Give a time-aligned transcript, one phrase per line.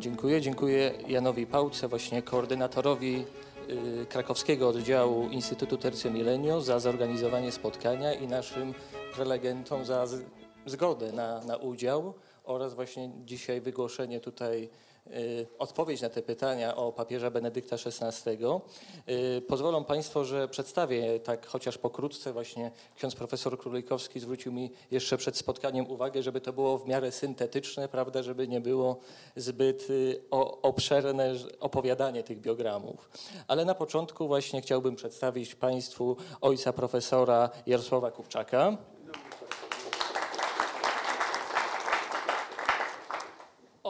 [0.00, 0.40] Dziękuję.
[0.40, 3.24] Dziękuję Janowi Pałce, właśnie koordynatorowi
[4.02, 8.74] y, krakowskiego oddziału Instytutu Tercio Milenio za zorganizowanie spotkania i naszym
[9.14, 10.06] prelegentom za
[10.66, 14.68] zgodę na, na udział oraz właśnie dzisiaj wygłoszenie tutaj
[15.58, 18.30] odpowiedź na te pytania o papieża Benedykta XVI.
[19.08, 25.16] Y, pozwolą Państwo, że przedstawię tak chociaż pokrótce właśnie ksiądz profesor Królikowski zwrócił mi jeszcze
[25.16, 28.96] przed spotkaniem uwagę, żeby to było w miarę syntetyczne, prawda, żeby nie było
[29.36, 30.20] zbyt y,
[30.62, 33.10] obszerne opowiadanie tych biogramów.
[33.48, 38.76] Ale na początku właśnie chciałbym przedstawić Państwu ojca profesora Jarosława Kupczaka.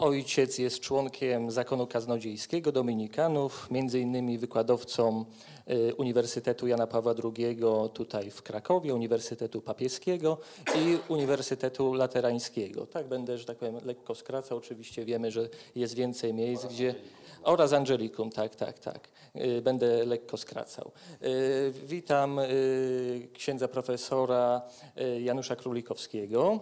[0.00, 5.24] Ojciec jest członkiem zakonu kaznodziejskiego Dominikanów, między innymi wykładowcą
[5.70, 7.58] y, Uniwersytetu Jana Pawła II
[7.92, 10.38] tutaj w Krakowie, Uniwersytetu Papieskiego
[10.76, 12.86] i Uniwersytetu Laterańskiego.
[12.86, 14.58] Tak będę, że tak powiem, lekko skracał.
[14.58, 16.94] Oczywiście wiemy, że jest więcej miejsc, gdzie...
[17.42, 19.08] Oraz Angelikum, tak, tak, tak.
[19.36, 20.90] Y, Będę lekko skracał.
[21.22, 22.40] Y, Witam
[23.32, 24.62] księdza profesora
[25.20, 26.60] Janusza Królikowskiego.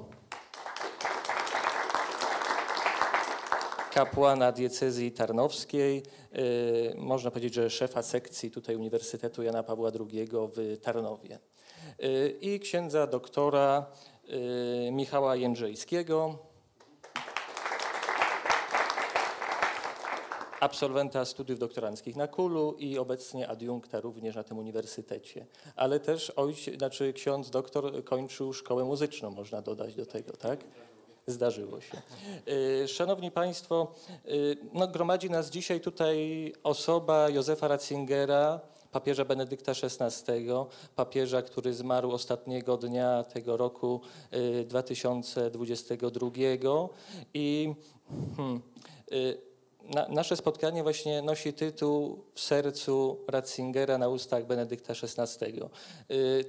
[3.97, 6.03] Kapłana diecezji tarnowskiej,
[6.39, 11.39] y, można powiedzieć, że szefa sekcji tutaj Uniwersytetu Jana Pawła II w Tarnowie.
[12.05, 13.87] Y, I księdza doktora
[14.89, 16.39] y, Michała Jędrzejskiego,
[20.61, 25.47] absolwenta studiów doktoranckich na Kulu i obecnie adiunkta również na tym uniwersytecie.
[25.77, 30.61] Ale też ojciec, znaczy ksiądz doktor kończył szkołę muzyczną, można dodać do tego, tak?
[31.29, 32.03] Zdarzyło się.
[32.83, 33.93] Y, Szanowni Państwo,
[34.29, 38.61] y, no, gromadzi nas dzisiaj tutaj osoba Józefa Ratzingera,
[38.93, 40.33] papieża Benedykta XVI,
[40.97, 44.01] papieża, który zmarł ostatniego dnia tego roku
[44.33, 46.31] y, 2022
[47.35, 47.75] i
[48.37, 48.63] hmm,
[49.95, 55.61] na, nasze spotkanie właśnie nosi tytuł W sercu Ratzingera na ustach Benedykta XVI.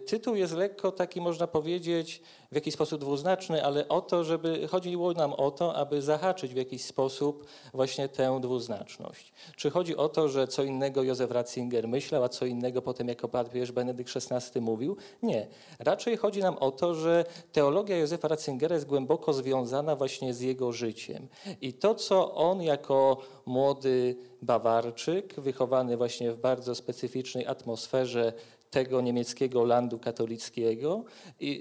[0.06, 2.22] Tytuł jest lekko taki, można powiedzieć,
[2.52, 6.58] w jakiś sposób dwuznaczny, ale o to, żeby chodziło nam o to, aby zahaczyć w
[6.58, 9.34] jakiś sposób właśnie tę dwuznaczność.
[9.56, 13.28] Czy chodzi o to, że co innego Józef Ratzinger myślał, a co innego potem jako
[13.28, 14.97] papież Benedykt XVI mówił?
[15.24, 15.47] Nie.
[15.80, 20.72] Raczej chodzi nam o to, że teologia Józefa Ratzingera jest głęboko związana właśnie z jego
[20.72, 21.28] życiem.
[21.62, 28.34] I to, co on jako młody Bawarczyk, wychowany właśnie w bardzo specyficznej atmosferze
[28.69, 31.03] tego niemieckiego landu katolickiego
[31.39, 31.59] i,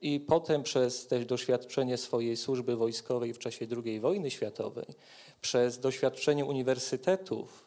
[0.00, 4.86] i, i potem przez też doświadczenie swojej służby wojskowej w czasie II wojny światowej,
[5.40, 7.66] przez doświadczenie uniwersytetów,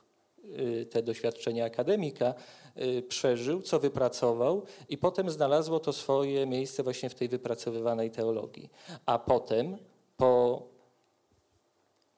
[0.59, 2.33] y, te doświadczenia akademika
[2.77, 8.69] y, przeżył, co wypracował i potem znalazło to swoje miejsce właśnie w tej wypracowywanej teologii.
[9.05, 9.77] A potem
[10.17, 10.63] po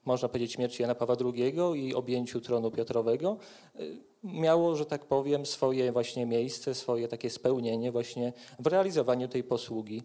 [0.04, 3.36] można powiedzieć, śmierci Jana Pawła II i objęciu tronu Piotrowego,
[3.80, 9.44] y, miało, że tak powiem, swoje właśnie miejsce, swoje takie spełnienie właśnie w realizowaniu tej
[9.44, 10.02] posługi.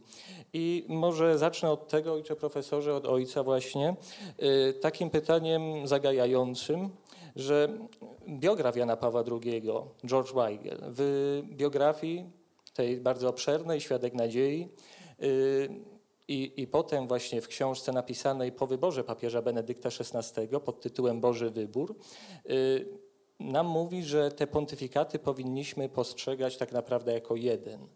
[0.53, 3.95] I może zacznę od tego, ojcze profesorze, od ojca właśnie,
[4.43, 6.89] y, takim pytaniem zagajającym,
[7.35, 7.77] że
[8.27, 9.61] biograf Jana Pawła II,
[10.05, 12.25] George Weigel, w biografii
[12.73, 14.69] tej bardzo obszernej, Świadek Nadziei,
[15.23, 15.69] y,
[16.29, 21.49] i, I potem właśnie w książce napisanej po wyborze papieża Benedykta XVI pod tytułem Boży
[21.49, 21.95] Wybór
[22.49, 23.06] y,
[23.39, 27.87] nam mówi, że te pontyfikaty powinniśmy postrzegać tak naprawdę jako jeden.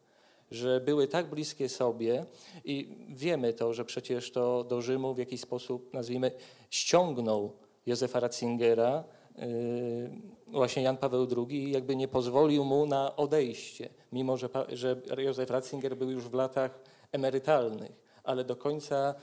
[0.51, 2.25] Że były tak bliskie sobie
[2.65, 6.31] i wiemy to, że przecież to do Rzymu w jakiś sposób, nazwijmy,
[6.69, 7.51] ściągnął
[7.85, 9.03] Józefa Ratzingera,
[9.39, 10.09] y,
[10.47, 15.49] właśnie Jan Paweł II i jakby nie pozwolił mu na odejście, mimo że, że Józef
[15.49, 16.79] Ratzinger był już w latach
[17.11, 19.15] emerytalnych ale do końca,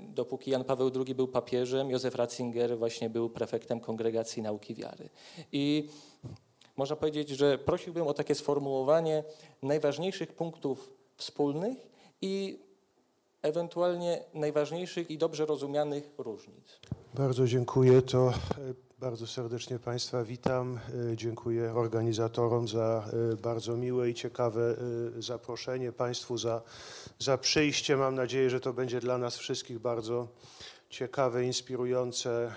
[0.00, 5.08] dopóki Jan Paweł II był papieżem, Józef Ratzinger właśnie był prefektem Kongregacji Nauki Wiary.
[5.52, 5.88] I
[6.76, 9.24] można powiedzieć, że prosiłbym o takie sformułowanie
[9.62, 11.78] najważniejszych punktów wspólnych
[12.22, 12.58] i
[13.42, 16.80] ewentualnie najważniejszych i dobrze rozumianych różnic.
[17.14, 18.02] Bardzo dziękuję.
[18.02, 18.32] To e,
[19.02, 20.78] bardzo serdecznie Państwa witam.
[21.12, 24.76] E, Dziękuję organizatorom za e, bardzo miłe i ciekawe
[25.18, 26.62] e, zaproszenie, Państwu za,
[27.18, 27.96] za przyjście.
[27.96, 30.28] Mam nadzieję, że to będzie dla nas wszystkich bardzo
[30.90, 32.54] ciekawe, inspirujące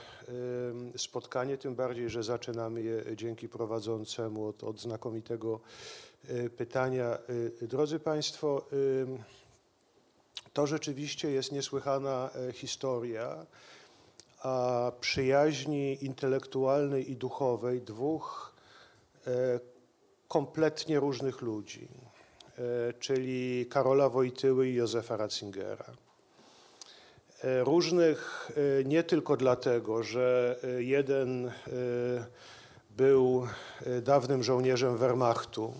[0.97, 5.59] spotkanie, tym bardziej, że zaczynamy je dzięki prowadzącemu od, od znakomitego
[6.57, 7.17] pytania.
[7.61, 8.65] Drodzy Państwo,
[10.53, 13.45] to rzeczywiście jest niesłychana historia
[14.43, 18.55] a przyjaźni intelektualnej i duchowej dwóch
[19.27, 19.59] e,
[20.27, 21.87] kompletnie różnych ludzi,
[22.57, 25.85] e, czyli Karola Wojtyły i Józefa Ratzingera.
[27.43, 28.51] E, Różnych
[28.85, 31.51] nie tylko dlatego, że jeden
[32.89, 33.47] był
[34.01, 35.73] dawnym żołnierzem Wehrmachtu,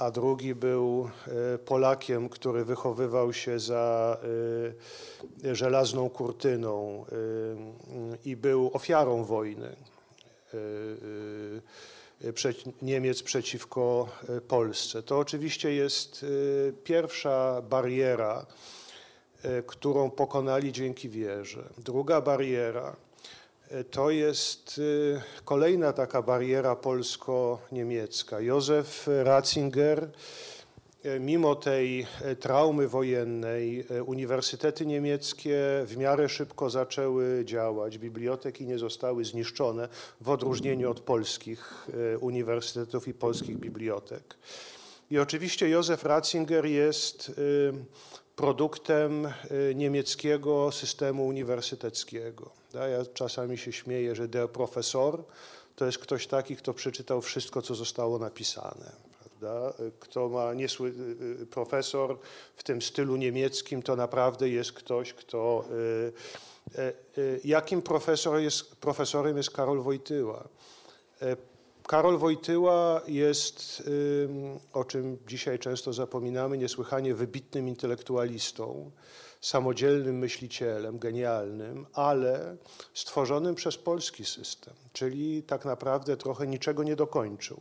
[0.00, 1.10] a drugi był
[1.54, 4.16] e, Polakiem, który wychowywał się za
[5.44, 7.14] e, żelazną kurtyną e,
[8.24, 9.76] i był ofiarą wojny
[12.82, 14.08] Niemiec przeciwko
[14.48, 15.02] Polsce.
[15.02, 16.26] To oczywiście jest
[16.84, 18.46] pierwsza bariera,
[19.66, 21.64] którą pokonali dzięki wierze.
[21.78, 22.96] Druga bariera
[23.90, 24.80] to jest
[25.16, 28.40] e, kolejna taka bariera polsko-niemiecka.
[28.40, 30.10] Józef Ratzinger,
[31.04, 38.78] e, mimo tej e, traumy wojennej, uniwersytety niemieckie w miarę szybko zaczęły działać, biblioteki nie
[38.78, 39.88] zostały zniszczone,
[40.20, 41.88] w odróżnieniu od polskich
[42.20, 44.36] uniwersytetów i polskich bibliotek.
[45.10, 47.72] I oczywiście Józef Ratzinger jest y,
[48.36, 52.59] produktem y, niemieckiego systemu uniwersyteckiego.
[52.74, 55.24] Ja czasami się śmieję, że der Professor
[55.76, 58.92] to jest ktoś taki, kto przeczytał wszystko, co zostało napisane.
[60.00, 62.18] Kto ma niesły y, y, profesor
[62.56, 65.64] w tym stylu niemieckim, to naprawdę jest ktoś, kto.
[67.18, 70.48] y, Jakim profesor jest, profesorem jest Karol Wojtyła?
[71.22, 71.36] E,
[71.86, 73.82] Karol Wojtyła jest,
[74.72, 78.90] o czym dzisiaj często zapominamy, niesłychanie wybitnym intelektualistą,
[79.40, 82.56] samodzielnym myślicielem, genialnym, ale
[82.94, 87.60] stworzonym przez polski system, czyli tak naprawdę trochę niczego nie dokończył.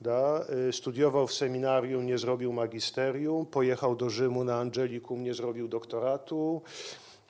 [0.00, 5.68] Da, y, studiował w seminarium, nie zrobił magisterium, pojechał do Rzymu na Angelikum, nie zrobił
[5.68, 6.62] doktoratu,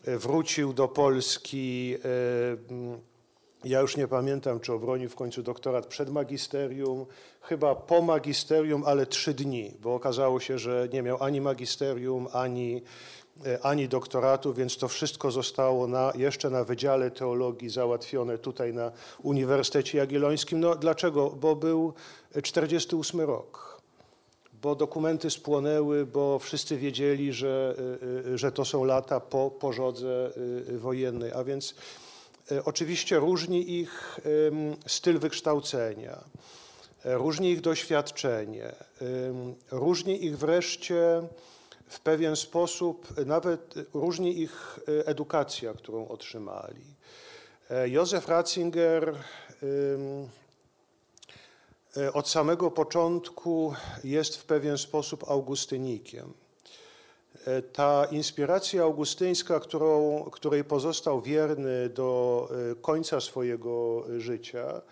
[0.09, 1.95] y, wrócił do Polski.
[1.95, 3.01] y, mm,
[3.65, 7.07] Ja już nie pamiętam, czy obronił w końcu doktorat przed magisterium,
[7.43, 12.83] chyba po magisterium, ale trzy dni, bo okazało się, że nie miał ani magisterium, ani,
[13.63, 18.93] ani doktoratu, więc to wszystko zostało na, jeszcze na Wydziale Teologii załatwione tutaj na
[19.23, 20.61] Uniwersytecie Jagiellońskim.
[20.61, 21.31] No dlaczego?
[21.31, 21.93] Bo był
[22.43, 23.79] 48 rok
[24.63, 27.75] bo dokumenty spłonęły, bo wszyscy wiedzieli, że,
[28.27, 30.31] y, że to są lata po pożodze
[30.79, 31.75] wojennej, a więc
[32.65, 34.21] oczywiście różni ich
[34.87, 36.25] styl wykształcenia,
[37.05, 38.73] różni ich doświadczenie,
[39.71, 41.23] różni ich wreszcie
[41.89, 46.85] w pewien sposób, nawet różni ich y, edukacja, którą otrzymali.
[47.71, 49.15] E, Józef Ratzinger
[51.97, 53.75] E, od samego początku
[54.05, 56.33] jest w pewien sposób augustynikiem.
[57.47, 64.83] E, Ta inspiracja augustyńska, którą, której pozostał wierny do e, końca swojego życia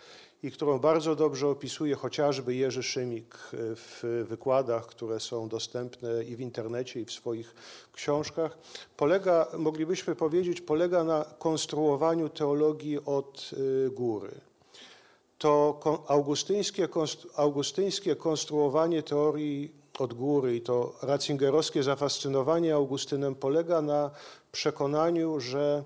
[0.42, 6.36] i którą bardzo dobrze opisuje chociażby Jerzy Szymik e, w wykładach, które są dostępne i
[6.36, 7.54] w internecie, i w swoich
[7.92, 8.58] książkach,
[8.96, 13.50] polega, moglibyśmy powiedzieć, polega na konstruowaniu teologii od
[13.86, 14.40] e, góry.
[15.38, 16.88] To augustyńskie,
[17.36, 24.10] augustyńskie konstruowanie teorii od góry i to ratzingerowskie zafascynowanie Augustynem polega na
[24.52, 25.84] przekonaniu, że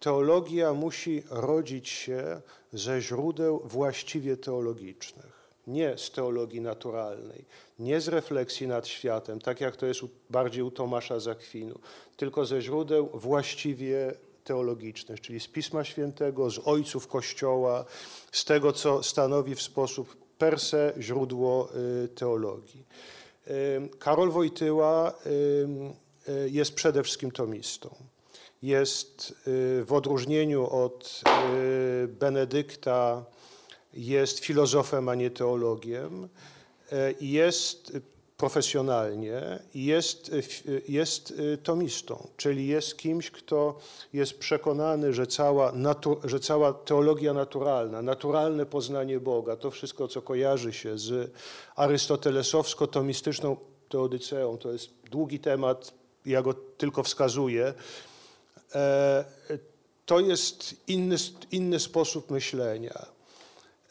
[0.00, 2.40] teologia musi rodzić się
[2.74, 7.44] ze źródeł właściwie teologicznych, nie z teologii naturalnej,
[7.78, 10.00] nie z refleksji nad światem, tak jak to jest
[10.30, 11.78] bardziej u Tomasza Zakwinu,
[12.16, 14.14] tylko ze źródeł właściwie
[14.44, 17.84] teologicznych, czyli z Pisma Świętego, z ojców Kościoła,
[18.32, 21.68] z tego, co stanowi w sposób per se źródło
[22.04, 22.84] y, teologii.
[23.76, 25.12] Ym, Karol Wojtyła
[26.28, 27.94] y, jest przede wszystkim tomistą.
[28.64, 31.22] Jest y, w odróżnieniu od
[31.54, 33.24] y, Benedykta,
[33.94, 36.28] jest filozofem, a nie teologiem.
[36.92, 37.92] E, jest
[38.36, 40.28] profesjonalnie jest,
[40.68, 43.78] y, jest tomistą, czyli jest kimś, kto
[44.12, 50.22] jest przekonany, że cała, natu, że cała teologia naturalna, naturalne poznanie Boga, to wszystko, co
[50.22, 51.32] kojarzy się z
[51.76, 53.56] arystotelesowsko-tomistyczną
[53.88, 55.94] teodyceą, to jest długi temat,
[56.26, 57.74] ja go tylko wskazuję,
[60.06, 61.16] to jest inny,
[61.52, 63.06] inny sposób myślenia.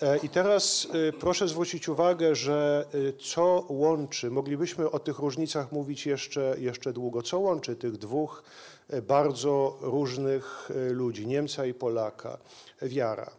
[0.02, 2.86] E, I teraz y, proszę zwrócić uwagę, że
[3.34, 8.44] co łączy, moglibyśmy o tych różnicach mówić jeszcze, jeszcze długo, co łączy tych dwóch
[9.08, 12.38] bardzo różnych ludzi, Niemca i Polaka?
[12.82, 13.32] Wiara.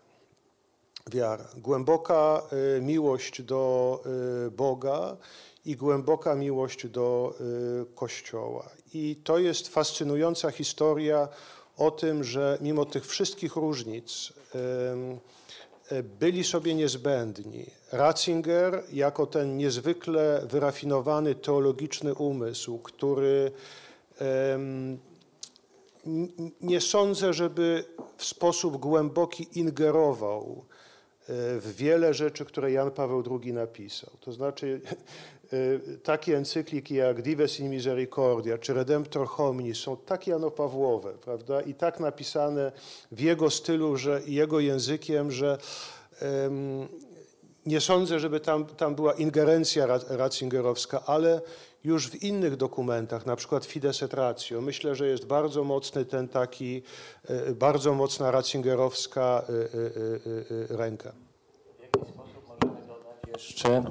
[1.10, 1.48] Wiara.
[1.56, 2.42] Głęboka
[2.80, 4.02] miłość do
[4.56, 5.16] Boga
[5.66, 7.35] i głęboka miłość do
[7.83, 8.71] y, Kościoła.
[8.94, 11.28] I to jest fascynująca historia
[11.76, 14.33] o tym, że mimo tych wszystkich różnic,
[14.92, 15.18] ym,
[15.90, 17.66] e, byli sobie niezbędni.
[17.92, 23.52] Ratzinger, jako ten niezwykle wyrafinowany teologiczny umysł, który
[26.61, 27.85] nie sądzę, żeby
[28.16, 30.64] w sposób głęboki ingerował
[31.28, 34.11] w wiele rzeczy, które Jan Paweł II napisał.
[34.21, 34.80] To znaczy
[36.02, 42.00] takie encykliki jak Dives in Misericordia czy Redemptor Hominis są tak janopawłowe, prawda, i tak
[42.00, 42.73] napisane
[43.12, 45.58] w jego stylu, że jego językiem, że
[46.20, 46.88] em,
[47.66, 51.40] nie sądzę, żeby tam, tam była ingerencja ra- ratzingerowska, ale
[51.84, 56.28] już w innych dokumentach, na przykład Fides et Ratio, myślę, że jest bardzo mocny ten
[56.28, 56.82] taki,
[57.28, 59.42] e, bardzo mocna ratzingerowska
[60.68, 61.12] e, ręka.
[61.78, 63.84] W jaki sposób możemy dodać jeszcze,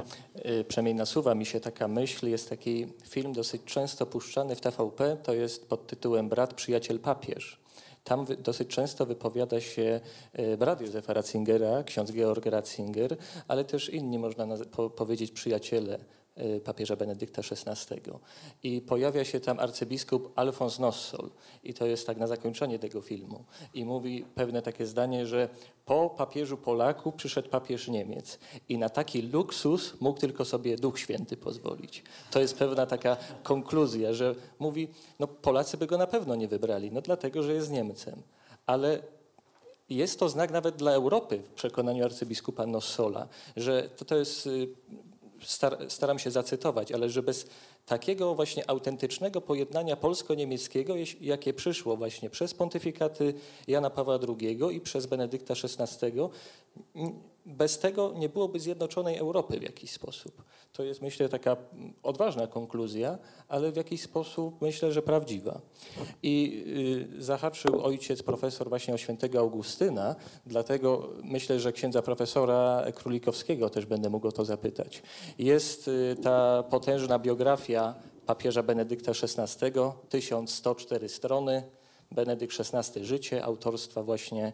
[0.45, 5.17] y, przynajmniej nasuwa mi się taka myśl, jest taki film dosyć często puszczany w TVP,
[5.23, 7.59] to jest pod tytułem Brat, przyjaciel, papież.
[8.03, 9.99] Tam dosyć często wypowiada się
[10.39, 14.47] y, brat Józefa Ratzingera, ksiądz Georg Ratzinger, ale też inni, można
[14.95, 15.99] powiedzieć, przyjaciele
[16.63, 18.01] papieża Benedykta XVI.
[18.63, 21.29] I pojawia się tam arcybiskup Alfons Nossol
[21.63, 23.43] i to jest tak na zakończenie tego filmu.
[23.73, 25.49] I mówi pewne takie zdanie, że
[25.85, 31.37] po papieżu Polaku przyszedł papież Niemiec i na taki luksus mógł tylko sobie Duch Święty
[31.37, 32.03] pozwolić.
[32.31, 34.87] To jest pewna taka konkluzja, że mówi,
[35.19, 38.21] no Polacy by go na pewno nie wybrali, no dlatego, że jest Niemcem.
[38.65, 39.01] Ale
[39.89, 44.67] jest to znak nawet dla Europy w przekonaniu arcybiskupa Nossola, że to, to jest, y,
[45.87, 47.45] staram się zacytować, ale że bez
[47.85, 53.33] takiego właśnie autentycznego pojednania polsko-niemieckiego, jakie przyszło właśnie przez pontyfikaty
[53.67, 56.11] Jana Pawła II i przez Benedykta XVI,
[57.45, 60.43] bez tego nie byłoby zjednoczonej Europy w jakiś sposób.
[60.73, 61.57] To jest myślę taka
[62.03, 65.61] odważna konkluzja, ale w jakiś sposób myślę, że prawdziwa.
[66.23, 66.63] I
[67.17, 73.85] y, zahaczył ojciec profesor właśnie o świętego Augustyna, dlatego myślę, że księdza profesora Królikowskiego też
[73.85, 75.03] będę mógł o to zapytać.
[75.37, 77.95] Jest y, ta potężna biografia
[78.25, 79.71] papieża Benedykta XVI,
[80.09, 81.63] 1104 strony,
[82.11, 84.53] Benedykt XVI Życie, autorstwa właśnie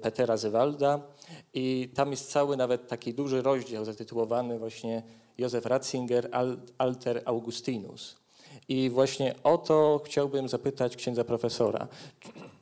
[0.00, 1.00] Petera Zewalda
[1.54, 5.02] i tam jest cały nawet taki duży rozdział zatytułowany właśnie
[5.38, 8.16] Józef Ratzinger Al- Alter Augustinus.
[8.68, 11.88] I właśnie o to chciałbym zapytać księdza profesora.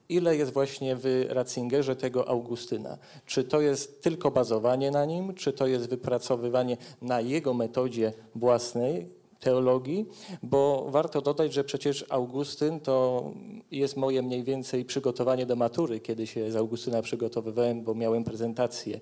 [0.08, 2.98] Ile jest właśnie w Ratzingerze tego Augustyna?
[3.26, 9.08] Czy to jest tylko bazowanie na nim, czy to jest wypracowywanie na jego metodzie własnej
[9.44, 10.06] teologii?
[10.42, 13.24] Bo warto dodać, że przecież Augustyn to
[13.70, 19.00] jest moje mniej więcej przygotowanie do matury, kiedy się z Augustyna przygotowywałem, bo miałem prezentację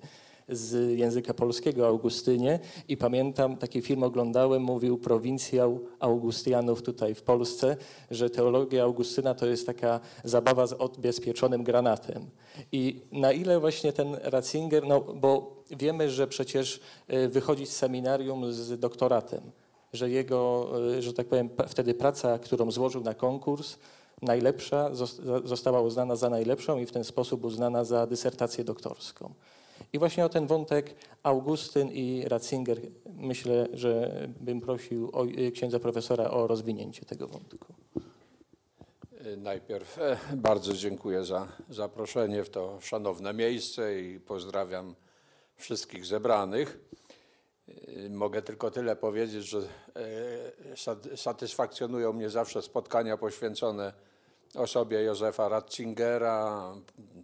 [0.49, 7.77] z języka polskiego Augustynie i pamiętam, taki film oglądałem, mówił prowincjał Augustianów tutaj w Polsce,
[8.11, 12.29] że teologia Augustyna to jest taka zabawa z odbezpieczonym granatem.
[12.71, 16.79] I na ile właśnie ten Ratzinger, no bo wiemy, że przecież
[17.13, 19.41] y, wychodzi z seminarium z doktoratem,
[19.93, 23.77] że jego, y, że tak powiem, wtedy praca, którą złożył na konkurs,
[24.21, 29.33] najlepsza, zos- za- została uznana za najlepszą i w ten sposób uznana za dysertację doktorską.
[29.93, 32.81] I właśnie o ten wątek Augustyn i Ratzinger
[33.17, 37.73] myślę, że bym prosił o, y, księdza profesora o rozwinięcie tego wątku.
[39.37, 44.95] Najpierw e, bardzo dziękuję za zaproszenie w to szanowne miejsce i pozdrawiam
[45.55, 46.79] wszystkich zebranych.
[47.67, 49.61] E, Mogę tylko tyle powiedzieć, że
[50.75, 53.93] sat- satysfakcjonują mnie zawsze spotkania poświęcone
[54.55, 56.73] osobie Józefa Ratzingera,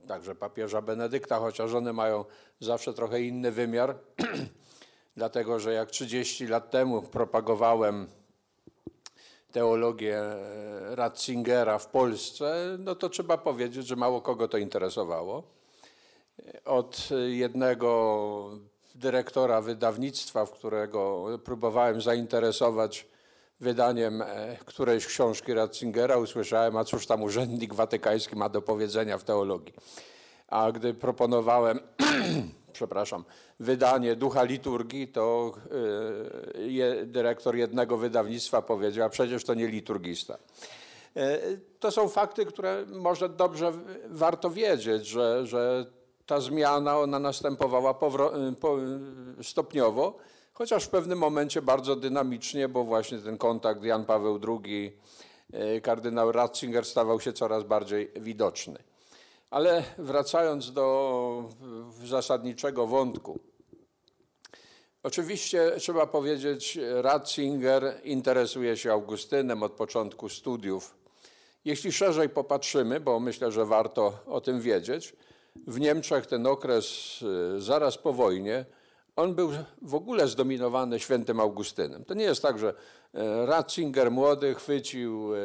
[0.07, 2.25] także papieża Benedykta, chociaż one mają
[2.59, 3.95] zawsze trochę inny wymiar,
[5.17, 8.07] dlatego że jak 30 lat temu propagowałem
[9.51, 15.43] teologię e, Ratzingera w Polsce, no to trzeba powiedzieć, że mało kogo to interesowało.
[16.65, 18.59] Od jednego
[18.99, 23.07] dyrektora wydawnictwa, w którego próbowałem zainteresować
[23.59, 29.23] wydaniem e, którejś książki Ratzingera, usłyszałem, a cóż tam urzędnik watykański ma do powiedzenia w
[29.23, 29.73] teologii.
[30.47, 31.79] A gdy proponowałem,
[32.73, 33.23] przepraszam,
[33.59, 35.53] wydanie Ducha Liturgii, to
[36.55, 40.37] y, je, dyrektor jednego wydawnictwa powiedział, a przecież to nie liturgista.
[41.15, 41.39] E,
[41.79, 43.73] To są fakty, które może dobrze
[44.05, 45.85] warto wiedzieć, że, że
[46.29, 50.17] ta zmiana ona następowała y, y, stopniowo,
[50.53, 54.97] chociaż w pewnym momencie bardzo dynamicznie, bo właśnie ten kontakt Jan Paweł II,
[55.53, 58.79] y, kardynał Ratzinger stawał się coraz bardziej widoczny.
[59.49, 61.49] Ale wracając do
[62.05, 63.39] zasadniczego wątku,
[65.03, 70.95] Oczywiście trzeba powiedzieć, Ratzinger interesuje się Augustynem od początku studiów.
[71.65, 75.15] Jeśli szerzej popatrzymy, bo myślę, że warto o tym wiedzieć,
[75.67, 77.19] w Niemczech ten okres
[77.57, 78.65] y, zaraz po wojnie,
[79.19, 79.51] on był
[79.81, 82.05] w ogóle zdominowany świętym Augustynem.
[82.05, 82.73] To nie jest tak, że
[83.13, 85.39] e, Ratzinger młody chwycił e,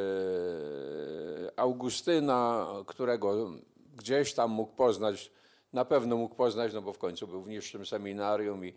[1.57, 3.51] Augustyna, którego
[3.97, 5.31] gdzieś tam mógł poznać,
[5.73, 8.75] na pewno mógł poznać, no bo w końcu był w niższym seminarium i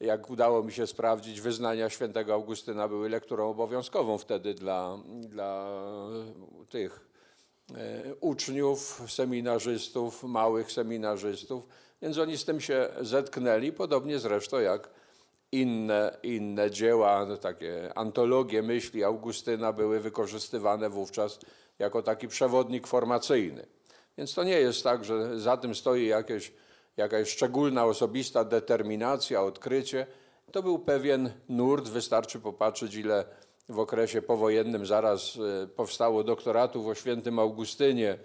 [0.00, 5.78] jak udało mi się sprawdzić, wyznania świętego Augustyna były lekturą obowiązkową wtedy dla, dla
[6.68, 7.15] tych
[8.20, 11.66] uczniów, seminarzystów, małych seminarzystów,
[12.02, 14.88] więc oni z tym się zetknęli, podobnie zresztą jak
[15.52, 21.38] inne, inne dzieła, no takie antologie myśli Augustyna były wykorzystywane wówczas
[21.78, 23.66] jako taki przewodnik formacyjny.
[24.18, 26.52] Więc to nie jest tak, że za tym stoi jakieś,
[26.96, 30.06] jakaś szczególna osobista determinacja, odkrycie.
[30.52, 33.24] To był pewien nurt, wystarczy popatrzeć, ile
[33.68, 38.18] w okresie powojennym zaraz e, powstało doktoratów o świętym Augustynie,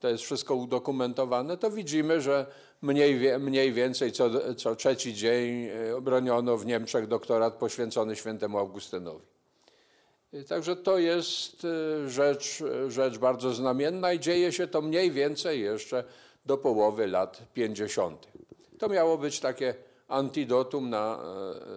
[0.00, 2.46] to jest wszystko udokumentowane, to widzimy, że
[2.82, 9.26] mniej, mniej więcej co, co trzeci dzień e, broniono w Niemczech doktorat poświęcony świętemu Augustynowi.
[10.32, 15.60] I Także to jest e, rzecz, rzecz bardzo znamienna i dzieje się to mniej więcej
[15.60, 16.04] jeszcze
[16.46, 18.28] do połowy lat 50.
[18.78, 19.74] To miało być takie
[20.08, 21.18] antidotum na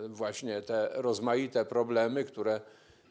[0.06, 2.62] e, właśnie te rozmaite problemy, które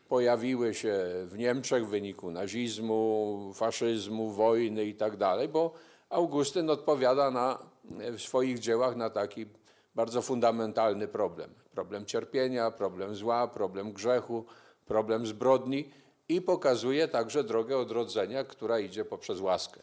[0.09, 5.17] pojawiły się w Niemczech w wyniku nazizmu, faszyzmu, wojny i tak
[5.49, 5.73] bo
[6.11, 9.47] Augustyn odpowiada na, w swoich dziełach na taki
[9.95, 11.55] bardzo fundamentalny problem.
[11.73, 14.45] Problem cierpienia, problem zła, problem grzechu,
[14.87, 15.91] problem zbrodni
[16.29, 19.81] i pokazuje także drogę odrodzenia, która idzie poprzez łaskę.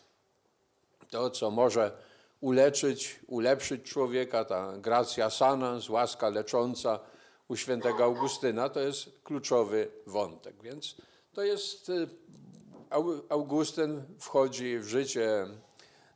[1.10, 1.92] To, co może
[2.42, 7.00] uleczyć, ulepszyć człowieka, ta gracja sanans, łaska lecząca
[7.48, 10.56] u świętego Augustyna, to jest kluczowy wątek.
[10.64, 10.96] Więc
[11.34, 12.08] to jest, y,
[12.90, 15.48] Au- Augustyn wchodzi w życie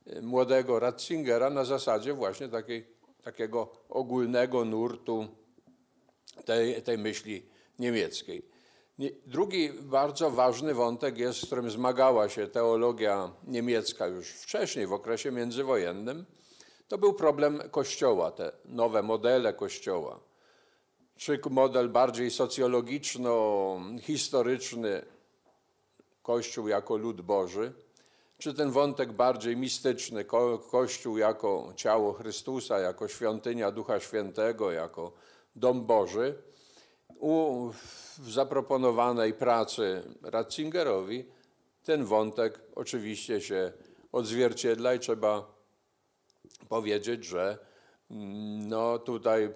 [0.08, 2.88] y, młodego Ratzingera na zasadzie właśnie takiej,
[3.24, 5.28] takiego ogólnego nurtu
[6.46, 7.46] tej, tej myśli
[7.80, 8.46] niemieckiej.
[9.00, 14.94] Nie- Drugi bardzo ważny wątek jest, z którym zmagała się teologia niemiecka już wcześniej, w
[14.94, 16.26] okresie międzywojennym,
[16.88, 20.20] to był problem Kościoła, te nowe modele Kościoła.
[21.20, 25.06] Czy model bardziej socjologiczno-historyczny,
[26.24, 27.74] Kościół jako lud Boży,
[28.38, 35.12] czy ten wątek bardziej mistyczny, ko Kościół jako ciało Chrystusa, jako świątynia Ducha Świętego, jako
[35.56, 36.42] dom Boży,
[37.20, 37.70] u,
[38.28, 41.26] zaproponowanej pracy Ratzingerowi
[41.84, 43.72] ten wątek oczywiście się
[44.12, 45.54] odzwierciedla i trzeba
[46.70, 47.58] powiedzieć, że
[48.12, 49.50] mm, no tutaj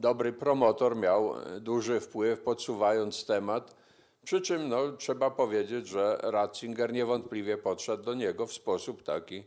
[0.00, 3.76] dobry promotor miał e, duży wpływ podsuwając temat,
[4.24, 9.44] przy czym no, trzeba powiedzieć, że Ratzinger niewątpliwie podszedł do niego w sposób taki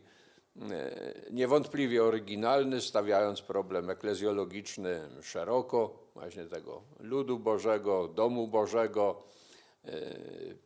[0.61, 9.23] e, niewątpliwie oryginalny, stawiając problem eklezjologiczny szeroko, właśnie tego ludu Bożego, domu Bożego,
[9.85, 9.91] e,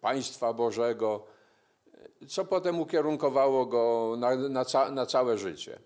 [0.02, 1.26] państwa Bożego,
[2.28, 5.80] co potem ukierunkowało go na, na, ca, na całe życie.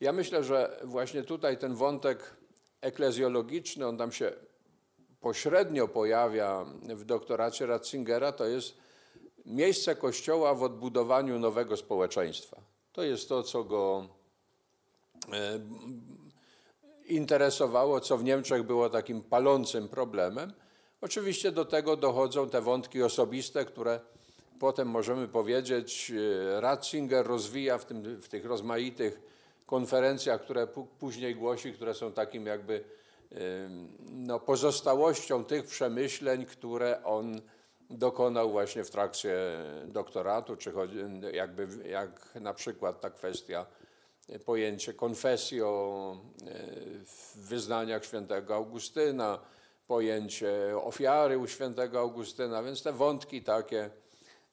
[0.00, 2.37] Ja myślę, że właśnie tutaj ten wątek
[2.80, 4.32] eklezjologiczny, on tam się
[5.20, 8.74] pośrednio pojawia w doktoracie Ratzingera, to jest
[9.46, 12.60] miejsce Kościoła w odbudowaniu nowego społeczeństwa.
[12.92, 14.08] To jest to, co go
[15.32, 15.60] e,
[17.06, 20.52] interesowało, co w Niemczech było takim palącym problemem.
[21.00, 24.00] Oczywiście do tego dochodzą te wątki osobiste, które
[24.58, 26.12] potem możemy powiedzieć,
[26.56, 29.20] e, Ratzinger rozwija w, tym, w tych rozmaitych
[29.68, 30.66] konferencjach, które
[30.98, 32.84] później głosi, które są takim jakby
[34.10, 37.40] no, pozostałością tych przemyśleń, które on
[37.90, 39.36] dokonał właśnie w trakcie
[39.86, 40.72] doktoratu, czy
[41.32, 43.66] jakby jak na przykład ta kwestia
[44.30, 49.38] y, pojęcie confessio y, w wyznaniach świętego Augustyna,
[49.86, 50.52] pojęcie
[50.82, 53.90] ofiary u świętego Augustyna, więc te wątki takie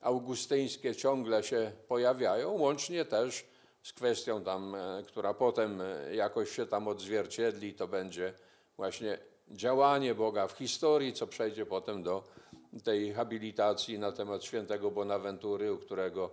[0.02, 3.46] augustyńskie ciągle się pojawiają, łącznie też
[3.86, 8.34] z kwestią tam, e, która potem e, jakoś się tam odzwierciedli, to będzie
[8.78, 9.18] właśnie
[9.52, 12.24] działanie Boga w historii, co przejdzie potem do
[12.84, 16.30] tej habilitacji na temat świętego Bonaventury, u którego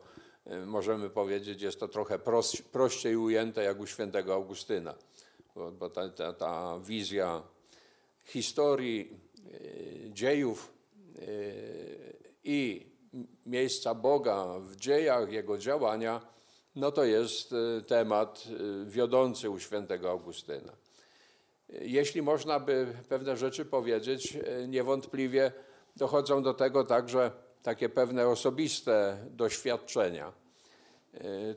[0.46, 4.94] e, możemy powiedzieć, jest to trochę proś, prościej ujęte jak u świętego Augustyna,
[5.54, 7.42] bo, bo ta, ta, ta wizja
[8.24, 9.20] historii,
[10.08, 10.72] dziejów
[12.44, 12.86] i
[13.46, 16.20] miejsca Boga w dziejach, Jego działania,
[16.76, 20.72] no to jest e, temat e, wiodący u świętego Augustyna.
[21.68, 25.52] Jeśli można by pewne rzeczy powiedzieć, e, niewątpliwie
[25.96, 27.30] dochodzą do tego także
[27.62, 30.32] takie pewne osobiste doświadczenia.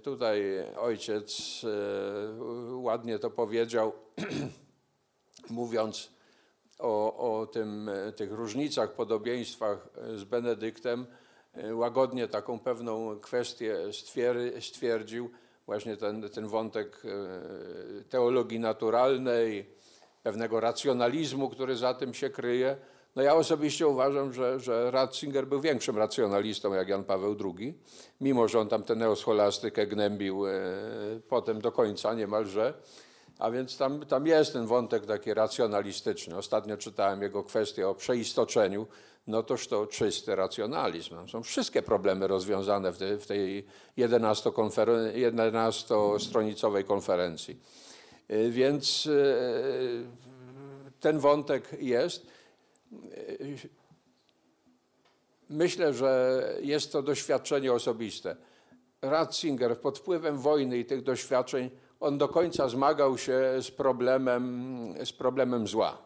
[0.03, 0.43] Tutaj
[0.77, 1.61] ojciec
[2.73, 3.93] ładnie to powiedział,
[5.49, 6.11] mówiąc
[6.79, 11.05] o, o tym, tych różnicach, podobieństwach z Benedyktem,
[11.73, 15.29] łagodnie taką pewną kwestię stwier- stwierdził,
[15.65, 19.65] właśnie ten, ten wątek e, teologii naturalnej,
[20.23, 22.77] pewnego racjonalizmu, który za tym się kryje.
[23.15, 27.77] No ja osobiście uważam, że, że Ratzinger był większym racjonalistą jak Jan Paweł II,
[28.21, 30.51] mimo że on tam tę neoscholastykę gnębił e,
[31.29, 32.73] potem do końca niemalże.
[33.39, 36.37] A więc tam, tam jest ten wątek taki racjonalistyczny.
[36.37, 38.87] Ostatnio czytałem jego kwestię o przeistoczeniu.
[39.27, 41.15] No toż to czysty racjonalizm.
[41.15, 43.65] Tam są wszystkie problemy rozwiązane w, te, w tej
[43.97, 47.59] 11 konferen- 11-stronicowej konferencji.
[48.31, 50.05] Y, Więc y,
[50.99, 52.27] ten wątek jest.
[52.93, 53.57] Y,
[55.49, 58.35] Myślę, że jest to doświadczenie osobiste.
[59.01, 61.69] Ratzinger pod wpływem wojny i tych doświadczeń,
[62.05, 65.97] on do końca zmagał się z problemem, z problemem zła.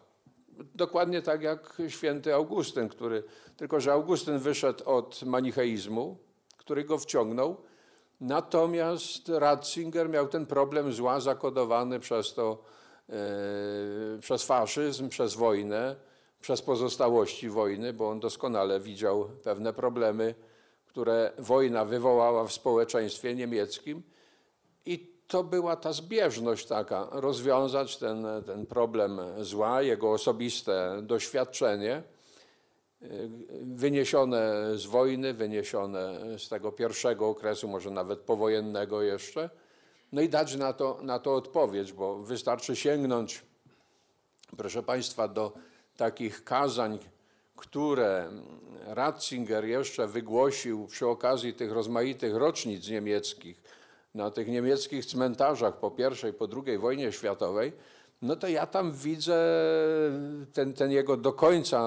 [0.74, 3.22] Dokładnie tak jak święty Augustyn, który,
[3.56, 6.16] tylko że Augustyn wyszedł od manicheizmu,
[6.56, 7.56] który go wciągnął,
[8.20, 12.62] natomiast Ratzinger miał ten problem zła zakodowany przez to,
[13.08, 13.14] e,
[14.20, 15.96] przez faszyzm, przez wojnę,
[16.40, 20.34] przez pozostałości wojny, bo on doskonale widział pewne problemy,
[20.86, 24.02] które wojna wywołała w społeczeństwie niemieckim
[25.30, 32.02] to była ta zbieżność taka, rozwiązać ten, ten problem zła, jego osobiste doświadczenie,
[33.02, 33.30] y,
[33.62, 39.50] wyniesione z wojny, wyniesione z tego pierwszego okresu, może nawet powojennego jeszcze,
[40.12, 43.42] no i dać na to, na to odpowiedź, bo wystarczy sięgnąć,
[44.56, 45.52] proszę Państwa, do
[45.96, 46.98] takich kazań,
[47.56, 48.30] które
[48.86, 53.59] Ratzinger jeszcze wygłosił przy okazji tych rozmaitych rocznic niemieckich,
[54.14, 55.92] na tych niemieckich cmentarzach po
[56.28, 57.72] I, po II wojnie światowej,
[58.22, 59.36] no to ja tam widzę
[60.52, 61.80] ten, ten jego do końca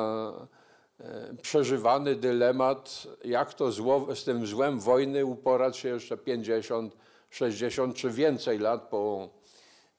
[1.00, 6.98] e, przeżywany dylemat, jak to zło, z tym złem wojny uporać się jeszcze 50,
[7.30, 9.30] 60 czy więcej lat po,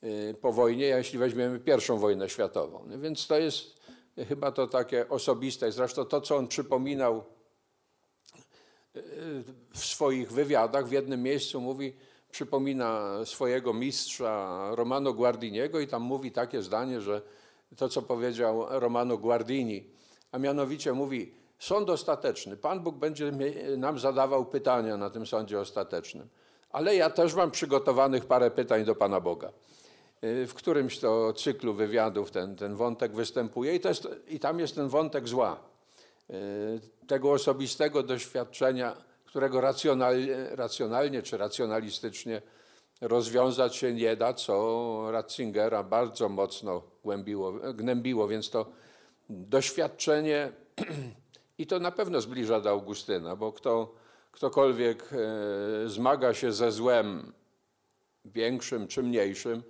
[0.02, 2.84] e, po wojnie, jeśli weźmiemy pierwszą wojnę światową.
[2.86, 3.80] No więc to jest
[4.28, 5.72] chyba to takie osobiste.
[5.72, 7.24] Zresztą to, co on przypominał
[9.74, 11.96] w swoich wywiadach, w jednym miejscu mówi,
[12.34, 17.22] przypomina swojego mistrza Romano Guardiniego i tam mówi takie zdanie, że
[17.76, 19.84] to, co powiedział Romano Guardini,
[20.32, 23.32] a mianowicie mówi, sąd ostateczny, Pan Bóg będzie
[23.76, 26.28] nam zadawał pytania na tym sądzie ostatecznym,
[26.70, 29.52] ale ja też mam przygotowanych parę pytań do Pana Boga.
[30.24, 34.60] Y, W którymś to cyklu wywiadów ten, ten wątek występuje i, to jest, i tam
[34.60, 35.60] jest ten wątek zła,
[36.30, 36.34] y,
[37.06, 38.96] tego osobistego doświadczenia,
[39.34, 42.42] którego racjonalnie, racjonalnie czy racjonalistycznie
[43.00, 48.66] rozwiązać się nie da, co Ratzingera bardzo mocno głębiło, gnębiło, więc to
[49.28, 50.52] doświadczenie
[51.58, 53.94] i to na pewno zbliża do Augustyna, bo kto,
[54.30, 57.32] ktokolwiek e, zmaga się ze złem
[58.24, 59.62] większym czy mniejszym,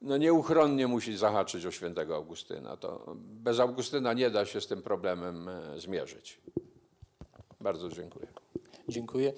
[0.00, 2.76] no nieuchronnie musi zahaczyć o świętego Augustyna.
[2.76, 6.40] To bez Augustyna nie da się z tym problemem e, zmierzyć.
[7.60, 8.39] Bardzo dziękuję.
[8.90, 9.32] Dziękuję.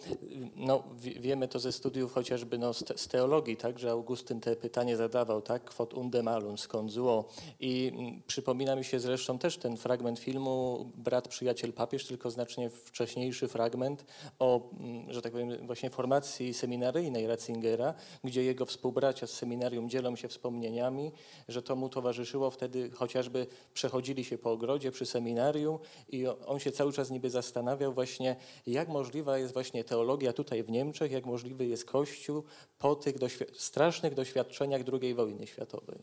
[0.56, 4.40] No, wie- wiemy to ze studiów chociażby no, z, te, z teologii, tak, że Augustyn
[4.40, 7.28] te pytanie zadawał, tak, quod unde malum, skąd zło.
[7.60, 12.70] I mm, przypomina mi się zresztą też ten fragment filmu Brat, przyjaciel, papież, tylko znacznie
[12.70, 14.04] wcześniejszy fragment
[14.38, 20.16] o, mm, że tak powiem, właśnie formacji seminaryjnej Ratzingera, gdzie jego współbracia z seminarium dzielą
[20.16, 21.12] się wspomnieniami,
[21.48, 26.72] że to mu towarzyszyło wtedy, chociażby przechodzili się po ogrodzie przy seminarium i on się
[26.72, 28.36] cały czas niby zastanawiał właśnie,
[28.66, 32.42] jak możliwa jest właśnie teologia tutaj w Niemczech, jak możliwy jest Kościół
[32.78, 36.02] po tych doświ- strasznych doświadczeniach II wojny światowej.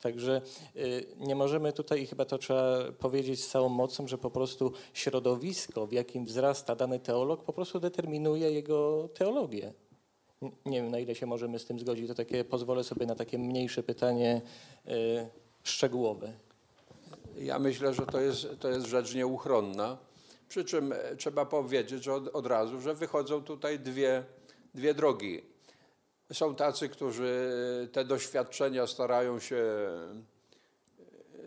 [0.00, 0.42] Także
[0.76, 5.86] y, nie możemy tutaj, chyba to trzeba powiedzieć z całą mocą, że po prostu środowisko,
[5.86, 9.72] w jakim wzrasta dany teolog, po prostu determinuje jego teologię.
[10.66, 12.08] Nie wiem, na ile się możemy z tym zgodzić.
[12.08, 14.42] To takie, pozwolę sobie na takie mniejsze pytanie
[14.88, 14.90] y,
[15.62, 16.32] szczegółowe.
[17.38, 19.98] Ja myślę, że to jest, to jest rzecz nieuchronna.
[20.54, 24.24] Przy czym e, trzeba powiedzieć od, od razu, że wychodzą tutaj dwie,
[24.74, 25.42] dwie drogi.
[26.32, 27.48] Są tacy, którzy
[27.92, 30.14] te doświadczenia starają się e,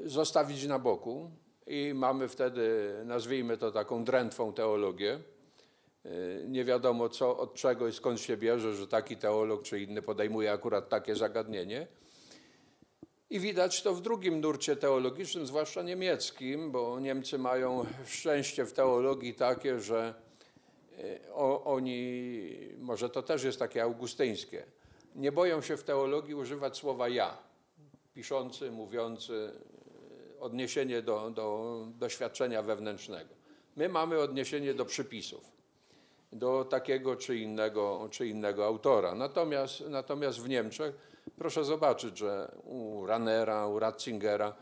[0.05, 1.31] zostawić na boku
[1.67, 5.19] i mamy wtedy, nazwijmy to taką drętwą teologię.
[6.05, 6.09] E,
[6.47, 10.51] Nie wiadomo co, od czego i skąd się bierze, że taki teolog czy inny podejmuje
[10.51, 11.87] akurat takie zagadnienie.
[13.29, 19.33] I widać to w drugim nurcie teologicznym, zwłaszcza niemieckim, bo Niemcy mają szczęście w teologii
[19.33, 20.13] takie, że
[20.99, 24.65] e, oni, może to też jest takie augustyńskie,
[25.15, 27.37] nie boją się w teologii używać słowa ja,
[28.13, 29.51] piszący, mówiący,
[30.37, 33.35] e, odniesienie do, do doświadczenia wewnętrznego.
[33.75, 35.57] My mamy odniesienie do przypisów.
[36.31, 39.15] do takiego czy innego, czy innego autora.
[39.15, 40.95] Natomiast, natomiast w Niemczech
[41.37, 44.53] proszę zobaczyć, że u Ranera, u Ratzingera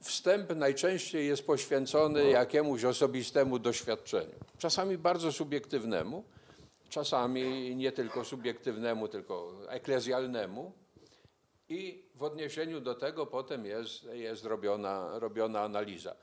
[0.00, 4.34] wstęp najczęściej jest poświęcony jakiemuś osobistemu doświadczeniu.
[4.58, 6.22] Czasami bardzo subiektywnego,
[6.88, 10.72] czasami nie tylko subiektywnemu, tylko eklezjalnemu.
[11.68, 16.14] I w odniesieniu do tego potem jest, jest robiona, robiona analiza.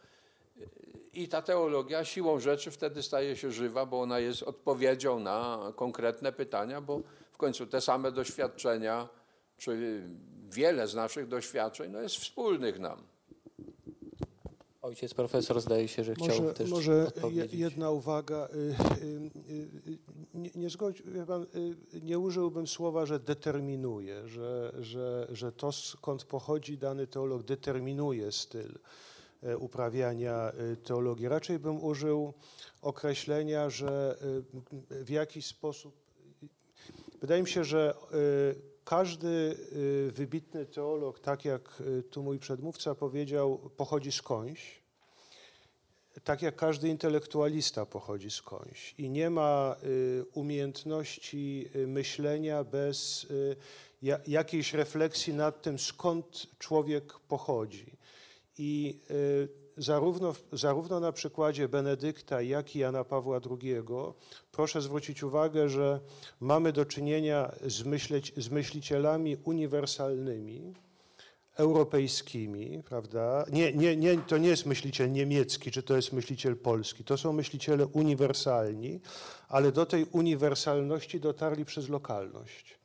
[1.13, 6.31] I ta teologia siłą rzeczy wtedy staje się żywa, bo ona jest odpowiedzią na konkretne
[6.31, 9.09] pytania, bo w końcu te same doświadczenia,
[9.62, 10.02] czy
[10.50, 13.04] wiele z naszych doświadczeń, no jest wspólnych nam.
[14.82, 17.12] Ojciec profesor zdaje się, że chciał Może, też może
[17.54, 18.47] jedna uwaga.
[18.47, 18.58] y,
[19.04, 19.97] y, y,
[20.34, 21.45] Nie, nie, zgodzi, wie pan,
[22.04, 28.80] nie użyłbym słowa, że determinuje, że, że, że to skąd pochodzi dany teolog determinuje styl
[29.43, 30.52] e, uprawiania
[30.84, 31.28] teologii.
[31.28, 32.34] Raczej bym użył
[32.82, 34.17] określenia, że
[34.89, 35.93] w jakiś sposób.
[37.21, 37.93] Wydaje mi się, że
[38.91, 39.58] każdy
[40.08, 44.82] y, wybitny teolog, tak jak y, tu mój przedmówca powiedział, pochodzi skądś
[46.23, 53.27] tak jak każdy intelektualista pochodzi skądś i nie ma y, umiejętności myślenia bez
[54.01, 57.97] ja, jakiejś refleksji nad tym, skąd człowiek pochodzi.
[58.58, 58.99] I
[59.82, 63.76] zarówno, zarówno na przykładzie Benedykta, jak i Jana Pawła II
[64.52, 66.00] proszę zwrócić uwagę, że
[66.39, 70.74] mamy do czynienia z, myśleć, z myślicielami uniwersalnymi,
[71.56, 73.46] europejskimi, prawda?
[73.52, 77.04] Nie, nie, nie, to nie jest myśliciel niemiecki, czy to jest myśliciel polski.
[77.04, 79.00] To są myśliciele uniwersalni,
[79.48, 82.81] ale do tej uniwersalności dotarli przez lokalność.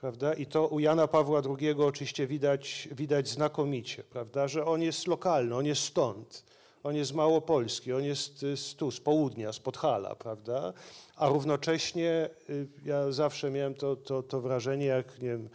[0.00, 0.34] Prawda?
[0.34, 4.48] I to u Jana Pawła II oczywiście widać, widać znakomicie, prawda?
[4.48, 6.44] że on jest lokalny, on jest stąd,
[6.82, 10.72] on jest Małopolski, on jest y, z tu, z południa, z Podhala, prawda?
[11.16, 15.48] A równocześnie y, ja zawsze miałem to, to, to wrażenie, jak nie wiem,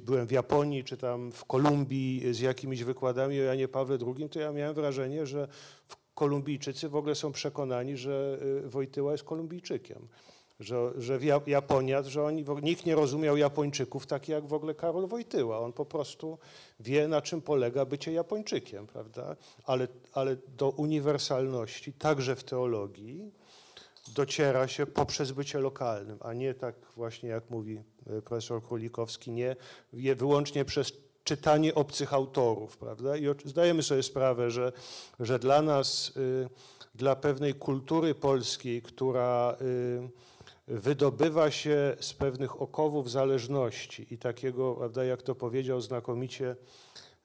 [0.00, 4.40] byłem w Japonii czy tam w Kolumbii z jakimiś wykładami o Janie Pawle II, to
[4.40, 5.48] ja miałem wrażenie, że
[6.14, 10.08] Kolumbijczycy w ogóle są przekonani, że y, Wojtyła jest Kolumbijczykiem.
[10.60, 15.58] Że, że Japonia, że oni, nikt nie rozumiał Japończyków tak jak w ogóle Karol Wojtyła.
[15.58, 16.38] On po prostu
[16.80, 19.36] wie, na czym polega bycie Japończykiem, prawda?
[19.64, 23.32] Ale, ale do uniwersalności, także w teologii,
[24.14, 29.30] dociera się poprzez bycie lokalnym, a nie tak właśnie jak mówi e, profesor Królikowski,
[29.92, 30.92] nie wyłącznie przez
[31.28, 33.16] czytanie obcych autorów, prawda?
[33.16, 34.72] I zdajemy sobie sprawę, że,
[35.20, 36.48] że dla nas, y,
[36.94, 40.08] dla pewnej kultury polskiej, która y,
[40.68, 46.56] wydobywa się z pewnych okowów zależności i takiego, prawda, jak to powiedział znakomicie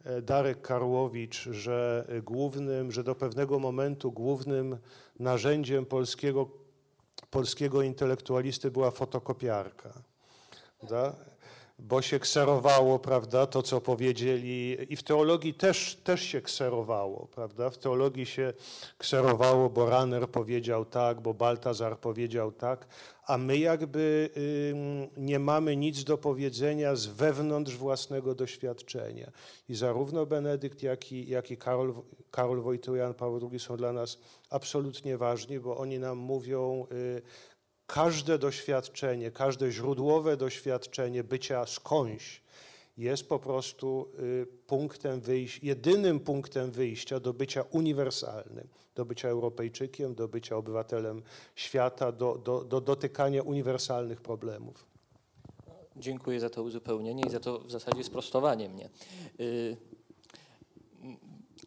[0.03, 4.77] e, Darek Karłowicz, że głównym, że do pewnego momentu głównym
[5.19, 6.63] narzędziem polskiego
[7.29, 9.93] polskiego intelektualisty była fotokopiarka.
[10.79, 11.15] Prawda?
[11.79, 17.69] Bo się kserowało, prawda, to co powiedzieli, i w teologii też, też się kserowało, prawda?
[17.69, 18.53] W teologii się
[18.97, 22.87] kserowało, bo Ranner powiedział tak, bo Baltazar powiedział tak,
[23.27, 24.29] a my jakby
[25.17, 29.31] nie mamy nic do powiedzenia z wewnątrz własnego doświadczenia.
[29.69, 31.93] I zarówno Benedykt, jak i, jak i Karol,
[32.31, 34.17] Karol Wojtyła, Jan Paweł II są dla nas
[34.49, 37.21] absolutnie ważni, bo oni nam mówią, y,
[37.87, 42.43] każde doświadczenie, każde źródłowe doświadczenie bycia skądś
[42.97, 50.15] jest po prostu y, punktem wyjścia, jedynym punktem wyjścia do bycia uniwersalnym, do bycia Europejczykiem,
[50.15, 51.21] do bycia obywatelem
[51.55, 54.85] świata, do, do, do dotykania uniwersalnych problemów.
[55.95, 58.89] Dziękuję za to uzupełnienie i za to w zasadzie sprostowanie mnie.
[59.39, 59.77] Y,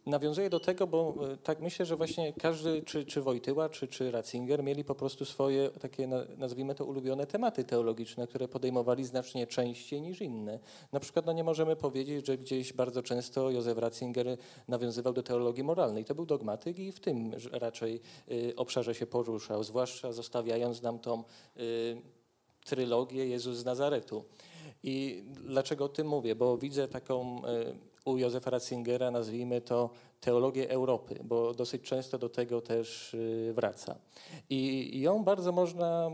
[0.07, 4.11] Nawiązuję do tego, bo y, tak myślę, że właśnie każdy, czy, czy Wojtyła, czy, czy
[4.11, 9.47] Ratzinger mieli po prostu swoje takie, na- nazwijmy to, ulubione tematy teologiczne, które podejmowali znacznie
[9.47, 10.59] częściej niż inne.
[10.91, 15.63] Na przykład no nie możemy powiedzieć, że gdzieś bardzo często Józef Ratzinger nawiązywał do teologii
[15.63, 16.05] moralnej.
[16.05, 21.23] To był dogmatyk i w tym raczej y, obszarze się poruszał, zwłaszcza zostawiając nam tą
[21.57, 22.01] y,
[22.65, 24.25] trylogię Jezus z Nazaretu.
[24.83, 26.35] I dlaczego o tym mówię?
[26.35, 27.73] Bo widzę taką e,
[28.07, 29.89] u Józefa Ratzingera, nazwijmy to
[30.21, 33.15] teologię Europy, bo dosyć często do tego też
[33.49, 33.95] e, wraca.
[34.49, 36.11] I ją bardzo można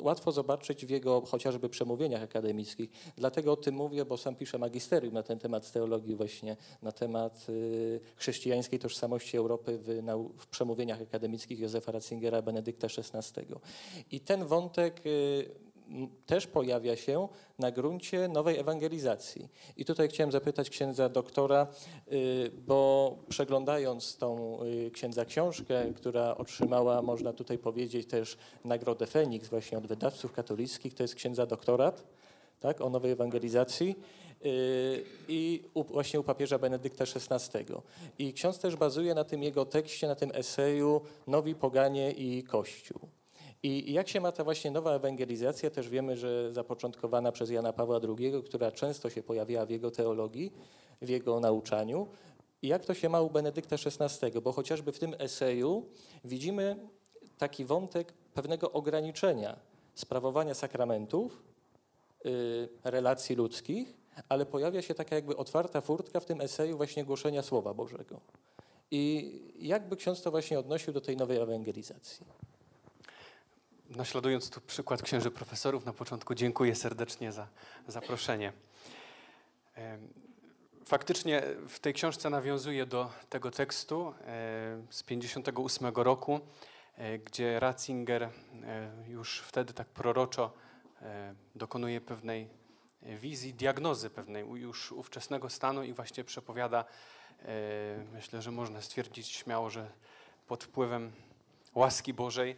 [0.00, 2.90] łatwo zobaczyć w jego chociażby przemówieniach akademickich.
[3.16, 7.46] Dlatego o tym mówię, bo sam piszę magisterium na ten temat teologii właśnie, na temat
[7.48, 9.88] e, chrześcijańskiej tożsamości Europy w,
[10.38, 13.46] w przemówieniach akademickich Józefa Ratzingera, Benedykta XVI.
[14.10, 15.65] I ten wątek m,
[16.26, 19.48] też pojawia się na gruncie nowej ewangelizacji.
[19.76, 21.66] I tutaj chciałem zapytać księdza doktora,
[22.12, 29.48] y, bo przeglądając tą y, księdza książkę, która otrzymała, można tutaj powiedzieć, też nagrodę Feniks
[29.48, 32.04] właśnie od wydawców katolickich, to jest księdza doktorat
[32.60, 33.96] tak, o nowej ewangelizacji
[34.46, 37.64] y, i u, właśnie u papieża Benedykta XVI.
[38.18, 43.15] I ksiądz też bazuje na tym jego tekście, na tym eseju Nowi Poganie i Kościół.
[43.62, 48.00] I jak się ma ta właśnie nowa ewangelizacja, też wiemy, że zapoczątkowana przez Jana Pawła
[48.18, 50.52] II, która często się pojawiała w jego teologii,
[51.02, 52.06] w jego nauczaniu.
[52.62, 54.40] Jak to się ma u Benedykta XVI?
[54.40, 55.86] Bo chociażby w tym eseju
[56.24, 56.76] widzimy
[57.38, 59.56] taki wątek pewnego ograniczenia
[59.94, 61.42] sprawowania sakramentów,
[62.26, 63.96] y, relacji ludzkich,
[64.28, 68.20] ale pojawia się taka jakby otwarta furtka w tym eseju właśnie głoszenia Słowa Bożego.
[68.90, 72.26] I jakby ksiądz to właśnie odnosił do tej nowej ewangelizacji?
[73.90, 77.46] Naśladując tu przykład księży profesorów, na początku dziękuję serdecznie za
[77.88, 78.52] zaproszenie.
[80.84, 84.14] Faktycznie w tej książce nawiązuję do tego tekstu
[84.90, 86.40] z 58 roku,
[87.24, 88.30] gdzie Ratzinger
[89.08, 90.52] już wtedy tak proroczo
[91.54, 92.48] dokonuje pewnej
[93.02, 96.84] wizji, diagnozy pewnej już ówczesnego stanu i właśnie przepowiada,
[98.12, 99.90] myślę, że można stwierdzić śmiało, że
[100.46, 101.12] pod wpływem
[101.74, 102.56] łaski Bożej,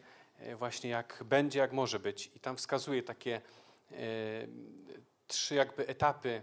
[0.56, 2.30] właśnie jak będzie, jak może być.
[2.36, 3.40] I tam wskazuje takie
[3.92, 3.96] e,
[5.26, 6.42] trzy jakby etapy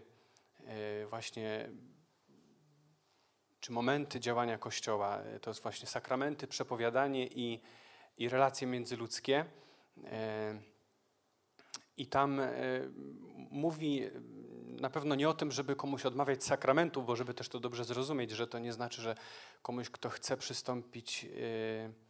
[0.66, 1.70] e, właśnie
[3.60, 5.18] czy momenty działania Kościoła.
[5.18, 7.62] E, To jest właśnie sakramenty, przepowiadanie i,
[8.18, 9.46] i relacje międzyludzkie.
[10.04, 10.62] E,
[11.98, 12.52] I tam e,
[13.36, 14.12] mówi e,
[14.82, 18.32] na pewno nie o tym, żeby komuś odmawiać sakramentów, bo żeby też to dobrze zrozumieć,
[18.32, 19.16] że to nie znaczy, że
[19.62, 22.05] komuś, kto chce przystąpić e, e,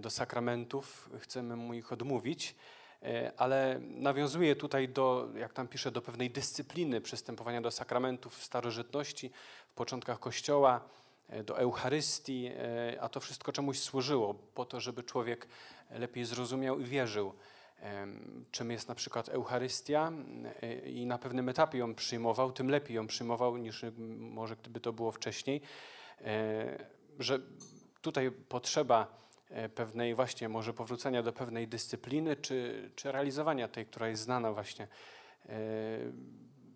[0.00, 2.54] do sakramentów, chcemy mu ich odmówić,
[3.02, 8.44] e, ale nawiązuje tutaj do, jak tam pisze, do pewnej dyscypliny przystępowania do sakramentów w
[8.44, 9.30] starożytności,
[9.68, 10.80] w początkach Kościoła,
[11.28, 15.46] e, do Eucharystii, e, a to wszystko czemuś służyło, po to, żeby człowiek
[15.90, 17.34] lepiej zrozumiał i wierzył,
[18.50, 20.12] czym jest na przykład Eucharystia
[20.62, 23.84] e, i na pewnym etapie ją przyjmował, tym lepiej ją przyjmował niż
[24.18, 25.62] może gdyby to było wcześniej,
[26.24, 26.84] E,
[27.18, 27.38] że
[28.02, 29.29] tutaj potrzeba e,
[29.74, 34.88] pewnej właśnie może powrócenia do pewnej dyscypliny, czy, czy realizowania tej, która jest znana właśnie,
[35.48, 35.58] e,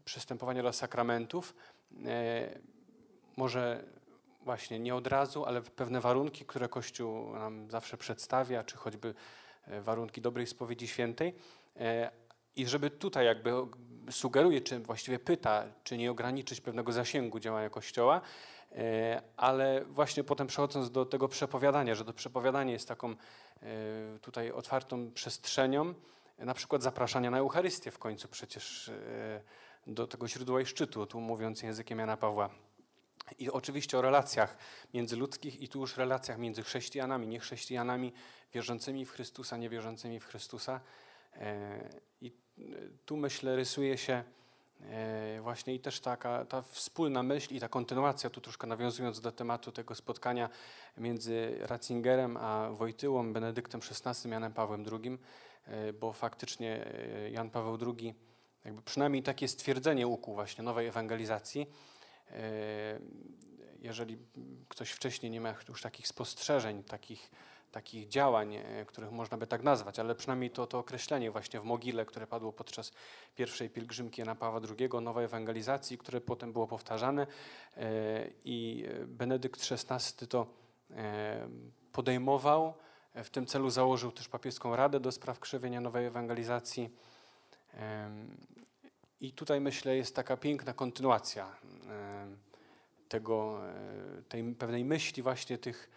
[0.05, 1.55] przystępowania do sakramentów,
[2.07, 2.59] e,
[3.37, 3.85] może
[4.45, 9.15] właśnie nie od razu, ale pewne warunki, które Kościół nam zawsze przedstawia, czy choćby
[9.67, 11.35] e, warunki dobrej spowiedzi świętej.
[11.77, 12.11] E,
[12.57, 13.53] I żeby tutaj jakby
[14.11, 18.54] sugeruje, czy właściwie pyta, czy nie ograniczyć pewnego zasięgu działania Kościoła, e,
[19.37, 23.17] ale właśnie potem przechodząc do tego przepowiadania, że to przepowiadanie jest taką e,
[24.21, 25.95] tutaj otwartą przestrzenią,
[26.39, 29.41] e, na przykład zapraszania na Eucharystię w końcu przecież e,
[29.87, 32.51] do tego źródła i szczytu, tu mówiąc językiem Jana Pawła.
[33.39, 34.57] I oczywiście o relacjach
[34.95, 38.13] międzyludzkich i tu już relacjach między chrześcijanami, niechrześcijanami,
[38.53, 40.81] wierzącymi w Chrystusa, niewierzącymi w Chrystusa.
[41.37, 41.89] E,
[42.21, 42.63] I e,
[43.07, 44.25] tu myślę rysuje się e,
[45.43, 49.73] właśnie i też taka ta wspólna myśl i ta kontynuacja, tu troszkę nawiązując do tematu
[49.73, 50.49] tego spotkania
[50.99, 55.19] między Ratzingerem a Wojtyłą, Benedyktem XVI, Janem Pawłem II,
[55.67, 58.15] e, bo faktycznie e, Jan Paweł II
[58.65, 61.67] jakby przynajmniej takie stwierdzenie ukuł właśnie nowej ewangelizacji,
[62.31, 63.01] E,
[63.81, 64.19] jeżeli
[64.69, 67.31] ktoś wcześniej nie miał już takich spostrzeżeń, takich,
[67.75, 71.65] takich działań, e, których można by tak nazwać, ale przynajmniej to, to określenie właśnie w
[71.65, 72.93] mogile, które padło podczas
[73.35, 77.27] pierwszej pielgrzymki Jana Pawła II, nowej ewangelizacji, które potem było powtarzane
[77.77, 77.87] e,
[78.45, 80.47] i Benedykt XVI to
[80.91, 81.49] e,
[81.93, 82.75] podejmował,
[83.15, 86.91] w tym celu założył też papieską radę do spraw krzewienia nowej ewangelizacji.
[89.21, 91.57] I tutaj myślę jest taka piękna kontynuacja
[93.09, 93.61] tego,
[94.29, 95.91] tej pewnej myśli właśnie tych,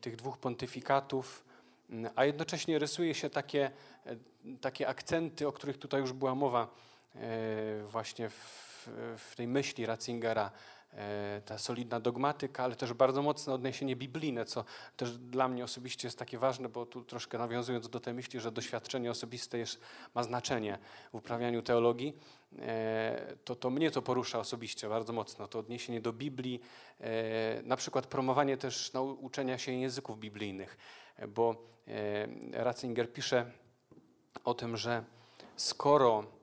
[0.00, 1.44] tych dwóch pontyfikatów,
[1.90, 3.70] m, a jednocześnie rysuje się takie,
[4.06, 4.16] e,
[4.60, 6.68] takie akcenty, o których tutaj już była mowa
[7.14, 7.18] e,
[7.82, 10.79] właśnie w, w tej myśli Ratzingera, e,
[11.44, 14.64] ta solidna dogmatyka, ale też bardzo mocne odniesienie biblijne, co
[14.96, 18.52] też dla mnie osobiście jest takie ważne, bo tu troszkę nawiązując do tej myśli, że
[18.52, 19.80] doświadczenie osobiste jest,
[20.14, 20.78] ma znaczenie
[21.12, 22.16] w uprawianiu teologii,
[22.58, 26.60] e, to, to mnie to porusza osobiście bardzo mocno, to odniesienie do Biblii,
[27.00, 30.76] e, na przykład promowanie też nauczenia się języków biblijnych,
[31.16, 31.56] e, bo
[31.88, 33.50] e, Ratzinger pisze
[34.44, 35.04] o tym, że
[35.56, 36.39] skoro e,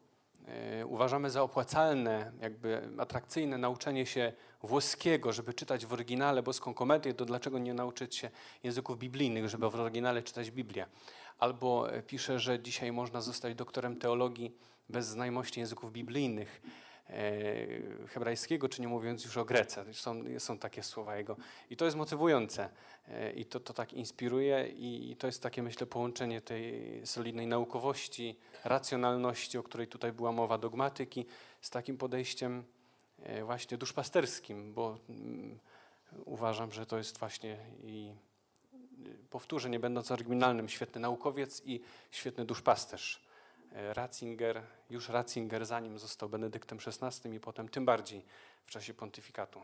[0.85, 4.33] uważamy za opłacalne, jakby atrakcyjne nauczenie się
[4.63, 8.29] włoskiego, żeby czytać w oryginale boską komedię, to dlaczego nie nauczyć się
[8.63, 10.85] języków biblijnych, żeby w oryginale czytać Biblię?
[11.39, 14.55] albo e, pisze, że dzisiaj można zostać doktorem teologii
[14.89, 16.86] bez znajomości języków biblijnych, e,
[18.08, 19.93] hebrajskiego, czy nie mówiąc już o Grece.
[19.93, 21.38] Są, są takie słowa jego.
[21.70, 22.70] I to jest motywujące
[23.08, 28.36] e, i to, to tak inspiruje i, to jest takie, myślę, połączenie tej solidnej naukowości,
[28.64, 31.26] racjonalności, o której tutaj była mowa, dogmatyki,
[31.62, 32.64] z takim podejściem
[33.24, 35.60] e, właśnie duszpasterskim, bo mm,
[36.26, 38.14] uważam, że to jest właśnie i
[39.30, 41.82] powtórzę, nie będąc oryginalnym, świetny naukowiec i
[42.12, 43.26] świetny duszpasterz.
[43.78, 48.25] E, Ratzinger, już Ratzinger, zanim został Benedyktem XVI i potem tym bardziej
[48.65, 49.61] w czasie pontyfikatu.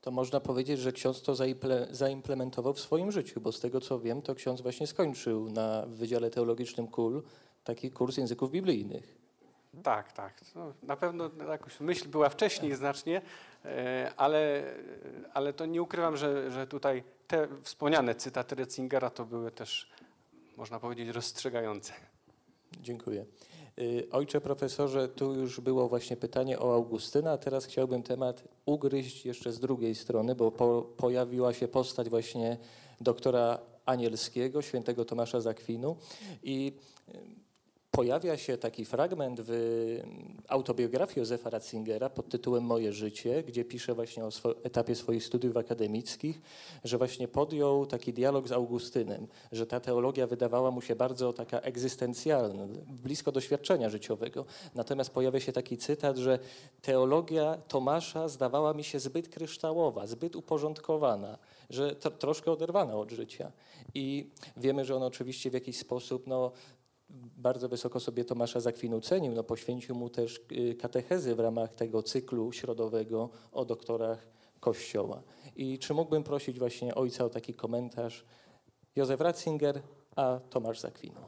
[0.00, 3.98] To można powiedzieć, że ksiądz to zaimple- zaimplementował w swoim życiu, bo z tego co
[3.98, 7.22] wiem, to ksiądz właśnie skończył na Wydziale Teologicznym KUL
[7.64, 9.18] taki kurs języków biblijnych.
[9.82, 10.34] Tak, tak.
[10.54, 13.22] No, na pewno jakoś myśl była wcześniej znacznie,
[13.64, 14.62] e, ale,
[15.34, 19.90] ale to nie ukrywam, że, że tutaj te wspomniane cytaty Ratzingera to były też,
[20.56, 21.92] można powiedzieć, rozstrzygające.
[22.82, 23.26] Dziękuję.
[23.78, 29.26] Y, Ojcze profesorze, tu już było właśnie pytanie o Augustyna, a teraz chciałbym temat ugryźć
[29.26, 32.56] jeszcze z drugiej strony, bo po, pojawiła się postać właśnie
[33.00, 35.96] doktora Anielskiego, świętego Tomasza z Akwinu
[36.42, 36.72] i
[37.08, 37.43] y,
[37.94, 39.52] pojawia się taki fragment w
[40.48, 45.56] autobiografii Józefa Ratzingera pod tytułem Moje życie, gdzie pisze właśnie o swo- etapie swoich studiów
[45.56, 46.40] akademickich,
[46.84, 51.60] że właśnie podjął taki dialog z Augustynem, że ta teologia wydawała mu się bardzo taka
[51.60, 52.66] egzystencjalna,
[53.02, 54.44] blisko doświadczenia życiowego.
[54.74, 56.38] Natomiast pojawia się taki cytat, że
[56.82, 61.38] teologia Tomasza zdawała mi się zbyt kryształowa, zbyt uporządkowana,
[61.70, 63.52] że to, troszkę oderwana od życia.
[63.94, 66.52] I wiemy, że on oczywiście w jakiś sposób no,
[67.36, 69.32] bardzo wysoko sobie Tomasza z Akwinu cenił.
[69.34, 74.26] No, poświęcił mu też y, katechezy w ramach tego cyklu środowego o doktorach
[74.60, 75.22] Kościoła.
[75.56, 78.24] I czy mógłbym prosić właśnie ojca o taki komentarz?
[78.96, 79.82] Józef Ratzinger,
[80.16, 81.20] a Tomasz z Akwinu.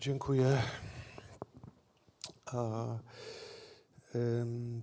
[0.00, 0.62] Dziękuję.
[2.46, 2.86] A,
[4.14, 4.82] ym,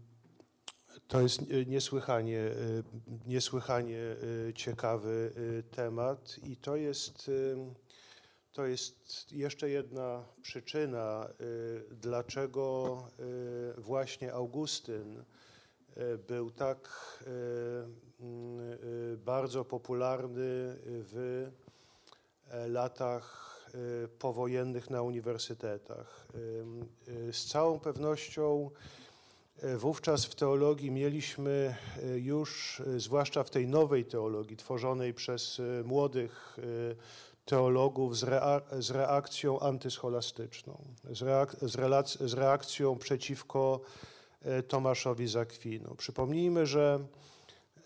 [1.08, 2.52] to jest e, niesłychanie, e,
[3.28, 4.00] niesłychanie
[4.50, 5.32] e, ciekawy
[5.72, 7.32] temat i to jest,
[8.52, 11.28] to jest jeszcze jedna przyczyna,
[11.92, 12.98] dlaczego
[13.78, 15.24] właśnie Augustyn
[16.28, 16.90] był tak
[18.20, 18.78] mm,
[19.18, 21.48] bardzo popularny w
[22.68, 23.48] latach
[24.20, 26.28] powojennych na uniwersytetach.
[27.32, 28.72] Z całą pewnością
[29.78, 35.84] wówczas w teologii mieliśmy e, już, e, zwłaszcza w tej nowej teologii tworzonej przez e,
[35.84, 36.96] młodych e,
[37.46, 43.82] teologów z, rea- z reakcją antyscholastyczną, z, reak- z, z reakcją przeciwko
[44.42, 45.96] e, Tomaszowi z Akwinu.
[45.96, 47.00] Przypomnijmy, że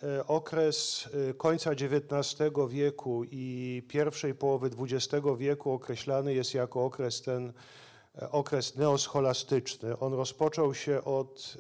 [0.04, 7.22] e, okres e, końca XIX wieku i pierwszej połowy XX wieku określany jest jako okres
[7.22, 7.54] ten, e,
[8.32, 10.00] okres neoscholastyczny.
[10.00, 11.58] On rozpoczął się od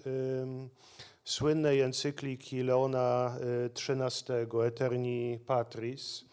[1.23, 6.25] słynnej encykliki Leona y, XIII Eterni Patris,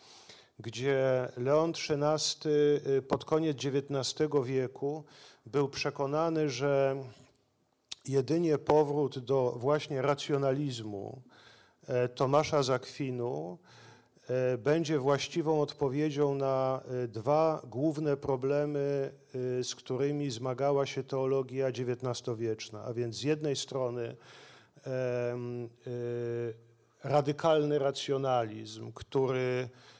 [0.58, 2.52] gdzie Leon XIII
[2.96, 5.04] y, pod koniec XIX wieku
[5.46, 6.96] był przekonany, że
[8.04, 11.22] jedynie powrót do właśnie racjonalizmu
[11.86, 13.87] e, Tomasza z Akwinu e,
[14.58, 19.12] będzie właściwą odpowiedzią na e, dwa główne problemy,
[19.60, 22.84] e, z którymi zmagała się teologia XIX-wieczna.
[22.84, 24.16] A więc z jednej strony
[24.86, 25.36] e,
[27.04, 29.97] radykalny racjonalizm, który e,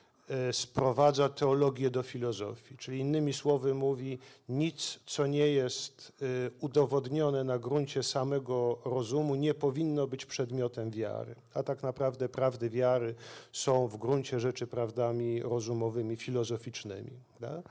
[0.53, 4.18] sprowadza teologię do filozofii, czyli innymi słowy mówi,
[4.49, 6.24] nic co nie jest e,
[6.61, 13.14] udowodnione na gruncie samego rozumu nie powinno być przedmiotem wiary, a tak naprawdę prawdy wiary
[13.53, 17.11] są w gruncie rzeczy prawdami rozumowymi, filozoficznymi.
[17.41, 17.62] Da?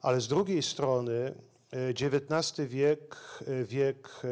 [0.00, 1.34] Ale z drugiej strony
[1.72, 4.28] XIX wiek, e, wiek e,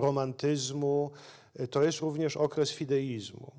[0.00, 1.10] romantyzmu,
[1.70, 3.52] to jest również okres fideizmu.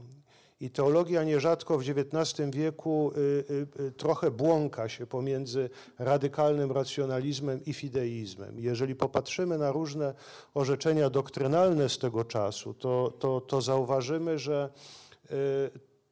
[0.62, 7.66] I teologia nierzadko w XIX wieku y, y, y, trochę błąka się pomiędzy radykalnym racjonalizmem
[7.66, 8.60] i fideizmem.
[8.60, 10.14] Jeżeli popatrzymy na różne
[10.54, 14.70] orzeczenia doktrynalne z tego czasu, to, to, to zauważymy, że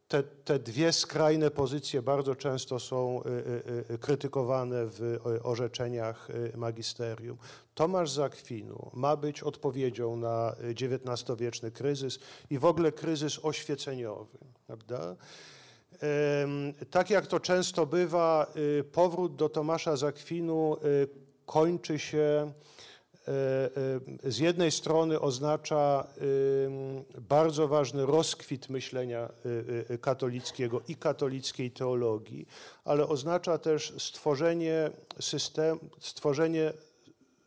[0.07, 7.37] te, te dwie skrajne pozycje bardzo często są y, y, y, krytykowane w orzeczeniach magisterium.
[7.75, 14.37] Tomasz z Akwinu ma być odpowiedzią na XIX-wieczny kryzys i w ogóle kryzys oświeceniowy.
[14.67, 15.15] Prawda?
[16.91, 18.53] Tak jak to często bywa,
[18.91, 21.07] powrót do Tomasza z Akwinu y,
[21.45, 22.53] kończy się
[24.23, 26.07] z jednej strony oznacza
[27.17, 29.29] e, bardzo ważny rozkwit myślenia
[30.01, 32.47] katolickiego i katolickiej teologii,
[32.85, 36.73] ale oznacza też stworzenie systemu, stworzenie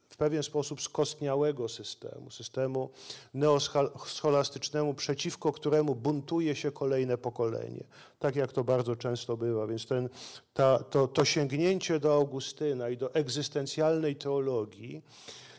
[0.09, 2.91] w pewien sposób skostniałego systemu, systemu
[3.35, 7.85] neoscholastycznemu, przeciwko któremu buntuje się kolejne pokolenie,
[8.19, 9.67] tak jak to bardzo często bywa.
[9.67, 10.09] Więc ten,
[10.55, 15.50] ta, to, to sięgnięcie do Augustyna i do egzystencjalnej teologii y,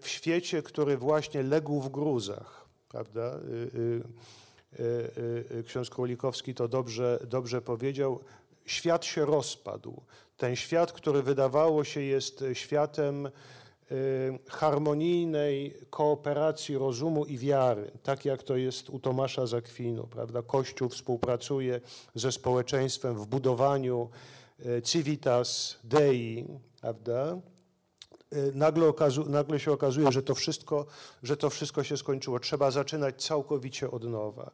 [0.00, 3.36] w świecie, który właśnie legł w gruzach, prawda?
[3.36, 8.20] Y, y, y, y, Ksiądz Królikowski to dobrze, dobrze powiedział.
[8.66, 10.02] Świat się rozpadł.
[10.36, 13.30] Ten świat, który wydawało się jest światem y,
[14.48, 20.42] harmonijnej kooperacji rozumu i wiary, tak jak to jest u Tomasza z Akwinu, prawda?
[20.42, 21.80] Kościół współpracuje
[22.14, 24.08] ze społeczeństwem w budowaniu
[24.66, 26.46] y, civitas dei,
[26.80, 27.40] prawda?
[28.32, 28.92] Y, Nagle,
[29.26, 30.86] nagle się okazuje, że to, wszystko,
[31.22, 32.40] że to wszystko się skończyło.
[32.40, 34.50] Trzeba zaczynać całkowicie od nowa.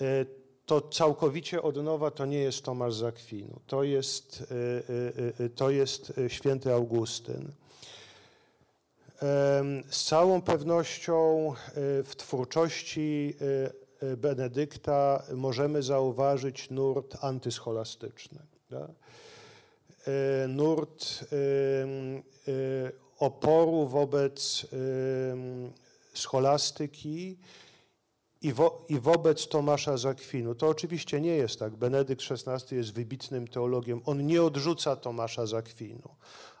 [0.00, 0.26] Y,
[0.66, 4.44] To całkowicie od nowa to nie jest Tomasz z Akwinu, to jest,
[5.40, 7.52] y, to jest święty Augustyn.
[9.90, 11.52] Z całą pewnością
[12.04, 13.36] w twórczości
[14.16, 18.38] Benedykta możemy zauważyć nurt antyscholastyczny.
[18.70, 18.90] tak?
[20.08, 21.24] Y, Nurt
[21.82, 24.66] ym, y, oporu wobec
[26.14, 27.38] scholastyki
[28.42, 30.54] i, wo, i wobec Tomasza z Akwinu.
[30.54, 31.76] To oczywiście nie jest tak.
[31.76, 34.00] Benedykt XVI jest wybitnym teologiem.
[34.04, 36.08] On nie odrzuca Tomasza z Akwinu.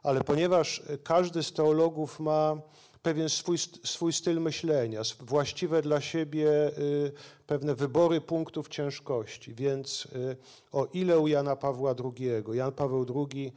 [0.02, 2.56] Ale ponieważ każdy z teologów ma
[3.02, 6.48] pewien swój, swój styl myślenia, właściwe dla siebie
[6.78, 7.12] y,
[7.46, 10.36] pewne wybory punktów ciężkości, więc y,
[10.72, 13.52] o ile u Jana Pawła II, Jan Paweł II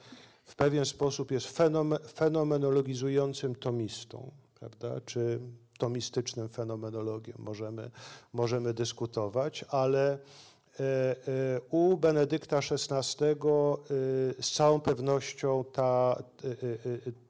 [0.45, 5.39] w pewien sposób jest fenom, fenomenologizującym tomistą, prawda, czy
[5.77, 7.91] tomistycznym fenomenologiem, możemy,
[8.33, 10.17] możemy dyskutować, ale e,
[10.79, 11.15] e,
[11.69, 13.35] u Benedykta XVI e,
[14.43, 16.23] z całą pewnością ta,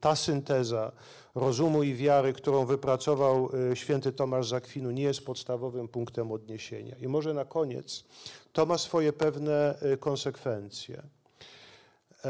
[0.00, 0.92] ta synteza
[1.36, 6.96] rozumu i wiary, którą wypracował e, święty Tomasz z Akwinu, nie jest podstawowym punktem odniesienia.
[6.96, 8.04] I może na koniec
[8.52, 11.02] to ma swoje pewne e, konsekwencje.
[11.02, 12.28] Y,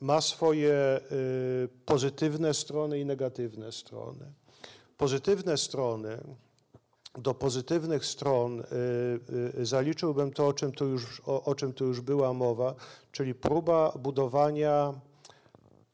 [0.00, 1.00] Ma swoje
[1.86, 4.32] pozytywne strony i negatywne strony.
[4.98, 6.18] Pozytywne strony,
[7.18, 8.62] do pozytywnych stron
[9.62, 12.74] zaliczyłbym to, o czym tu już, o, o czym tu już była mowa,
[13.12, 14.94] czyli próba budowania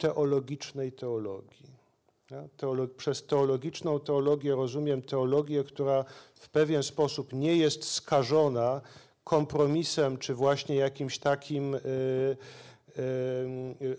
[0.03, 1.73] teologicznej teologii.
[2.97, 8.81] Przez teologiczną teologię rozumiem teologię, która w pewien sposób nie jest skażona
[9.25, 11.79] kompromisem, czy właśnie jakimś takim y,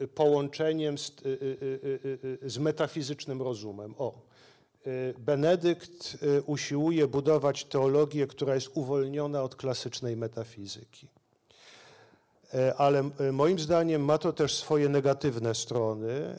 [0.02, 3.96] y, połączeniem z, y, z metafizycznym rozumem.
[3.98, 4.14] O.
[5.18, 11.08] Benedykt usiłuje budować teologię, która jest uwolniona od klasycznej metafizyki.
[12.56, 16.10] E, Ale m- moim zdaniem ma to też swoje negatywne strony.
[16.12, 16.38] E,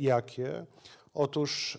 [0.00, 0.66] Jakie?
[1.14, 1.78] Otóż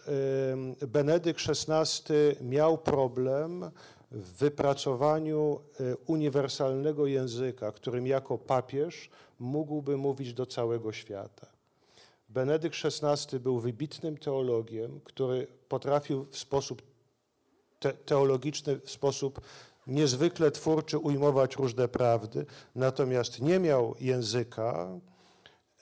[0.87, 2.03] Benedykt XVI
[2.41, 3.71] miał problem
[4.11, 9.09] w wypracowaniu e, uniwersalnego języka, którym jako papież
[9.39, 11.47] mógłby mówić do całego świata.
[12.29, 16.81] Benedykt XVI był wybitnym teologiem, który potrafił w sposób
[17.79, 19.41] te, teologiczny, w sposób
[19.87, 24.99] niezwykle twórczy ujmować różne prawdy, natomiast nie miał języka,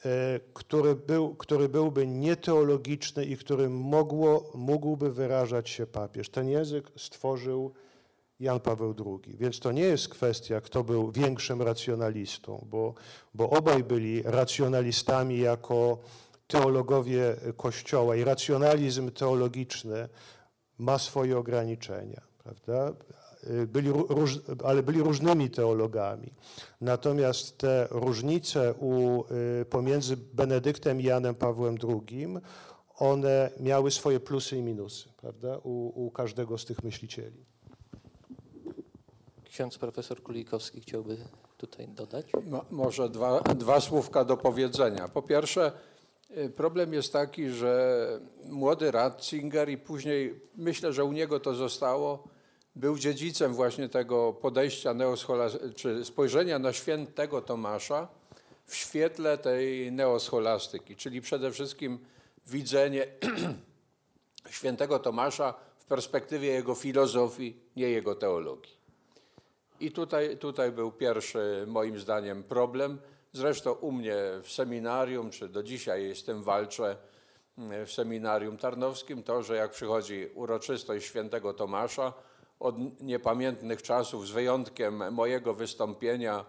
[0.05, 6.29] e, który, był, który byłby nieteologiczny i którym mogło, mógłby wyrażać się papież.
[6.29, 7.73] Ten język stworzył
[8.39, 9.37] Jan Paweł II.
[9.37, 12.93] Więc to nie jest kwestia, kto był większym racjonalistą, bo,
[13.33, 15.97] bo obaj byli racjonalistami jako
[16.47, 20.09] teologowie Kościoła i racjonalizm teologiczny
[20.77, 22.93] ma swoje ograniczenia, prawda?
[23.67, 26.31] Byli, ró- róż, ale byli różnymi teologami.
[26.81, 29.23] Natomiast te różnice u,
[29.61, 32.27] y, pomiędzy Benedyktem i Janem Pawłem II,
[32.97, 35.57] one miały swoje plusy i minusy, prawda?
[35.63, 37.45] U, u każdego z tych myślicieli.
[39.43, 41.17] Ksiądz profesor Kulikowski chciałby
[41.57, 42.25] tutaj dodać.
[42.49, 45.07] Mo- Może dwa, dwa słówka do powiedzenia.
[45.07, 45.71] Po pierwsze,
[46.37, 48.07] y, problem jest taki, że
[48.49, 52.23] młody Ratzinger i później myślę, że u niego to zostało,
[52.75, 54.95] był dziedzicem właśnie tego podejścia
[55.75, 58.07] czy spojrzenia na świętego Tomasza
[58.65, 61.99] w świetle tej neoscholastyki, czyli przede wszystkim
[62.47, 63.07] widzenie
[64.49, 68.75] świętego Tomasza w perspektywie jego filozofii, nie jego teologii.
[69.79, 72.99] I tutaj, tutaj był pierwszy, moim zdaniem, problem.
[73.33, 76.97] Zresztą u mnie w seminarium, czy do dzisiaj z tym walczę,
[77.57, 82.13] w seminarium tarnowskim, to, że jak przychodzi uroczystość świętego Tomasza,
[82.59, 86.45] od niepamiętnych czasów, z wyjątkiem mojego wystąpienia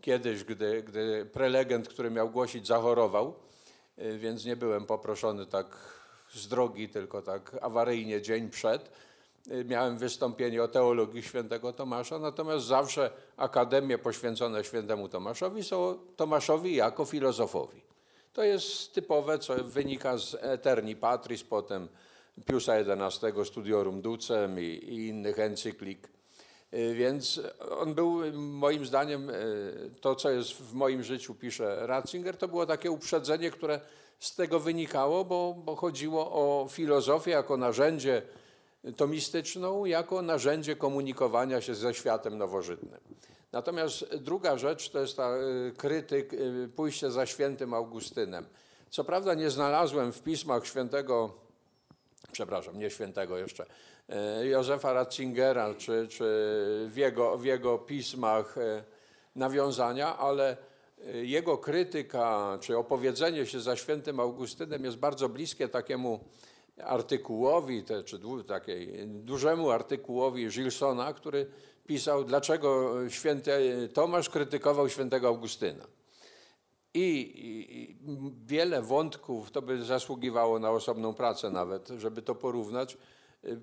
[0.00, 3.34] kiedyś, gdy, gdy prelegent, który miał głosić, zachorował,
[3.98, 5.66] y, więc nie byłem poproszony tak
[6.34, 8.90] z drogi, tylko tak awaryjnie dzień przed.
[9.50, 16.74] Y, Miałem wystąpienie o teologii świętego Tomasza, natomiast zawsze akademie poświęcone świętemu Tomaszowi są Tomaszowi
[16.74, 17.86] jako filozofowi.
[18.32, 21.88] To jest typowe, co wynika z Eterni Patris, potem
[22.44, 26.08] Piusa XI, Studiorum Ducem i, i innych encyklik.
[26.74, 27.40] Y, Więc
[27.80, 32.66] on był moim zdaniem, y, to co jest w moim życiu, pisze Ratzinger, to było
[32.66, 33.80] takie uprzedzenie, które
[34.18, 38.22] z tego wynikało, bo, bo chodziło o filozofię jako narzędzie
[38.96, 43.00] tomistyczną, jako narzędzie komunikowania się ze światem nowożytnym.
[43.52, 46.32] Natomiast druga rzecz to jest ta y, krytyk,
[46.76, 48.46] pójście za świętym Augustynem.
[48.90, 51.45] Co prawda nie znalazłem w pismach świętego
[52.32, 53.66] przepraszam, nie świętego jeszcze,
[54.08, 56.24] e, Józefa Ratzingera, czy, czy
[56.88, 58.84] w, jego, w jego pismach e,
[59.36, 60.56] nawiązania, ale
[61.06, 66.20] e, jego krytyka, czy opowiedzenie się za świętym Augustynem jest bardzo bliskie takiemu
[66.84, 71.46] artykułowi, te, czy dłu, takiej dużemu artykułowi Gilsona, który
[71.86, 73.50] pisał, dlaczego święty
[73.94, 75.86] Tomasz krytykował świętego Augustyna.
[76.96, 77.96] I,
[78.46, 82.96] wiele wątków, to by zasługiwało na osobną pracę nawet, żeby to porównać.
[83.44, 83.60] Y,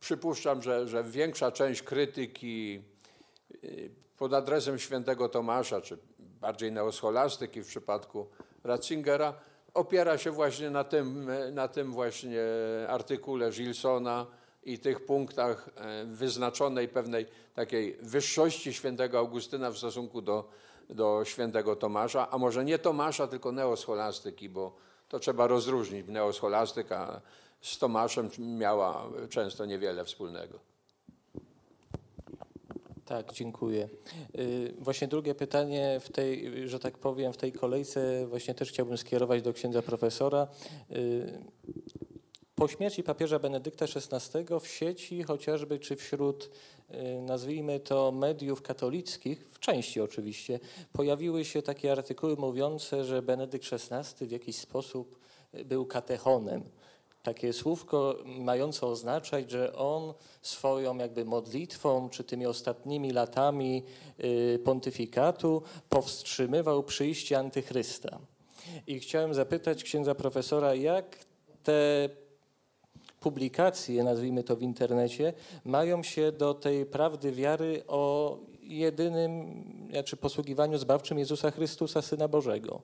[0.00, 2.82] Przypuszczam, że, że większa część krytyki
[3.64, 8.26] y, pod adresem świętego Tomasza, czy bardziej neoscholastyki w przypadku
[8.64, 9.34] Ratzingera,
[9.74, 12.40] opiera się właśnie na tym, na tym właśnie
[12.88, 14.26] artykule Gilsona
[14.64, 15.70] i tych punktach
[16.06, 20.48] wyznaczonej pewnej takiej wyższości świętego Augustyna w stosunku do,
[20.90, 24.76] do świętego Tomasza, a może nie Tomasza, tylko neoscholastyki, bo
[25.08, 26.06] to trzeba rozróżnić.
[26.08, 27.20] Neoscholastyka
[27.60, 30.58] z Tomaszem miała często niewiele wspólnego.
[33.04, 33.88] Tak, dziękuję.
[34.38, 38.98] Y, Właśnie drugie pytanie w tej, że tak powiem, w tej kolejce właśnie też chciałbym
[38.98, 40.46] skierować do księdza profesora.
[42.54, 46.50] Y, Po śmierci papieża Benedykta XVI w sieci chociażby, czy wśród,
[46.90, 50.60] y, nazwijmy to, mediów katolickich, w części oczywiście,
[50.92, 55.18] pojawiły się takie artykuły mówiące, że Benedykt XVI w jakiś sposób
[55.64, 56.64] był katechonem
[57.22, 63.82] takie słówko mające oznaczać, że on swoją jakby modlitwą, czy tymi ostatnimi latami
[64.24, 68.18] y, pontyfikatu powstrzymywał przyjście antychrysta.
[68.86, 71.18] I chciałem zapytać księdza profesora, jak
[71.62, 72.08] te
[73.24, 75.32] publikacje, nazwijmy to w internecie,
[75.64, 82.82] mają się do tej prawdy wiary o jedynym, znaczy posługiwaniu zbawczym Jezusa Chrystusa, Syna Bożego.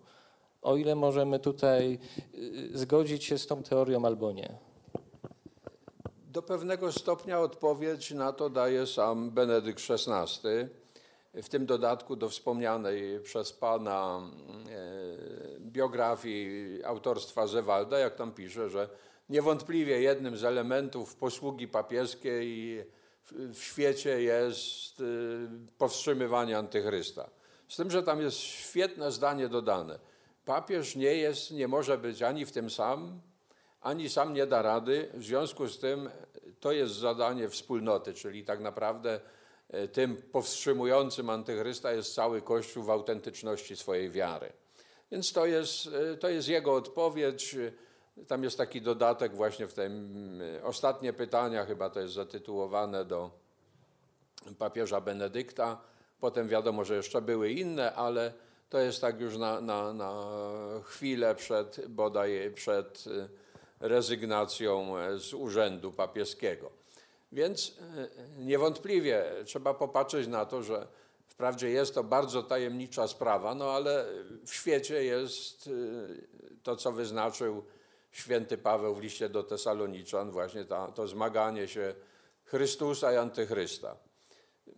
[0.63, 1.99] O ile możemy tutaj
[2.35, 4.59] y, zgodzić się z tą teorią albo nie.
[6.33, 10.51] Do pewnego stopnia odpowiedź na to daje sam Benedykt XVI.
[11.35, 18.89] W tym dodatku do wspomnianej przez Pana e, biografii autorstwa Zewalda, jak tam pisze, że
[19.31, 22.85] niewątpliwie jednym z elementów posługi papieskiej
[23.33, 25.05] w, świecie jest e,
[25.79, 27.31] powstrzymywanie antychrysta.
[27.69, 29.99] Z tym, że tam jest świetne zdanie dodane.
[30.45, 33.21] Papież nie jest, nie może być ani w tym sam,
[33.81, 35.09] ani sam nie da rady.
[35.15, 36.11] W związku z tym
[36.61, 39.21] to jest zadanie wspólnoty, czyli tak naprawdę
[39.69, 44.53] e, tym powstrzymującym antychrysta jest cały Kościół w autentyczności swojej wiary.
[45.11, 45.89] Więc to jest,
[46.21, 47.57] to jest jego odpowiedź.
[48.29, 53.31] Tam jest taki dodatek właśnie w tym e, ostatnie pytania, chyba to jest zatytułowane do
[54.59, 55.81] papieża Benedykta.
[56.21, 58.33] Potem wiadomo, że jeszcze były inne, ale
[58.71, 60.25] to jest tak już na, na, na
[60.85, 63.29] chwilę przed, bodaj przed y,
[63.81, 66.71] rezygnacją e, z urzędu papieskiego.
[67.33, 67.75] Więc y,
[68.39, 70.87] niewątpliwie trzeba popatrzeć na to, że
[71.29, 74.07] wprawdzie jest to bardzo tajemnicza sprawa, no ale
[74.47, 76.27] w świecie jest y,
[76.63, 77.65] to, co wyznaczył
[78.11, 81.95] święty Paweł w liście do Tesaloniczan, właśnie ta, to zmaganie się
[82.45, 83.97] Chrystusa i antychrysta.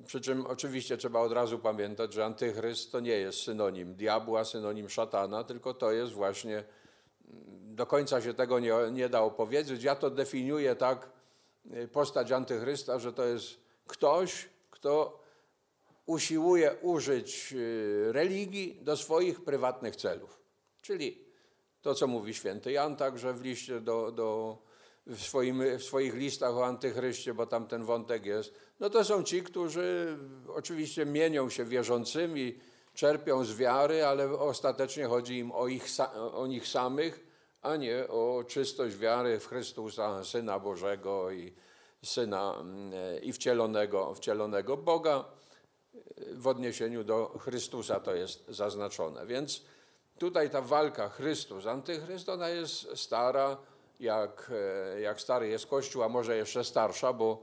[0.06, 4.88] Przy czym oczywiście trzeba od razu pamiętać, że antychryst to nie jest synonim diabła, synonim
[4.88, 9.82] szatana, tylko to jest właśnie, mm, do końca się tego nie, nie da opowiedzieć.
[9.82, 11.08] Ja to definiuję tak,
[11.76, 15.20] y, postać antychrysta, że to jest ktoś, kto
[16.06, 20.40] usiłuje użyć y, religii do swoich prywatnych celów.
[20.82, 21.24] Czyli
[21.82, 24.58] to, co mówi święty Jan także w liście do, do
[25.06, 29.22] w, swoim, w swoich listach o antychryście, bo tam ten wątek jest, no to są
[29.22, 30.18] ci, którzy
[30.48, 32.58] oczywiście mienią się wierzącymi,
[32.94, 35.86] czerpią z wiary, ale ostatecznie chodzi im o, ich,
[36.32, 37.26] o nich samych,
[37.62, 41.52] a nie o czystość wiary w Chrystusa, Syna Bożego i
[42.04, 45.24] Syna mm, i wcielonego, wcielonego Boga.
[46.32, 49.26] W odniesieniu do Chrystusa to jest zaznaczone.
[49.26, 49.64] Więc
[50.22, 53.56] tutaj ta walka Chrystus, antychryst, ona jest stara,
[54.00, 54.50] jak,
[54.94, 57.42] e, jak stary jest Kościół, a może jeszcze starsza, bo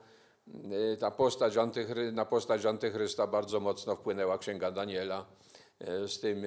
[0.94, 5.26] e, ta postać antychry, na postać antychrysta bardzo mocno wpłynęła Księga Daniela.
[5.80, 6.44] E, Z tym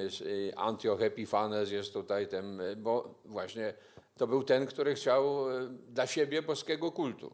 [0.56, 3.74] Antioch Epifanes jest tutaj e, bo właśnie
[4.16, 5.44] to był ten, który chciał
[5.88, 7.32] dla siebie boskiego kultu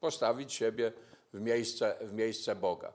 [0.00, 0.92] postawić siebie
[1.32, 2.92] w miejsce, w miejsce Boga.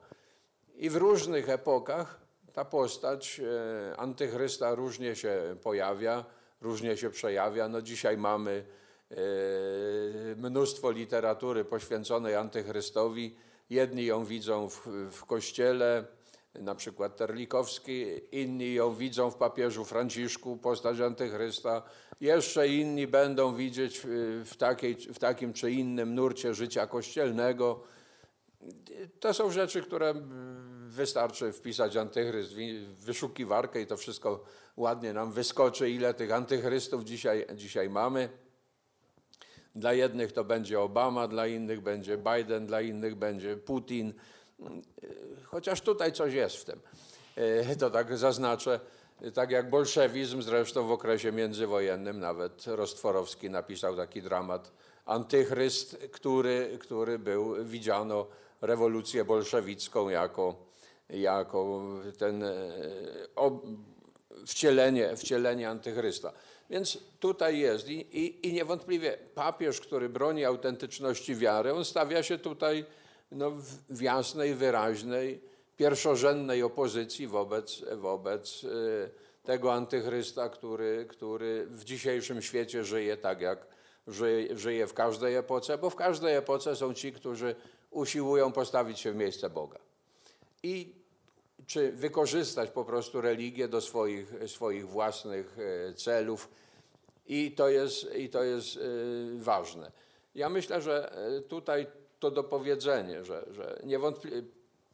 [0.76, 2.19] I w różnych epokach
[2.52, 6.24] ta postać e, antychrysta różnie się pojawia,
[6.60, 7.68] różnie się przejawia.
[7.68, 8.64] No dzisiaj mamy
[9.10, 9.14] e,
[10.36, 13.36] mnóstwo literatury poświęconej antychrystowi.
[13.70, 16.04] Jedni ją widzą w, w kościele,
[16.54, 21.82] na przykład Terlikowski, inni ją widzą w papieżu Franciszku, postać antychrysta.
[22.20, 24.06] Jeszcze inni będą widzieć w,
[24.50, 27.80] w, takiej, w takim czy innym nurcie życia kościelnego.
[29.20, 30.14] To są rzeczy, które
[30.90, 34.44] wystarczy wpisać antychryst w wyszukiwarkę i to wszystko
[34.76, 38.28] ładnie nam wyskoczy, ile tych antychrystów dzisiaj, dzisiaj mamy.
[39.74, 44.14] Dla jednych to będzie Obama, dla innych będzie Biden, dla innych będzie Putin.
[45.44, 46.80] Chociaż tutaj coś jest w tym.
[47.36, 48.80] E, To tak zaznaczę.
[49.34, 54.72] Tak jak bolszewizm, zresztą w okresie międzywojennym nawet Rostworowski napisał taki dramat
[55.06, 58.26] Antychryst, który, który był, widziano
[58.60, 60.69] rewolucję bolszewicką jako,
[61.12, 61.82] jako
[62.18, 62.52] ten e,
[63.36, 63.66] ob,
[64.46, 66.32] wcielenie, wcielenie antychrysta.
[66.70, 72.38] Więc tutaj jest I, i, i niewątpliwie papież, który broni autentyczności wiary, on stawia się
[72.38, 72.84] tutaj
[73.32, 73.50] no,
[73.88, 75.40] w, jasnej, wyraźnej,
[75.76, 79.10] pierwszorzędnej opozycji wobec, wobec y,
[79.44, 83.66] tego antychrysta, który, który w dzisiejszym świecie żyje tak, jak
[84.06, 87.54] żyje, żyje w każdej epoce, bo w każdej epoce są ci, którzy
[87.90, 89.78] usiłują postawić się w miejsce Boga.
[90.62, 90.99] I
[91.70, 96.48] czy wykorzystać po prostu religię do swoich, swoich własnych e, celów.
[97.26, 98.80] I to jest, i to jest e,
[99.36, 99.92] ważne.
[100.34, 101.86] Ja myślę, że e, tutaj
[102.18, 104.42] to dopowiedzenie, że, że niewątpliwie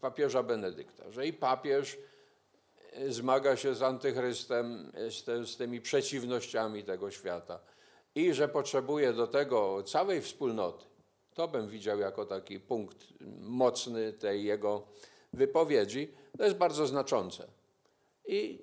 [0.00, 1.98] papieża Benedykta, że i papież
[3.08, 7.60] zmaga się z antychrystem, z, te, z tymi przeciwnościami tego świata
[8.14, 10.84] i że potrzebuje do tego całej wspólnoty.
[11.34, 12.98] To bym widział jako taki punkt
[13.40, 14.86] mocny tej jego
[15.32, 16.12] wypowiedzi.
[16.38, 17.46] To jest bardzo znaczące.
[18.26, 18.62] I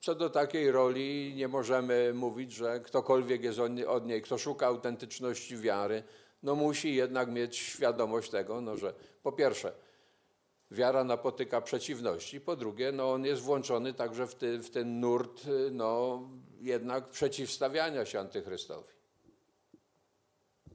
[0.00, 3.58] co do takiej roli nie możemy mówić, że ktokolwiek jest
[3.88, 6.02] od niej, kto szuka autentyczności wiary,
[6.42, 9.72] no musi jednak mieć świadomość tego, no, że po pierwsze
[10.70, 15.42] wiara napotyka przeciwności, po drugie no, on jest włączony także w, ty, w ten nurt
[15.70, 16.22] no,
[16.60, 18.94] jednak przeciwstawiania się antychrystowi.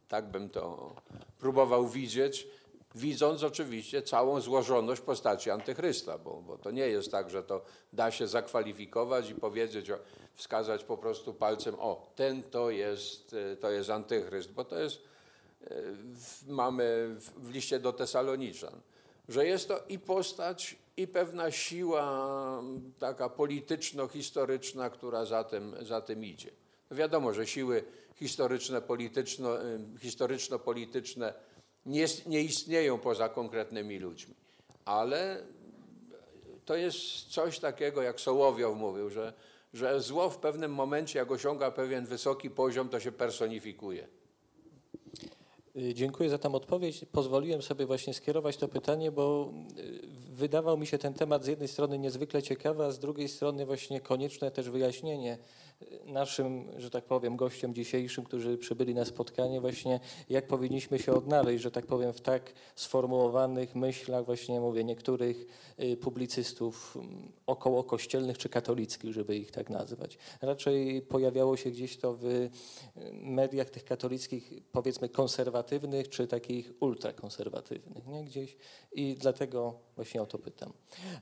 [0.08, 0.96] Tak bym to
[1.40, 2.48] próbował widzieć,
[2.96, 7.62] widząc oczywiście całą złożoność postaci antychrysta, bo, bo to nie jest tak, że to
[7.94, 9.92] da się zakwalifikować i powiedzieć,
[10.36, 15.02] wskazać po prostu palcem, o, ten to jest, e, to jest antychryst, bo to jest,
[15.64, 15.76] e,
[16.48, 18.82] mamy w, liście do Tesaloniczan,
[19.30, 22.62] że jest to i postać, i pewna siła
[23.00, 26.52] taka polityczno-historyczna, która za tym, za tym idzie.
[26.92, 27.84] No wiadomo, że siły
[28.16, 29.50] historyczne, polityczno,
[30.00, 31.34] historyczno-polityczne
[31.86, 34.36] nie, nie istnieją poza konkretnymi ludźmi,
[34.86, 35.44] ale
[36.66, 39.34] to jest coś takiego, jak Sołowiow mówił, że,
[39.74, 44.08] że zło w pewnym momencie, jak osiąga pewien wysoki poziom, to się personifikuje.
[45.78, 47.06] Y, Dziękuję za tę odpowiedź.
[47.12, 50.00] Pozwoliłem sobie właśnie skierować to pytanie, bo y,
[50.32, 54.02] wydawał mi się ten temat z jednej strony niezwykle ciekawy, a z drugiej strony właśnie
[54.02, 55.38] konieczne też wyjaśnienie
[56.06, 60.00] naszym, że tak powiem, gościom dzisiejszym, którzy przybyli na spotkanie, właśnie
[60.30, 65.46] jak powinniśmy się odnaleźć, że tak powiem, w tak sformułowanych myślach, właśnie mówię, niektórych
[65.80, 70.18] y, publicystów mm, około kościelnych czy katolickich, żeby ich tak nazwać.
[70.42, 72.50] Raczej pojawiało się gdzieś to w y,
[73.14, 78.24] mediach tych katolickich, powiedzmy konserwatywnych, czy takich ultrakonserwatywnych, nie?
[78.24, 78.58] Gdzieś
[78.92, 80.74] i dlatego właśnie o to pytam.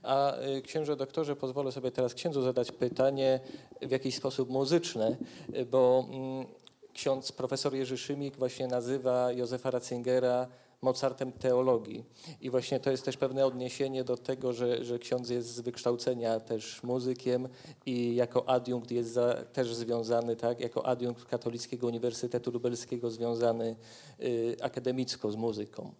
[0.02, 3.40] A y, księże doktorze, pozwolę sobie teraz księdzu zadać pytanie
[3.82, 5.16] w jakiś sposób muzyczne,
[5.56, 6.46] y, bo mm,
[6.92, 10.48] ksiądz profesor Jerzy Szymik właśnie nazywa Józefa Ratzingera
[10.82, 12.04] Mozartem teologii.
[12.40, 16.40] I właśnie to jest też pewne odniesienie do tego, że, że ksiądz jest z wykształcenia
[16.40, 17.48] też muzykiem
[17.86, 23.76] i jako adiunkt jest za, też związany, tak, jako adiunkt Katolickiego Uniwersytetu Lubelskiego związany
[24.20, 25.92] y, akademicko z muzyką.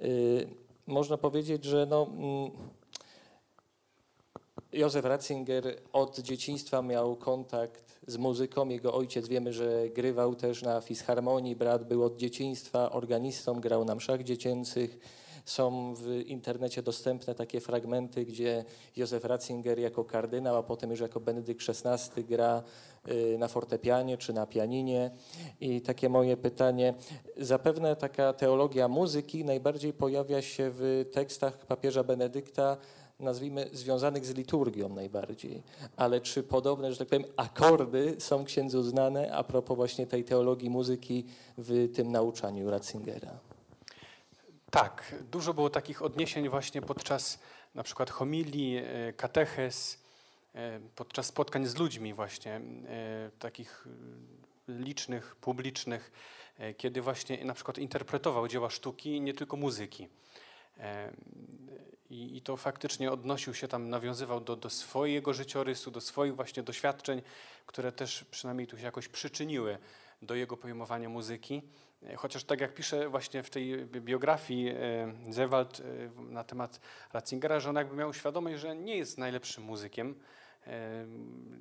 [0.00, 0.46] Y,
[0.86, 2.50] można powiedzieć, że no, mm,
[4.72, 8.68] Józef Ratzinger od dzieciństwa miał kontakt z muzyką.
[8.68, 11.56] Jego ojciec wiemy, że grywał też na fisharmonii.
[11.56, 14.98] Brat był od dzieciństwa organistą, grał na mszach dziecięcych.
[15.44, 18.64] Są w internecie dostępne takie fragmenty, gdzie
[18.96, 22.62] Józef Ratzinger jako kardynał, a potem już jako Benedykt XVI gra
[23.08, 25.10] y, na fortepianie czy na pianinie.
[25.60, 26.94] I takie moje pytanie.
[27.36, 32.76] Zapewne taka teologia muzyki najbardziej pojawia się w tekstach papieża Benedykta,
[33.22, 35.62] nazwijmy, związanych z liturgią najbardziej.
[35.96, 40.70] Ale czy podobne, że tak powiem, akordy są księdzu znane a propos właśnie tej teologii
[40.70, 41.26] muzyki
[41.58, 43.38] w tym nauczaniu Ratzingera?
[44.70, 47.38] Tak, dużo było takich odniesień właśnie podczas
[47.74, 49.98] na przykład homilii, e, kateches,
[50.54, 52.52] e, podczas spotkań z ludźmi właśnie,
[52.88, 53.88] e, takich
[54.68, 56.12] licznych, publicznych,
[56.76, 60.08] kiedy właśnie na przykład interpretował dzieła sztuki, nie tylko muzyki.
[62.12, 66.62] I, I to faktycznie odnosił się tam, nawiązywał do, do swojego życiorysu, do swoich właśnie
[66.62, 67.22] doświadczeń,
[67.66, 69.78] które też przynajmniej tu się jakoś przyczyniły
[70.22, 71.62] do jego pojmowania muzyki.
[72.02, 74.74] E, Chociaż tak jak pisze właśnie w tej bi- biografii e,
[75.30, 75.84] Zewald e,
[76.22, 76.80] na temat
[77.12, 80.14] Ratzingera, że on jakby miał świadomość, że nie jest najlepszym muzykiem,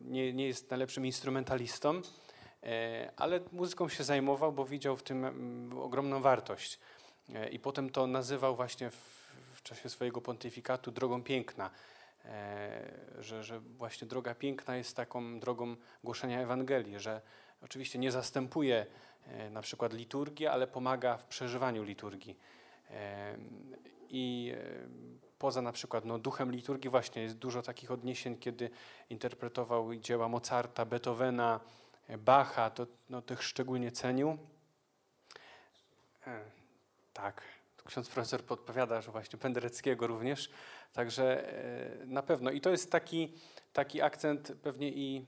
[0.06, 2.02] nie, nie jest najlepszym instrumentalistą,
[3.18, 6.80] ale muzyką się zajmował, bo widział w tym mm, ogromną wartość.
[7.52, 9.21] I potem to nazywał właśnie w,
[9.62, 11.70] w czasie swojego pontyfikatu drogą piękna.
[12.26, 17.22] E, że, że właśnie droga piękna jest taką drogą głoszenia Ewangelii, że
[17.62, 18.86] oczywiście nie zastępuje
[19.28, 22.38] e, na przykład liturgii, ale pomaga w przeżywaniu liturgii.
[22.90, 23.38] E,
[24.10, 24.54] I
[25.40, 28.70] poza na przykład no, duchem liturgii właśnie jest dużo takich odniesień, kiedy
[29.10, 31.60] interpretował dzieła Mozarta, Beethovena,
[32.18, 34.38] Bacha, to no, tych szczególnie cenił.
[37.14, 37.42] Tak,
[37.84, 40.50] ksiądz profesor podpowiada, że właśnie Pendereckiego również.
[40.94, 41.54] Także
[42.02, 42.52] e, na pewno.
[42.52, 43.34] I to jest taki,
[43.74, 45.26] taki akcent pewnie i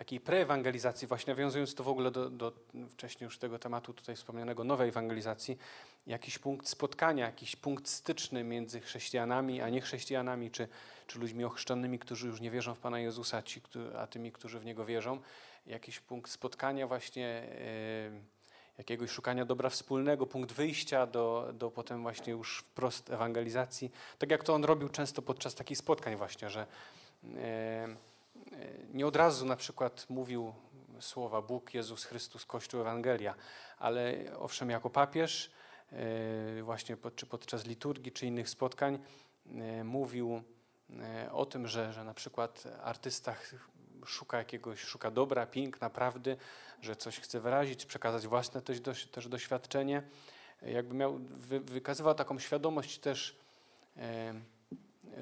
[0.00, 2.52] takiej preewangelizacji, właśnie nawiązując to w ogóle do, do
[2.88, 5.58] wcześniej już tego tematu tutaj wspomnianego nowej ewangelizacji,
[6.06, 10.68] jakiś punkt spotkania, jakiś punkt styczny między chrześcijanami a niechrześcijanami, czy,
[11.06, 13.62] czy ludźmi ochrzczonymi, którzy już nie wierzą w Pana Jezusa, ci,
[13.98, 15.20] a tymi, którzy w Niego wierzą.
[15.66, 18.39] Jakiś punkt spotkania właśnie e,
[18.80, 23.90] jakiegoś szukania dobra wspólnego, punkt wyjścia do, do potem właśnie już wprost ewangelizacji.
[24.18, 27.96] Tak jak to on robił często podczas takich spotkań właśnie, że e, e,
[28.92, 30.52] nie od razu na przykład mówił
[31.00, 33.34] słowa Bóg, Jezus Chrystus, Kościół, Ewangelia,
[33.78, 35.50] ale owszem jako papież
[35.92, 38.98] e, właśnie pod, czy podczas liturgii, czy innych spotkań
[39.84, 40.42] mówił
[41.32, 43.34] o tym, że, że na przykład artysta
[44.06, 46.36] szuka jakiegoś, szuka dobra, piękna, prawdy,
[46.82, 50.02] że coś chce wyrazić, przekazać własne też, też doświadczenie.
[50.62, 53.36] Jakby miał, wy, wykazywał taką świadomość też,
[53.96, 54.34] e,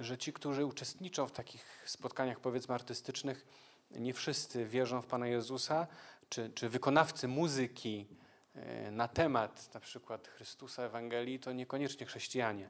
[0.00, 3.46] że ci, którzy uczestniczą w takich spotkaniach powiedzmy artystycznych,
[3.90, 5.86] nie wszyscy wierzą w Pana Jezusa,
[6.28, 8.06] czy, czy wykonawcy muzyki
[8.54, 12.68] e, na temat na przykład Chrystusa, Ewangelii, to niekoniecznie chrześcijanie,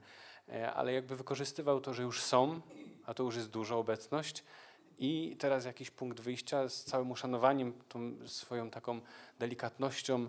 [0.53, 2.61] E, ale jakby wykorzystywał to, że już są,
[3.07, 4.45] a to już jest duża obecność,
[4.99, 9.01] i teraz jakiś punkt wyjścia z całym uszanowaniem, tą swoją taką
[9.39, 10.29] delikatnością,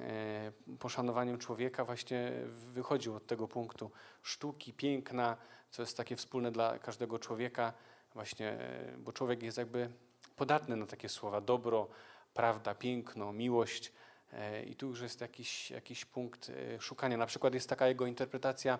[0.00, 3.90] e, poszanowaniem człowieka właśnie wychodził od tego punktu.
[4.22, 5.36] Sztuki, piękna,
[5.70, 7.72] co jest takie wspólne dla każdego człowieka,
[8.14, 9.90] właśnie, e, bo człowiek jest jakby
[10.36, 11.88] podatny na takie słowa, dobro,
[12.34, 13.92] prawda, piękno, miłość.
[14.32, 17.16] E, i tu już jest jakiś, jakiś punkt szukania.
[17.16, 18.78] Na przykład jest taka jego interpretacja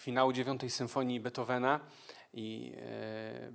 [0.00, 1.80] finału dziewiątej symfonii Beethovena
[2.34, 3.52] i e,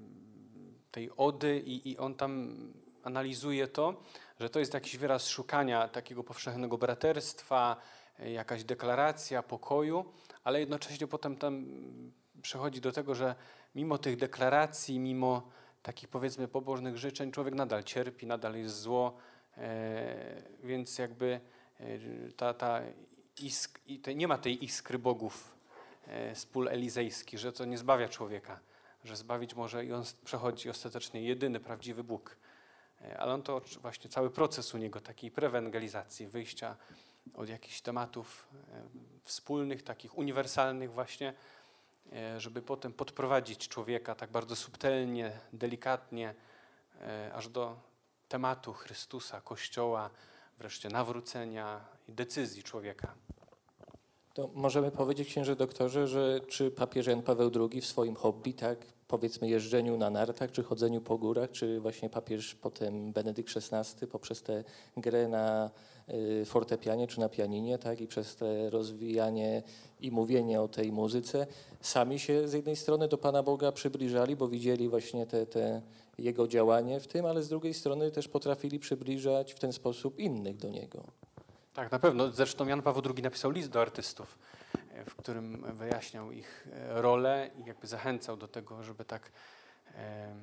[0.92, 2.58] tej ody i, i on tam
[3.04, 4.04] analizuje to,
[4.40, 7.78] że to jest jakiś wyraz szukania takiego powszechnego braterstwa,
[8.20, 10.06] e, jakaś deklaracja pokoju,
[10.44, 11.66] ale jednocześnie potem tam
[12.42, 13.36] przechodzi do tego, że
[13.76, 15.50] mimo tych deklaracji, mimo
[15.84, 19.18] takich powiedzmy pobożnych życzeń, człowiek nadal cierpi, nadal jest zło,
[19.58, 21.40] e, więc jakby
[22.38, 22.82] ta, ta
[23.42, 23.80] isk,
[24.16, 25.56] nie ma tej iskry bogów
[26.08, 28.60] e, z pól elizejskich, że to nie zbawia człowieka,
[29.04, 32.38] że zbawić może i on przechodzi ostatecznie jedyny prawdziwy Bóg.
[33.02, 36.76] E, Ale on to właśnie cały proces u niego takiej prewangelizacji, wyjścia
[37.34, 38.84] od jakichś tematów e,
[39.24, 41.34] wspólnych, takich uniwersalnych właśnie,
[42.38, 46.36] żeby potem podprowadzić człowieka tak bardzo subtelnie, delikatnie,
[47.34, 47.80] aż do
[48.28, 50.10] tematu Chrystusa, Kościoła,
[50.58, 53.16] wreszcie nawrócenia i decyzji człowieka.
[54.36, 58.78] To możemy powiedzieć, księże doktorze, że czy papież Jan Paweł II w swoim hobby tak
[59.08, 64.42] powiedzmy jeżdżeniu na nartach, czy chodzeniu po górach, czy właśnie papież potem Benedykt XVI poprzez
[64.42, 64.64] tę
[64.98, 65.72] grę na
[66.42, 69.64] y, fortepianie czy na pianinie, tak, i przez te rozwijanie
[70.00, 71.48] i mówienie o tej muzyce,
[71.82, 75.82] sami się z jednej strony do Pana Boga przybliżali, bo widzieli właśnie te, te
[76.18, 80.58] jego działanie w tym, ale z drugiej strony też potrafili przybliżać w ten sposób innych
[80.58, 81.25] do Niego.
[81.76, 82.32] Tak, na pewno.
[82.32, 84.38] Zresztą Jan Paweł II napisał list do artystów,
[84.92, 89.32] e, w którym wyjaśniał ich e, rolę i jakby zachęcał do tego, żeby tak
[89.96, 90.36] e,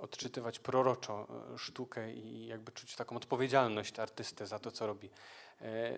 [0.00, 5.10] odczytywać proroczo sztukę i jakby czuć taką odpowiedzialność artysty za to, co robi.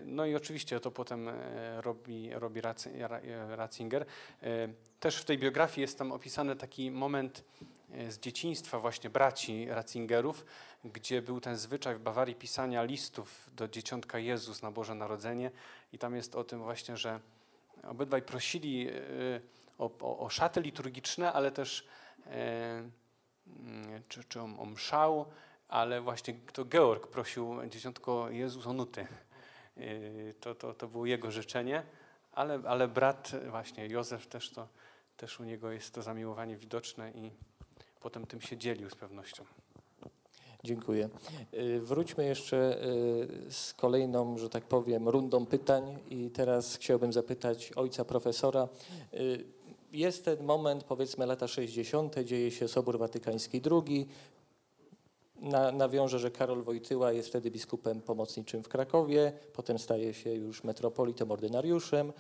[0.05, 1.31] No i oczywiście to potem
[1.77, 2.61] robi, robi
[3.49, 4.07] Ratzinger.
[5.01, 7.45] Też w tej biografii jest tam opisany taki moment
[8.09, 10.45] z dzieciństwa właśnie braci Ratzingerów,
[10.84, 15.51] gdzie był ten zwyczaj w Bawarii pisania listów do dzieciątka Jezus na Boże Narodzenie
[15.92, 17.20] i tam jest o tym właśnie, że
[17.82, 18.92] obydwaj prosili e,
[19.78, 21.86] o, o, o szaty liturgiczne, ale też
[22.26, 22.30] e,
[23.47, 25.26] mm, czy, czy o, o mszał,
[25.68, 29.07] ale właśnie to Georg prosił dzieciątko Jezus o nuty.
[29.76, 31.82] E, To, to, to było jego życzenie,
[32.32, 34.68] ale, ale brat właśnie Józef też to,
[35.16, 37.30] też u niego jest to zamiłowanie widoczne i
[38.05, 39.45] potem tym się dzielił z pewnością.
[40.65, 41.09] Dziękuję.
[41.55, 42.85] Y, Wróćmy jeszcze
[43.49, 48.69] y, z kolejną, że tak powiem, rundą pytań i teraz chciałbym zapytać ojca profesora.
[49.15, 49.45] Y,
[49.93, 54.09] Jest ten moment, powiedzmy lata 60., dzieje się Sobór Watykański II.
[55.41, 60.65] Na, nawiążę, że Karol Wojtyła jest wtedy biskupem pomocniczym w Krakowie, potem staje się już
[60.65, 62.13] metropolitą ordynariuszem,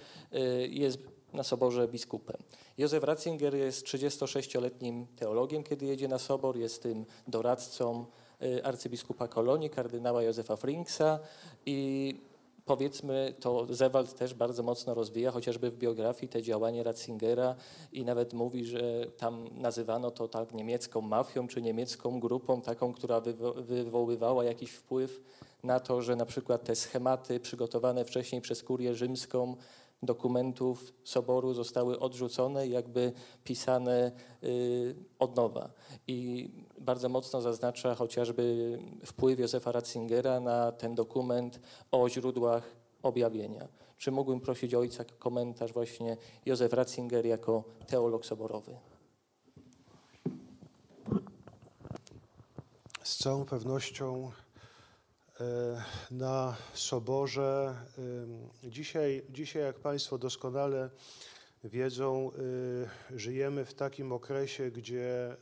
[0.68, 0.98] jest
[1.34, 2.36] na soborze biskupem.
[2.78, 8.06] Józef Ratzinger jest 36-letnim teologiem, kiedy jedzie na sobor, jest tym doradcą
[8.42, 11.18] y, arcybiskupa Kolonii, kardynała Józefa Frinksa
[11.66, 12.14] i
[12.64, 17.54] powiedzmy to Zewald też bardzo mocno rozwija, chociażby w biografii te działanie Ratzingera
[17.92, 23.20] i nawet mówi, że tam nazywano to tak niemiecką mafią czy niemiecką grupą, taką, która
[23.20, 25.20] wywo- wywoływała jakiś wpływ
[25.62, 29.56] na to, że na przykład te schematy przygotowane wcześniej przez kurię rzymską
[30.06, 33.12] dokumentów soboru zostały odrzucone jakby
[33.44, 35.70] pisane y, od nowa.
[36.06, 43.68] I bardzo mocno zaznacza chociażby wpływ Józefa Ratzingera na ten dokument o źródłach objawienia.
[43.98, 48.76] Czy mógłbym prosić ojca komentarz właśnie Józef Ratzinger jako teolog soborowy?
[53.02, 54.30] Z całą pewnością
[56.10, 57.74] na Soborze
[58.64, 60.90] e, dzisiaj, dzisiaj, jak Państwo doskonale
[61.64, 62.30] wiedzą,
[63.12, 65.36] e, żyjemy w takim okresie, gdzie e,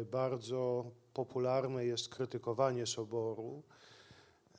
[0.00, 3.62] e, bardzo popularne jest krytykowanie Soboru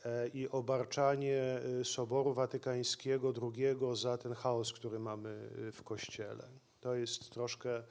[0.06, 1.42] e, i obarczanie
[1.82, 6.48] e, Soboru Watykańskiego II za ten chaos, który mamy e, w Kościele.
[6.82, 7.84] To jest troszkę e,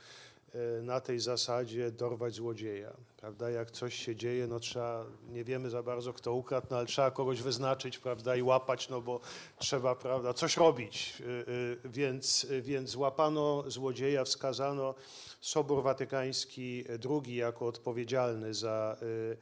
[0.83, 3.51] na tej zasadzie dorwać złodzieja, prawda?
[3.51, 7.11] Jak coś się dzieje, no trzeba, nie wiemy za bardzo kto ukradł, no ale trzeba
[7.11, 9.21] kogoś wyznaczyć, prawda, i łapać, no bo
[9.59, 11.15] trzeba, prawda, coś robić.
[11.21, 14.95] Y, y, Więc, więc złapano złodzieja, wskazano
[15.41, 19.37] Sobór Watykański II jako odpowiedzialny za, y,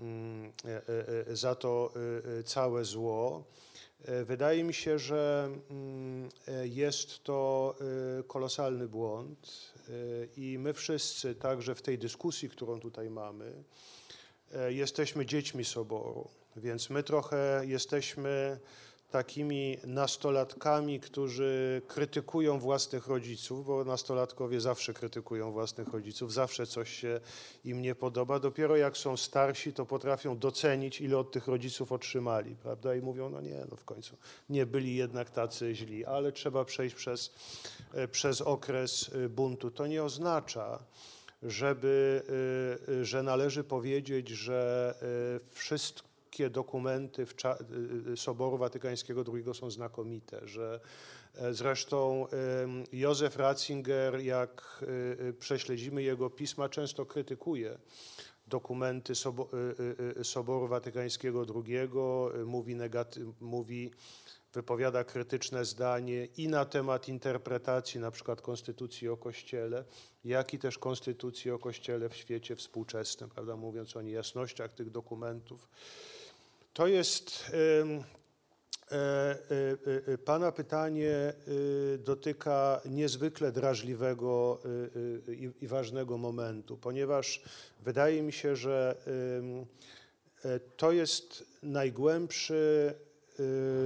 [0.00, 3.44] mm, y, y, za to y, y, całe zło.
[4.24, 6.28] Wydaje mi się, że mm,
[6.64, 7.74] jest to
[8.26, 9.72] kolosalny błąd
[10.36, 13.64] i my wszyscy, także w tej dyskusji, którą tutaj mamy,
[14.52, 18.60] e, jesteśmy dziećmi Soboru, więc my trochę jesteśmy
[19.10, 27.20] takimi nastolatkami, którzy krytykują własnych rodziców, bo nastolatkowie zawsze krytykują własnych rodziców, zawsze coś się
[27.64, 28.38] im nie podoba.
[28.38, 32.94] Dopiero jak są starsi, to potrafią docenić, ile od tych rodziców otrzymali, prawda?
[32.94, 34.16] I mówią, no nie, no w końcu
[34.48, 37.34] nie byli jednak tacy źli, ale trzeba przejść przez,
[37.94, 39.70] e, przez okres e, buntu.
[39.70, 40.78] To nie oznacza,
[41.42, 42.22] żeby,
[42.88, 44.94] y, że należy powiedzieć, że
[45.36, 45.50] y,
[46.30, 50.80] wszystkie dokumenty w y, y, Soboru Watykańskiego II są znakomite, że
[51.34, 52.26] e, zresztą
[52.92, 54.84] Józef Ratzinger, jak
[55.28, 57.78] y, prześledzimy jego pisma, często krytykuje
[58.46, 59.48] dokumenty Sobo-
[60.22, 61.88] Soboru Watykańskiego II,
[62.46, 62.76] mówi,
[63.40, 63.90] mówi
[64.52, 69.84] wypowiada krytyczne zdanie i na temat interpretacji na przykład Konstytucji o Kościele,
[70.24, 75.68] jak i też Konstytucji o Kościele w świecie współczesnym, prawda, mówiąc o niejasnościach tych dokumentów.
[76.72, 77.50] To jest
[78.92, 87.42] e, e, e, Pana pytanie y, dotyka niezwykle drażliwego y, y, i- ważnego momentu, ponieważ
[87.80, 88.96] wydaje mi się, że
[90.76, 92.94] to jest najgłębszy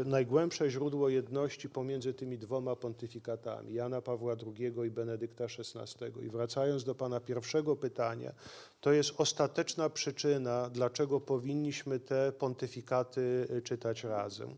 [0.04, 6.26] najgłębsze źródło jedności pomiędzy tymi dwoma pontyfikatami, Jana Pawła II i Benedykta XVI.
[6.26, 8.32] I wracając do Pana pierwszego pytania,
[8.80, 14.56] to jest ostateczna przyczyna, dlaczego powinniśmy te pontyfikaty y, czytać razem.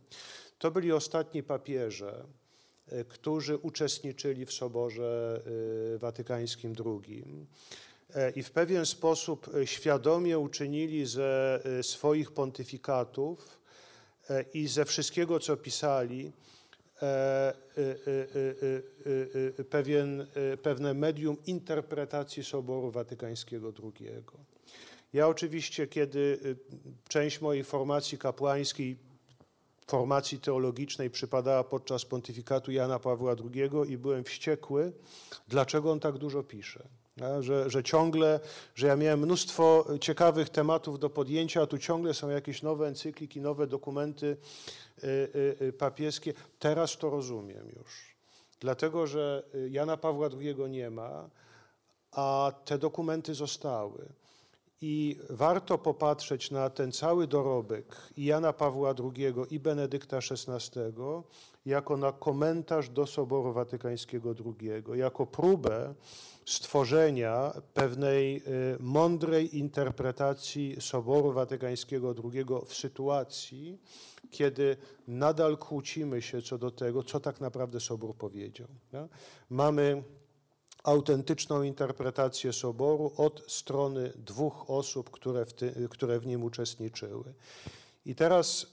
[0.58, 2.24] To byli ostatni papieże,
[2.92, 5.40] y, którzy uczestniczyli w Soborze
[5.94, 7.46] y, Watykańskim II
[8.14, 13.55] e, i w pewien sposób świadomie uczynili ze swoich pontyfikatów
[14.54, 16.32] i ze wszystkiego, co pisali,
[17.02, 17.54] e, e,
[19.58, 20.26] e, pewien,
[20.62, 24.08] pewne medium interpretacji Soboru Watykańskiego II.
[25.12, 28.96] Ja oczywiście, kiedy e, część mojej formacji kapłańskiej,
[29.86, 34.92] formacji teologicznej przypadała podczas pontyfikatu Jana Pawła II i byłem wściekły,
[35.48, 36.88] dlaczego on tak dużo pisze.
[37.40, 38.40] Że, że ciągle,
[38.74, 43.40] że ja miałem mnóstwo ciekawych tematów do podjęcia, a tu ciągle są jakieś nowe encykliki,
[43.40, 46.32] nowe dokumenty y, y, y, papieskie.
[46.58, 48.16] Teraz to rozumiem już.
[48.60, 51.30] Dlatego, że Jana Pawła II nie ma,
[52.12, 54.08] a te dokumenty zostały.
[54.80, 60.82] I warto popatrzeć na ten cały dorobek i Jana Pawła II i Benedykta XVI
[61.66, 65.94] jako na komentarz do Soboru Watykańskiego II, jako próbę
[66.44, 68.42] stworzenia pewnej y,
[68.80, 73.78] mądrej interpretacji Soboru Watykańskiego II w sytuacji,
[74.30, 74.76] kiedy
[75.08, 78.68] nadal kłócimy się co do tego, co tak naprawdę Sobór powiedział.
[79.50, 80.02] Mamy
[80.84, 87.34] autentyczną interpretację Soboru od strony dwóch osób, które w, ty, które w nim uczestniczyły.
[88.06, 88.66] I teraz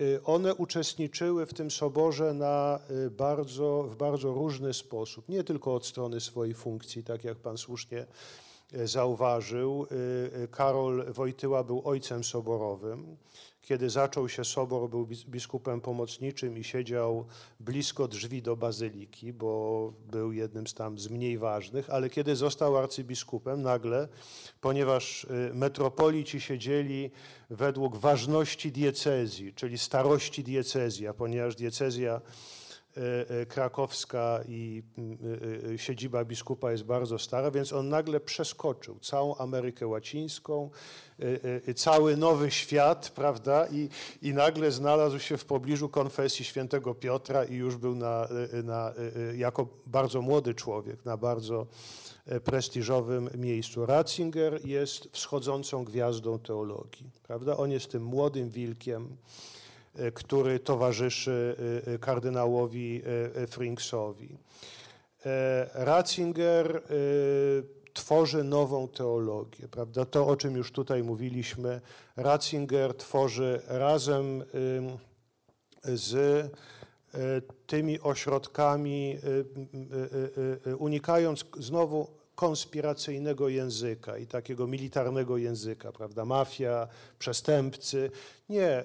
[0.00, 5.74] y, one uczestniczyły w tym soborze na y, bardzo, w bardzo różny sposób, nie tylko
[5.74, 8.06] od strony swojej funkcji, tak jak pan słusznie
[8.74, 9.86] y, zauważył.
[10.50, 13.16] Karol Wojtyła był ojcem soborowym.
[13.66, 17.26] Kiedy zaczął się sobor, był bis- biskupem pomocniczym i siedział
[17.60, 22.76] blisko drzwi do bazyliki, bo był jednym z tam z mniej ważnych, ale kiedy został
[22.76, 24.08] arcybiskupem, nagle,
[24.60, 27.10] ponieważ y, metropolici siedzieli
[27.50, 32.20] według ważności diecezji, czyli starości diecezji, a ponieważ diecezja
[33.48, 39.86] krakowska i y, y, siedziba biskupa jest bardzo stara, więc on nagle przeskoczył całą Amerykę
[39.86, 40.70] Łacińską,
[41.20, 43.88] y, y, cały Nowy Świat, prawda, i,
[44.22, 48.92] i nagle znalazł się w pobliżu konfesji świętego Piotra i już był na, y, na,
[48.92, 51.66] y, y, jako bardzo młody człowiek na bardzo
[52.44, 53.86] prestiżowym miejscu.
[53.86, 57.56] Ratzinger jest wschodzącą gwiazdą teologii, prawda?
[57.56, 59.16] On jest tym młodym wilkiem,
[60.14, 63.02] który towarzyszy e, e, kardynałowi
[63.36, 64.38] e, e, Frinksowi.
[65.26, 66.80] E, Ratzinger e,
[67.92, 70.04] tworzy nową teologię, prawda?
[70.04, 71.80] To, o czym już tutaj mówiliśmy,
[72.16, 74.44] Ratzinger tworzy razem
[75.84, 76.14] z
[77.14, 85.92] e, tymi ośrodkami, y, y, y, y, unikając znowu konspiracyjnego języka i takiego militarnego języka,
[85.92, 86.24] prawda?
[86.24, 86.88] Mafia,
[87.18, 88.10] przestępcy.
[88.48, 88.84] Nie.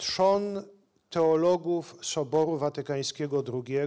[0.00, 0.62] Trzon
[1.10, 3.78] teologów Soboru Watykańskiego II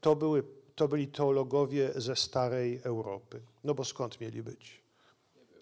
[0.00, 0.42] to, były,
[0.74, 3.40] to byli teologowie ze starej Europy.
[3.64, 4.82] No bo skąd mieli być?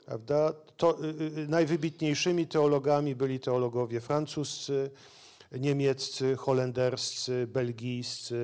[0.07, 0.53] Prawda?
[0.77, 4.91] To, y, y, najwybitniejszymi teologami byli teologowie francuscy,
[5.53, 8.35] niemieccy, holenderscy, belgijscy,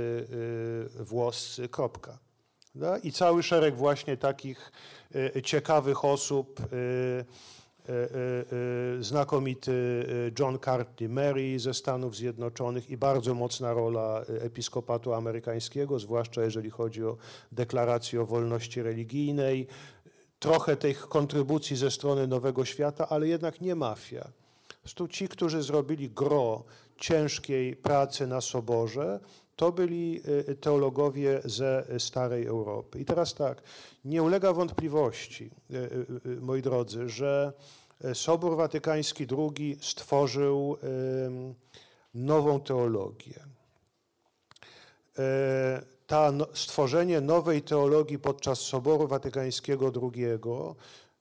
[1.01, 2.19] y, włoscy, kropka.
[2.73, 2.99] Prawda?
[2.99, 4.73] I cały szereg właśnie takich
[5.37, 7.25] y, ciekawych osób, y,
[9.01, 16.43] znakomity y, John Cartney Mary ze Stanów Zjednoczonych i bardzo mocna rola episkopatu amerykańskiego, zwłaszcza
[16.43, 17.17] jeżeli chodzi o
[17.53, 19.67] deklarację o wolności religijnej,
[20.39, 24.29] trochę tych kontrybucji ze strony Nowego Świata, ale jednak nie mafia.
[24.83, 26.65] Prostu ci, którzy zrobili gro
[26.97, 29.21] ciężkiej pracy na Soborze,
[29.57, 30.21] to byli
[30.61, 33.01] teologowie ze starej Europy.
[33.01, 33.63] I teraz tak,
[34.05, 35.51] nie ulega wątpliwości,
[36.41, 37.53] moi drodzy, że
[38.15, 40.77] Sobór Watykański II stworzył
[42.15, 43.45] nową teologię.
[45.19, 50.25] E, ta no, stworzenie nowej teologii podczas Soboru Watykańskiego II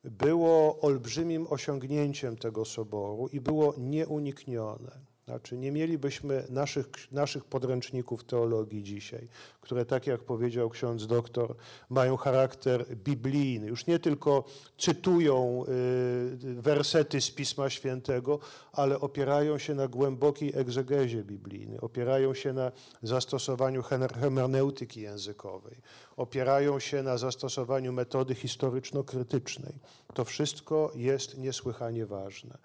[0.04, 5.07] było olbrzymim osiągnięciem tego soboru i było nieuniknione.
[5.28, 9.28] Znaczy nie mielibyśmy naszych, naszych podręczników teologii dzisiaj,
[9.62, 11.56] które tak jak powiedział ksiądz doktor,
[11.90, 13.68] mają charakter biblijny.
[13.68, 14.44] Już nie tylko
[14.78, 18.40] cytują y, wersety z Pisma Świętego,
[18.72, 22.72] ale opierają się na głębokiej egzegezie biblijnej, opierają się na
[23.04, 25.78] zastosowaniu hermeneutyki językowej,
[26.18, 29.74] opierają się na zastosowaniu metody historyczno-krytycznej.
[30.14, 32.58] To wszystko jest niesłychanie ważne.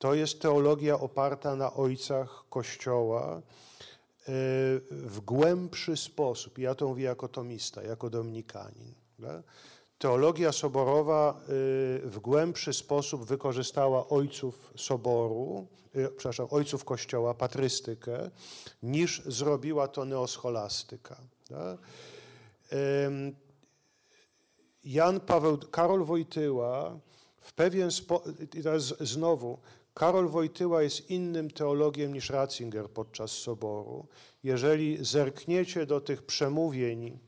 [0.00, 3.42] To jest teologia oparta na ojcach Kościoła e,
[4.90, 6.58] w głębszy sposób.
[6.58, 8.94] Ja to mówię jako tomista, jako dominikanin.
[9.22, 9.42] tak?
[9.98, 11.46] Teologia soborowa y,
[12.04, 15.66] w głębszy sposób wykorzystała ojców soboru,
[15.96, 18.30] y, przepraszam, ojców kościoła, patrystykę,
[18.82, 21.16] niż zrobiła to neoscholastyka.
[21.48, 21.78] tak?
[24.84, 26.98] Jan Paweł, Karol Wojtyła
[27.40, 29.58] w pewien sposób, i teraz znowu,
[29.94, 34.06] Karol Wojtyła jest innym teologiem niż Ratzinger podczas Soboru.
[34.42, 37.18] Jeżeli zerkniecie do tych przemówień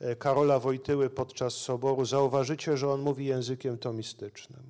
[0.00, 4.62] e, Karola Wojtyły podczas Soboru, zauważycie, że on mówi językiem tomistycznym.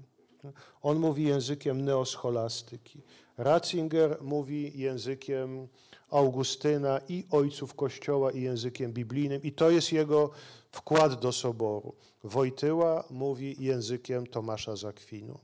[0.82, 3.02] On mówi językiem neoscholastyki.
[3.36, 5.68] Ratzinger mówi językiem
[6.10, 10.30] Augustyna i ojców Kościoła i językiem biblijnym i to jest jego
[10.72, 11.94] wkład do Soboru.
[12.24, 15.38] Wojtyła mówi językiem Tomasza z Akwinu.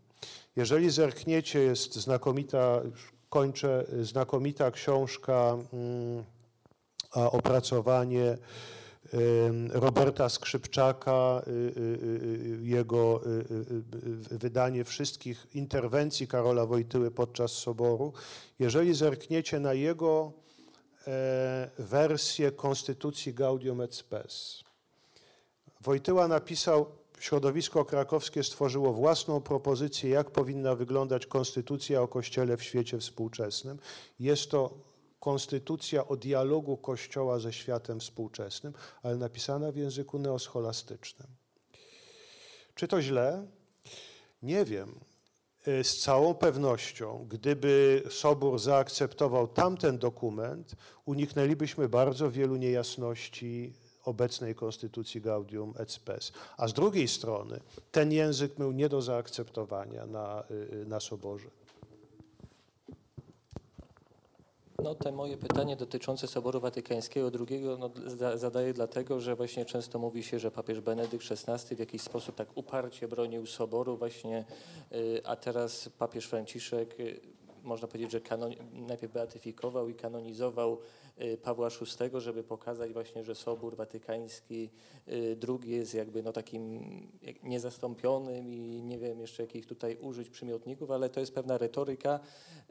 [0.56, 2.82] Jeżeli zerkniecie, jest znakomita,
[3.28, 6.24] kończę, znakomita książka, mm,
[7.14, 8.38] opracowanie
[9.70, 13.20] Roberta Skrzypczaka, y, y, y, jego
[14.30, 18.12] wydanie wszystkich interwencji Karola Wojtyły podczas Soboru.
[18.58, 20.32] Jeżeli zerkniecie na jego
[21.06, 24.64] e, wersję Konstytucji Gaudium et Spes,
[25.80, 26.86] Wojtyła napisał,
[27.24, 33.78] środowisko krakowskie stworzyło własną propozycję, jak powinna wyglądać konstytucja o Kościele w świecie współczesnym.
[34.20, 34.74] Jest to
[35.20, 38.72] konstytucja o dialogu Kościoła ze światem współczesnym,
[39.02, 41.28] ale napisana w języku neoscholastycznym.
[42.74, 43.46] Czy to źle?
[44.42, 45.00] Nie wiem.
[45.68, 53.72] Y, Z całą pewnością, gdyby Sobór zaakceptował tamten dokument, uniknęlibyśmy bardzo wielu niejasności
[54.04, 56.32] obecnej konstytucji Gaudium et Spes.
[56.56, 57.60] A z drugiej strony
[57.92, 61.48] ten język był nie do zaakceptowania na, y, na Soborze.
[64.82, 69.98] No, te moje pytanie dotyczące Soboru Watykańskiego II no, za- zadaję dlatego, że właśnie często
[69.98, 74.44] mówi się, że papież Benedykt XVI w jakiś sposób tak uparcie bronił Soboru właśnie,
[74.92, 77.20] y, a teraz papież Franciszek, y,
[77.62, 78.20] można powiedzieć, że
[78.72, 80.78] najpierw beatyfikował i kanonizował
[81.42, 84.70] Pawła VI, żeby pokazać właśnie, że Sobór Watykański
[85.08, 86.80] y, II jest jakby no takim
[87.42, 92.20] niezastąpionym i nie wiem jeszcze jakich tutaj użyć przymiotników, ale to jest pewna retoryka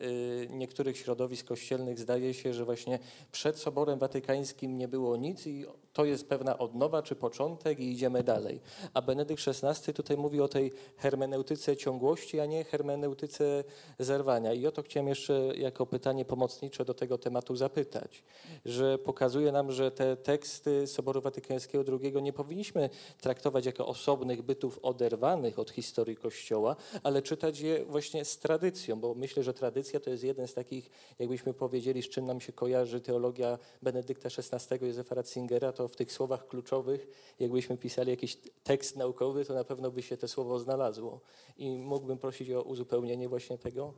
[0.02, 1.99] y, niektórych środowisk kościelnych.
[1.99, 2.99] Zdaje się, że właśnie
[3.32, 8.24] przed Soborem Watykańskim nie było nic i to jest pewna odnowa czy początek i idziemy
[8.24, 8.61] dalej.
[8.94, 13.64] A Benedykt XVI tutaj mówi o tej hermeneutyce ciągłości, a nie hermeneutyce
[13.99, 14.53] zerwania.
[14.53, 18.24] I o to chciałem jeszcze jako pytanie pomocnicze do tego tematu zapytać,
[18.65, 22.90] że pokazuje nam, że te teksty Soboru Watykańskiego II nie powinniśmy
[23.22, 29.15] traktować jako osobnych bytów oderwanych od historii Kościoła, ale czytać je właśnie z tradycją, bo
[29.15, 30.90] myślę, że tradycja to jest jeden z takich,
[31.20, 36.11] jakbyśmy powiedzieli, z czym nam się kojarzy teologia Benedykta XVI, Józefa Ratzingera, to w tych
[36.11, 37.07] słowach kluczowych,
[37.39, 41.22] jakbyśmy pisali jakiś tekst naukowy, to na pewno by się to słowo znalazło.
[41.57, 43.93] I mógłbym prosić o uzupełnienie właśnie tego?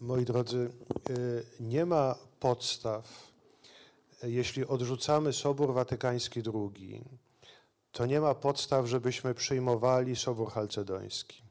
[0.00, 0.70] Moi drodzy,
[1.10, 3.32] y, nie ma podstaw,
[4.24, 7.04] y, jeśli odrzucamy Sobór Watykański II,
[7.92, 11.41] to nie ma podstaw, żebyśmy przyjmowali Sobór Chalcedoński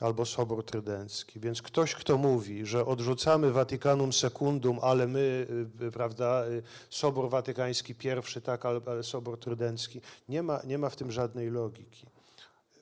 [0.00, 1.40] albo Sobór Trydencki.
[1.40, 5.46] Więc ktoś, kto mówi, że odrzucamy Watykanum Secundum, ale my,
[5.82, 10.96] y, prawda, y, Sobór Watykański I, tak, ale, Sobór Trydencki, nie ma, nie ma w
[10.96, 12.06] tym żadnej logiki.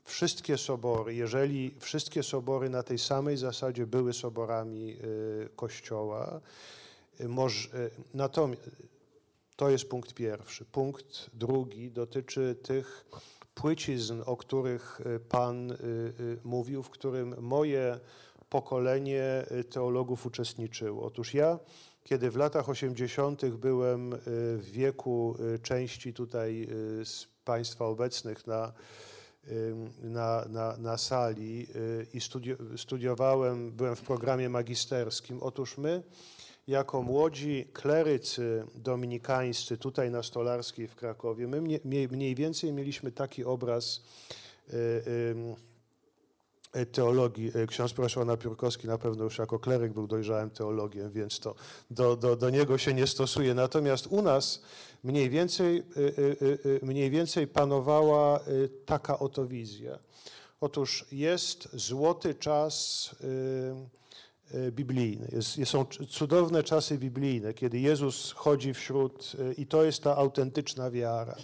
[0.05, 6.41] Wszystkie sobory, jeżeli wszystkie sobory na tej samej zasadzie były soborami y, Kościoła,
[7.21, 8.71] y, moż, y, natomiast
[9.57, 10.65] to jest punkt pierwszy.
[10.65, 13.05] Punkt drugi dotyczy tych
[13.57, 18.01] płycizn, o których y, Pan y, y, mówił, w którym moje
[18.49, 21.07] pokolenie teologów uczestniczyło.
[21.07, 21.59] Otóż ja,
[22.05, 23.47] kiedy w latach 80.
[23.47, 24.15] byłem
[24.57, 26.69] w wieku części tutaj
[27.05, 28.73] z Państwa obecnych na,
[30.03, 31.67] na, na, na sali
[32.15, 35.43] i studi- studiowałem, byłem w programie magisterskim.
[35.43, 36.03] Otóż my,
[36.67, 43.45] jako młodzi klerycy dominikańscy tutaj na Stolarskiej w Krakowie, my mniej, mniej- więcej mieliśmy taki
[43.45, 44.01] obraz
[44.73, 44.77] y,
[45.31, 45.55] ym,
[46.83, 47.53] y, teologii.
[47.57, 51.55] Y, Ksiądz profesor Napiórkowski na pewno już jako kleryk był dojrzałym teologiem, więc to
[51.91, 53.55] do, do, do niego się nie stosuje.
[53.55, 54.63] Natomiast u nas
[55.05, 59.99] mniej więcej, y, y, y, y, mniej więcej panowała y, taka oto wizja.
[60.61, 64.06] Otóż jest złoty czas y, y,
[64.71, 65.29] biblijny.
[65.33, 70.91] Jest, są cudowne czasy biblijne, kiedy Jezus chodzi wśród y, i to jest ta autentyczna
[70.91, 71.37] wiara.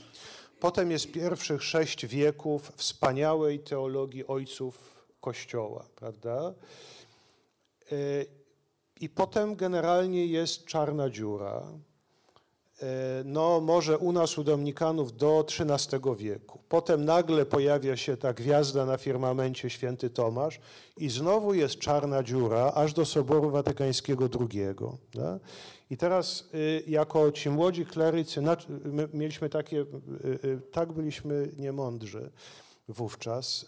[0.60, 6.54] Potem jest pierwszych sześć wieków wspaniałej teologii ojców Kościoła, prawda?
[7.92, 8.26] Y,
[9.00, 11.62] I potem generalnie jest czarna dziura.
[12.82, 16.58] Y, No, może u nas, u Dominikanów, do XIII wieku.
[16.68, 20.60] Potem nagle pojawia się ta gwiazda na firmamencie święty Tomasz
[20.96, 24.74] i znowu jest czarna dziura, aż do Soboru Watykańskiego II.
[25.90, 28.42] I teraz, y, jako ci młodzi klerycy,
[29.12, 29.84] mieliśmy takie, y,
[30.44, 32.30] y, tak byliśmy niemądrzy
[32.88, 33.66] wówczas.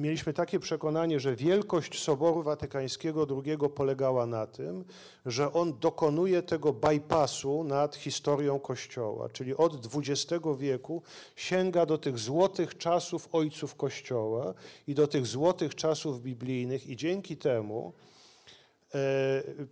[0.00, 4.84] Mieliśmy takie przekonanie, że wielkość Soboru Watykańskiego II polegała na tym,
[5.26, 11.02] że on dokonuje tego bypassu nad historią Kościoła, czyli od XX wieku
[11.36, 14.54] sięga do tych złotych czasów ojców Kościoła
[14.86, 17.92] i do tych złotych czasów biblijnych i dzięki temu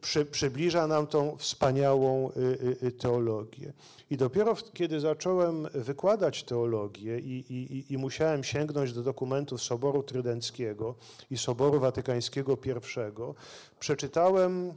[0.01, 3.73] przy, przybliża nam tą wspaniałą y, y, teologię.
[4.11, 10.95] I dopiero kiedy zacząłem wykładać teologię i, i, i- musiałem sięgnąć do dokumentów Soboru Trydenckiego
[11.31, 13.35] i Soboru Watykańskiego I,
[13.81, 14.75] przeczytałem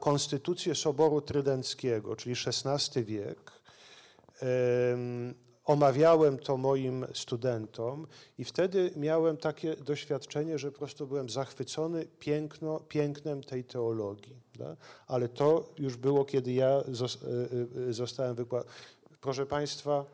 [0.00, 3.52] Konstytucję Soboru Trydenckiego, czyli XVI wiek.
[5.66, 8.06] Em, Omawiałem to moim studentom
[8.38, 14.36] i wtedy miałem takie doświadczenie, że po prostu byłem zachwycony piękno, pięknem tej teologii.
[14.54, 14.76] Da?
[15.06, 18.70] Ale to już było, kiedy ja y, y, zostałem wykładany.
[19.20, 20.04] Proszę Państwa,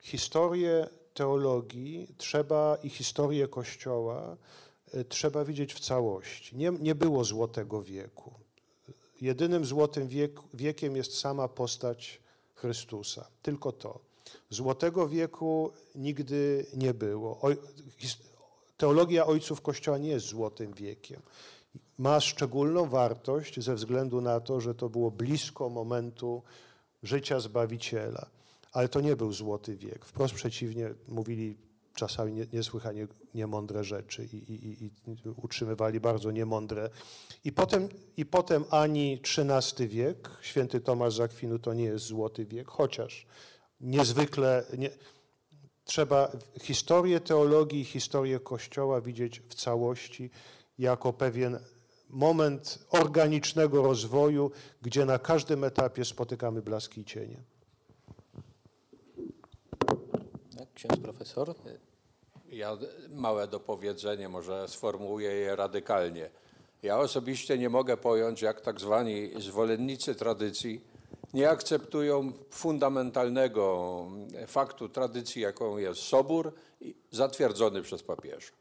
[0.00, 4.36] historię teologii trzeba i historię Kościoła
[4.94, 6.56] y, trzeba widzieć w całości.
[6.56, 8.34] Nie, nie było złotego wieku.
[9.20, 12.20] Jedynym złotym wiek, wiekiem jest sama postać
[12.54, 13.28] Chrystusa.
[13.42, 14.07] Tylko to.
[14.50, 17.40] Złotego wieku nigdy nie było.
[18.76, 21.22] Teologia ojców Kościoła nie jest złotym wiekiem.
[21.98, 26.42] Ma szczególną wartość ze względu na to, że to było blisko momentu
[27.02, 28.26] życia Zbawiciela.
[28.72, 30.04] Ale to nie był złoty wiek.
[30.04, 31.56] Wprost przeciwnie, mówili
[31.94, 34.90] czasami nie- niesłychanie niemądre rzeczy i, i, i,
[35.42, 36.90] utrzymywali bardzo niemądre.
[37.44, 41.30] I potem, I potem ani XIII wiek, święty Tomasz z
[41.62, 43.26] to nie jest złoty wiek, chociaż
[43.80, 44.90] niezwykle nie,
[45.84, 46.30] trzeba
[46.60, 50.30] historię teologii i historię Kościoła widzieć w całości
[50.78, 51.58] jako pewien
[52.08, 54.50] moment organicznego rozwoju,
[54.82, 57.42] gdzie na każdym etapie spotykamy blaski i cienie.
[60.58, 61.54] Tak, ksiądz profesor.
[62.48, 62.76] Ja
[63.08, 66.30] małe dopowiedzenie, może sformułuję je radykalnie.
[66.82, 70.80] Ja osobiście nie mogę pojąć, jak tak zwani zwolennicy tradycji
[71.34, 74.06] nie akceptują fundamentalnego
[74.46, 76.52] faktu tradycji, jaką jest Sobór
[77.10, 78.52] zatwierdzony przez papieża.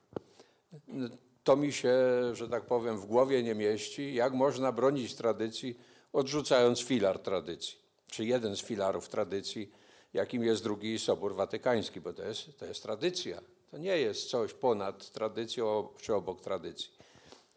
[1.44, 1.95] To mi się,
[2.34, 4.14] że tak powiem, w głowie nie mieści.
[4.14, 5.80] Jak można bronić tradycji,
[6.14, 7.77] odrzucając filar tradycji,
[8.11, 9.72] czy jeden z filarów tradycji,
[10.14, 13.41] jakim jest drugi Sobór Watykański, bo to jest, to jest tradycja.
[13.72, 16.89] To nie jest coś ponad tradycją czy obok tradycji.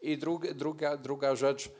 [0.01, 1.71] I druga, druga, druga rzecz,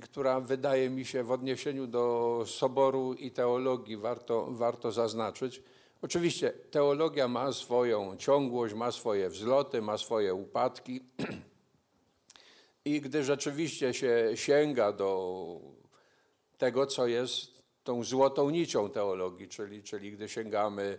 [0.00, 5.62] która wydaje mi się w odniesieniu do Soboru i teologii warto, warto zaznaczyć.
[6.02, 11.00] Oczywiście teologia ma swoją ciągłość, ma swoje wzloty, ma swoje upadki.
[12.84, 15.60] I gdy rzeczywiście się sięga do
[16.58, 20.98] tego, co jest tą złotą nicią teologii, czyli, czyli gdy sięgamy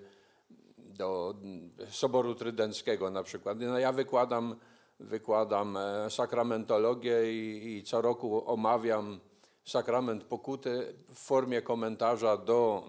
[0.78, 1.36] do
[1.90, 3.58] Soboru Trydenckiego na przykład.
[3.60, 4.56] No ja wykładam,
[5.00, 9.20] wykładam e, sakramentologię i, i co roku omawiam
[9.66, 12.84] sakrament pokuty w formie komentarza do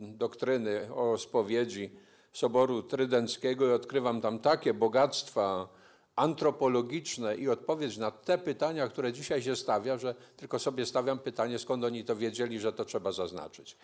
[0.00, 1.90] doktryny o spowiedzi
[2.32, 5.68] Soboru Trydenckiego i odkrywam tam takie bogactwa
[6.16, 11.58] antropologiczne i odpowiedź na te pytania, które dzisiaj się stawia, że tylko sobie stawiam pytanie,
[11.58, 13.76] skąd oni to wiedzieli, że to trzeba zaznaczyć.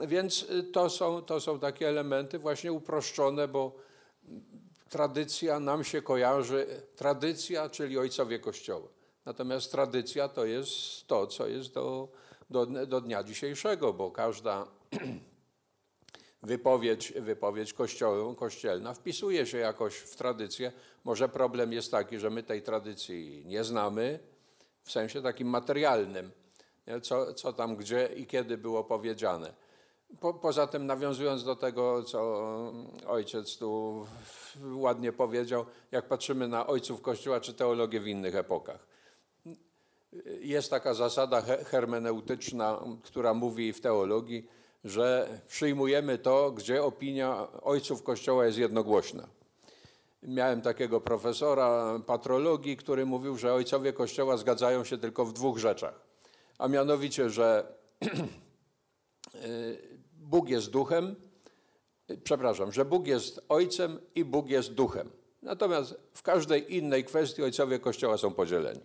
[0.00, 3.72] Więc y, to są, to są takie elementy właśnie uproszczone, bo
[4.92, 6.66] tradycja nam się kojarzy,
[6.96, 8.88] tradycja, czyli ojcowie Kościoła.
[9.24, 12.08] Natomiast tradycja to jest to, co jest do,
[12.50, 14.66] do, do dnia dzisiejszego, bo każda
[16.42, 20.72] wypowiedź, wypowiedź kościoł, kościelna wpisuje się jakoś w tradycję.
[21.04, 24.18] Może problem jest taki, że my tej tradycji nie znamy
[24.82, 26.30] w sensie takim materialnym?
[27.02, 29.54] Co, co tam, gdzie i kiedy było powiedziane.
[30.20, 32.72] Po, poza tym, nawiązując do tego, co
[33.06, 34.04] ojciec tu
[34.74, 38.86] ładnie powiedział, jak patrzymy na ojców Kościoła czy teologię w innych epokach.
[40.40, 44.48] Jest taka zasada he- hermeneutyczna, która mówi w teologii,
[44.84, 49.28] że przyjmujemy to, gdzie opinia ojców Kościoła jest jednogłośna.
[50.22, 56.00] Miałem takiego profesora patrologii, który mówił, że ojcowie Kościoła zgadzają się tylko w dwóch rzeczach.
[56.58, 57.66] A mianowicie, że
[60.32, 61.16] Bóg jest duchem,
[62.24, 65.10] przepraszam, że Bóg jest ojcem i Bóg jest duchem.
[65.42, 68.80] Natomiast w każdej innej kwestii ojcowie Kościoła są podzieleni.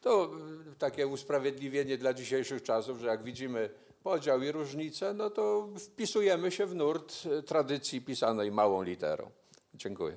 [0.00, 0.30] To
[0.72, 3.70] y, takie usprawiedliwienie dla dzisiejszych czasów, że jak widzimy
[4.02, 9.30] podział i różnice, no to wpisujemy się w nurt y, tradycji pisanej małą literą.
[9.74, 10.16] Dziękuję.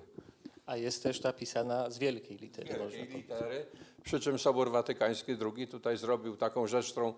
[0.66, 3.66] A jest też ta pisana z wielkiej litery, Wielkiej litery.
[4.04, 7.14] Przy czym Sobór Watykański II tutaj zrobił taką rzecz, którą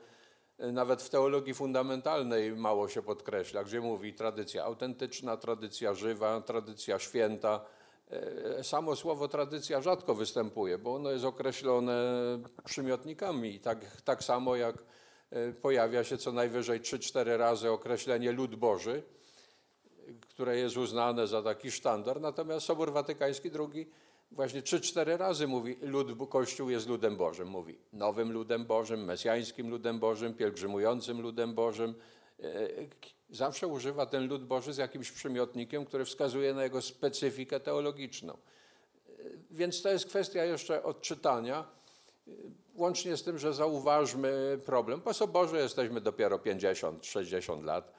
[0.60, 7.66] nawet w teologii fundamentalnej mało się podkreśla, gdzie mówi tradycja autentyczna, tradycja żywa, tradycja święta.
[8.12, 11.94] E, Samo słowo tradycja rzadko występuje, bo ono jest określone
[12.66, 13.60] przymiotnikami.
[13.60, 14.84] Tak, tak samo jak
[15.32, 19.04] e, pojawia się co najwyżej 3-4 razy określenie lud Boży,
[20.30, 22.22] które jest uznane za taki sztandar.
[22.22, 23.90] Natomiast Sobór Watykański II
[24.32, 27.48] właśnie 3-4 razy mówi, lud, Kościół jest ludem Bożym.
[27.48, 31.96] Mówi nowym ludem Bożym, mesjańskim ludem Bożym, pielgrzymującym ludem Bożym.
[32.40, 32.70] E,
[33.30, 38.34] Zawsze używa ten lud Boży z jakimś przymiotnikiem, który wskazuje na jego specyfikę teologiczną.
[38.34, 38.38] E,
[39.52, 41.68] Więc to jest kwestia jeszcze odczytania.
[42.28, 42.32] E,
[42.76, 45.02] Łącznie z tym, że zauważmy problem.
[45.02, 47.94] Po Soborze jesteśmy dopiero 50-60 lat.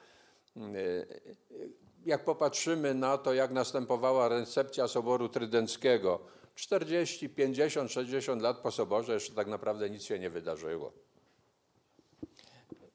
[2.05, 6.19] Jak popatrzymy na to, jak następowała recepcja Soboru Trydenckiego,
[6.55, 10.91] 40, 50, 60 lat po Soborze jeszcze tak naprawdę nic się nie wydarzyło.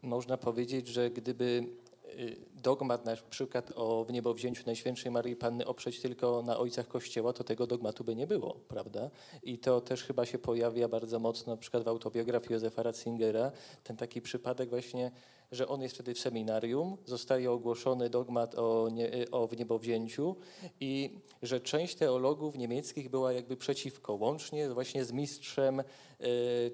[0.02, 1.66] Można powiedzieć, że gdyby
[2.18, 7.44] y, dogmat na przykład o wniebowzięciu Najświętszej Maryi Panny oprzeć tylko na ojcach Kościoła, to
[7.44, 9.10] tego dogmatu by nie było, prawda?
[9.42, 13.52] I to też chyba się pojawia bardzo mocno na przykład w autobiografii Józefa Ratzingera,
[13.84, 15.10] ten taki przypadek właśnie,
[15.52, 20.36] że on jest wtedy w seminarium, zostaje ogłoszony dogmat o, nie, o wniebowzięciu
[20.80, 21.10] i
[21.42, 25.82] że część teologów niemieckich była jakby przeciwko, łącznie właśnie z mistrzem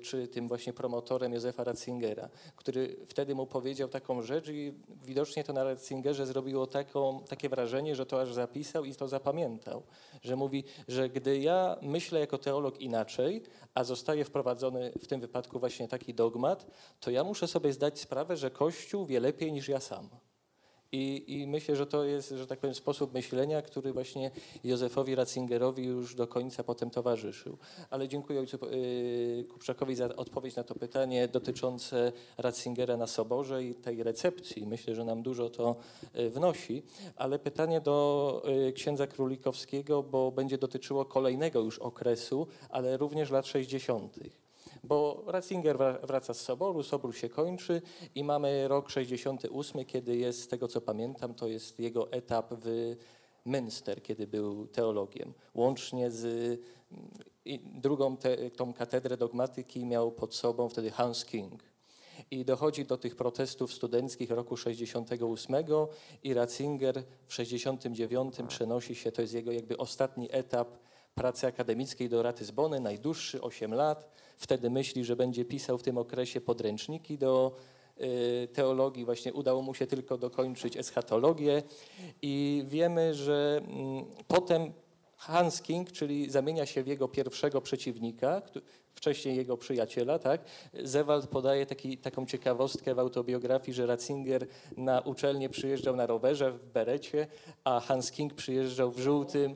[0.02, 4.72] czy tym właśnie promotorem Józefa Ratzingera, który wtedy mu powiedział taką rzecz i
[5.04, 9.82] widocznie to na Ratzingerze zrobiło taką, takie wrażenie, że to aż zapisał i to zapamiętał,
[10.22, 13.42] że mówi, że gdy ja myślę jako teolog inaczej,
[13.74, 16.66] a zostaje wprowadzony w tym wypadku właśnie taki dogmat,
[17.00, 20.08] to ja muszę sobie zdać sprawę, że Kościół wie lepiej niż ja sam.
[20.92, 24.30] I, I myślę, że to jest, że tak powiem, sposób myślenia, który właśnie
[24.64, 27.58] Józefowi Ratzingerowi już do końca potem towarzyszył.
[27.90, 33.74] Ale dziękuję ojcu yy, Kupczakowi za odpowiedź na to pytanie dotyczące Ratzingera na Soborze i
[33.74, 34.66] tej recepcji.
[34.66, 35.76] Myślę, że nam dużo to
[36.14, 36.82] yy, wnosi.
[37.16, 43.46] Ale pytanie do yy, księdza Królikowskiego, bo będzie dotyczyło kolejnego już okresu, ale również lat
[43.46, 44.18] 60.
[44.84, 47.82] Bo Ratzinger wra- wraca z Soboru, Sobór się kończy
[48.14, 52.96] i mamy rok 68, kiedy jest, z tego co pamiętam, to jest jego etap w
[53.46, 55.32] Münster, kiedy był teologiem.
[55.54, 56.60] Łącznie z
[57.74, 61.62] drugą te, tą katedrę dogmatyki miał pod sobą wtedy Hans King.
[62.30, 65.56] I dochodzi do tych protestów studenckich roku 68
[66.22, 70.78] i Ratzinger w 69 przenosi się, to jest jego jakby ostatni etap
[71.14, 74.10] pracy akademickiej do Ratyzbony, najdłuższy, 8 lat.
[74.40, 77.56] Wtedy myśli, że będzie pisał w tym okresie podręczniki do
[78.00, 79.04] y, teologii.
[79.04, 81.62] Właśnie udało mu się tylko dokończyć eschatologię
[82.22, 84.72] i wiemy, że mm, potem
[85.16, 88.42] Hans King, czyli zamienia się w jego pierwszego przeciwnika,
[88.94, 90.40] wcześniej jego przyjaciela, tak?
[90.82, 94.46] Zewald podaje taki, taką ciekawostkę w autobiografii, że Ratzinger
[94.76, 97.26] na uczelnię przyjeżdżał na rowerze w berecie,
[97.64, 99.54] a Hans King przyjeżdżał w żółtym,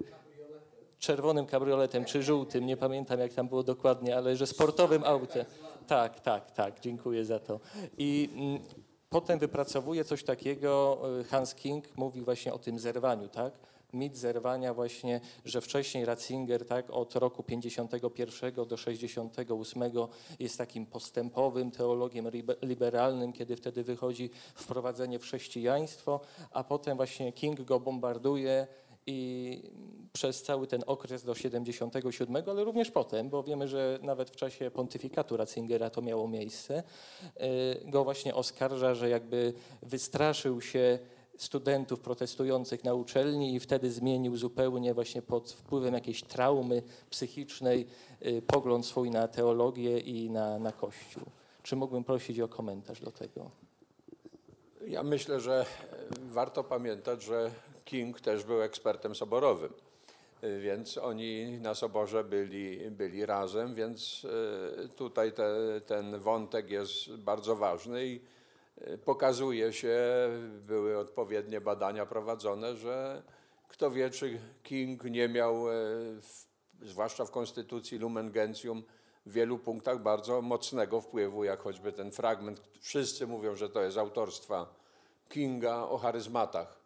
[1.05, 5.45] czerwonym kabrioletem czy żółtym, nie pamiętam jak tam było dokładnie, ale że sportowym autem.
[5.87, 7.61] Tak, tak, tak, dziękuję za to.
[7.99, 8.59] I mm,
[9.11, 13.53] potem wypracowuje coś takiego, y, Hans King mówi właśnie o tym zerwaniu, tak?
[13.93, 19.83] Mit zerwania właśnie, że wcześniej Ratzinger tak, od roku 51 do 68
[20.39, 26.21] jest takim postępowym teologiem libe- liberalnym, kiedy wtedy wychodzi wprowadzenie w chrześcijaństwo,
[26.51, 28.67] a potem właśnie King go bombarduje
[29.07, 29.63] i
[30.13, 34.71] przez cały ten okres do 77, ale również potem, bo wiemy, że nawet w czasie
[34.71, 36.83] pontyfikatu Ratzingera to miało miejsce,
[37.83, 39.53] y, go właśnie oskarża, że jakby
[39.83, 40.99] wystraszył się
[41.37, 47.87] studentów protestujących na uczelni i wtedy zmienił zupełnie właśnie pod wpływem jakiejś traumy psychicznej
[48.27, 51.23] y, pogląd swój na teologię i na, na Kościół.
[51.63, 53.51] Czy mógłbym prosić o komentarz do tego?
[54.87, 55.67] Ja myślę, że e,
[56.31, 57.51] warto pamiętać, że
[57.85, 59.73] King też był ekspertem soborowym,
[60.45, 64.27] E, więc oni na soborze byli, byli razem, więc
[64.85, 68.21] e, tutaj te, ten wątek jest bardzo ważny i
[68.81, 69.99] e, pokazuje się,
[70.67, 73.23] były odpowiednie badania prowadzone, że
[73.69, 75.75] kto wie, czy King nie miał, e,
[76.83, 78.83] zwłaszcza w konstytucji Lumen Gentium,
[79.27, 83.99] w wielu punktach bardzo mocnego wpływu, jak choćby ten fragment, wszyscy mówią, że to jest
[83.99, 84.75] autorstwa
[85.29, 86.84] Kinga o charyzmatach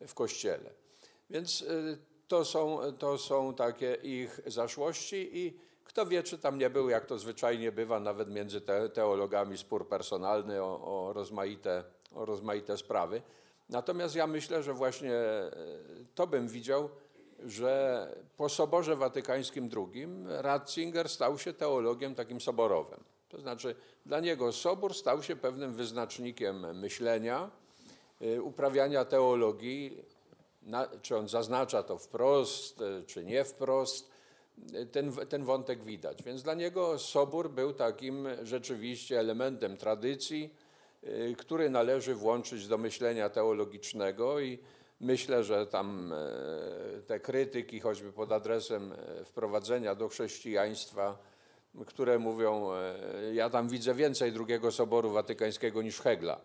[0.00, 0.70] w Kościele.
[1.30, 1.98] Więc y,
[2.28, 7.06] to są, to są takie ich zaszłości i kto wie, czy tam nie był, jak
[7.06, 13.22] to zwyczajnie bywa, nawet między te, teologami spór personalny o, o, rozmaite, o rozmaite sprawy.
[13.68, 15.50] Natomiast ja myślę, że właśnie e,
[16.14, 16.88] to bym widział,
[17.44, 23.04] że po Soborze Watykańskim II Ratzinger stał się teologiem takim soborowym.
[23.28, 23.74] To znaczy
[24.06, 27.65] dla niego Sobór stał się pewnym wyznacznikiem myślenia, y,
[28.42, 30.02] uprawiania teologii,
[31.02, 34.10] czy on zaznacza to wprost, y, czy nie wprost,
[34.74, 36.22] y, ten, ten wątek widać.
[36.22, 40.54] Więc dla niego Sobór był takim rzeczywiście elementem tradycji,
[41.04, 44.58] y, który należy włączyć do myślenia teologicznego i
[45.00, 51.18] myślę, że tam e, te krytyki, choćby pod adresem e, wprowadzenia do chrześcijaństwa,
[51.86, 56.40] które mówią, e, ja tam widzę więcej drugiego Soboru Watykańskiego niż Hegla.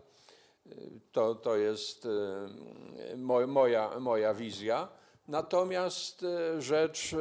[1.12, 4.88] To, to jest e, mo- moja, moja wizja.
[5.28, 7.18] Natomiast e, rzecz e,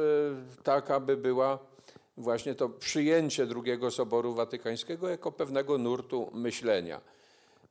[0.63, 1.59] taka by była
[2.17, 7.01] właśnie to przyjęcie drugiego Soboru Watykańskiego jako pewnego nurtu myślenia.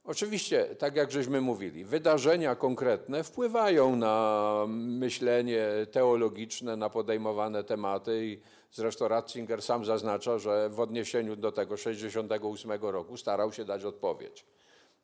[0.04, 8.40] Oczywiście, tak jak żeśmy mówili, wydarzenia konkretne wpływają na myślenie teologiczne, na podejmowane tematy i
[8.72, 14.46] zresztą Ratzinger sam zaznacza, że w odniesieniu do tego 68 roku starał się dać odpowiedź.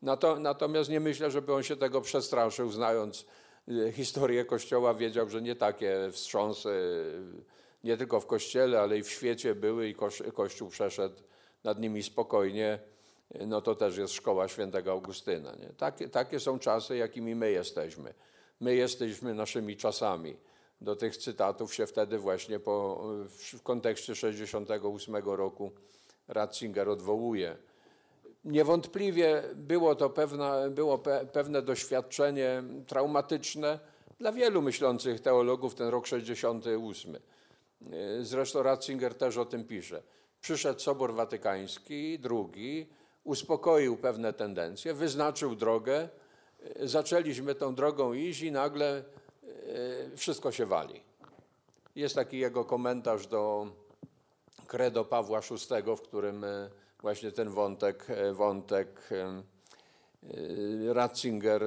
[0.07, 3.27] Nato, natomiast nie myślę, żeby on się tego przestraszył, znając
[3.69, 7.05] y, historię Kościoła, wiedział, że nie takie wstrząsy
[7.85, 11.23] nie tylko w Kościele, ale i w świecie były i koś- Kościół przeszedł
[11.65, 12.79] nad nimi spokojnie.
[13.47, 15.55] No to też jest szkoła świętego Augustyna.
[15.55, 15.69] Nie?
[15.69, 18.15] Takie, takie są czasy, jakimi my jesteśmy.
[18.61, 20.37] My jesteśmy naszymi czasami.
[20.81, 25.71] Do tych cytatów się wtedy właśnie po, w kontekście 68 roku
[26.29, 27.57] Ratzinger odwołuje.
[28.47, 33.79] Niewątpliwie było to pewna, było pe, pewne doświadczenie traumatyczne
[34.19, 37.17] dla wielu myślących teologów ten rok 68.
[37.17, 40.03] Y, Zresztą Ratzinger też o tym pisze.
[40.41, 42.91] Przyszedł Sobór Watykański II,
[43.25, 46.09] uspokoił pewne tendencje, wyznaczył drogę,
[46.81, 49.05] zaczęliśmy tą drogą iść i nagle
[50.13, 51.03] y, wszystko się wali.
[51.95, 53.67] Jest taki jego komentarz do
[54.67, 56.71] credo Pawła VI, w którym e,
[57.01, 59.43] właśnie ten wątek, e, wątek e,
[60.89, 61.63] e, Ratzinger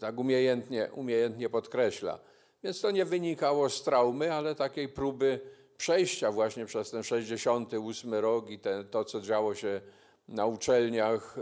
[0.00, 2.18] tak umiejętnie, umiejętnie podkreśla.
[2.62, 5.40] Więc to nie wynikało z traumy, ale takiej próby
[5.76, 8.58] przejścia właśnie przez ten 68 rok i
[8.90, 9.80] to, co działo się
[10.28, 11.36] na uczelniach.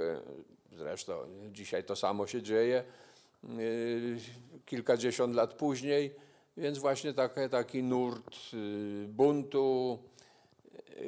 [0.72, 1.14] Zresztą
[1.50, 2.84] dzisiaj to samo się dzieje,
[4.66, 6.14] kilkadziesiąt lat później.
[6.56, 8.36] Więc właśnie taki, taki nurt
[9.06, 9.98] buntu,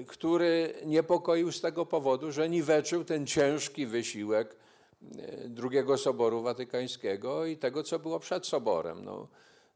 [0.07, 4.57] który niepokoił z tego powodu, że niweczył ten ciężki wysiłek
[5.03, 9.05] y, drugiego Soboru Watykańskiego i tego, co było przed Soborem.
[9.05, 9.29] No,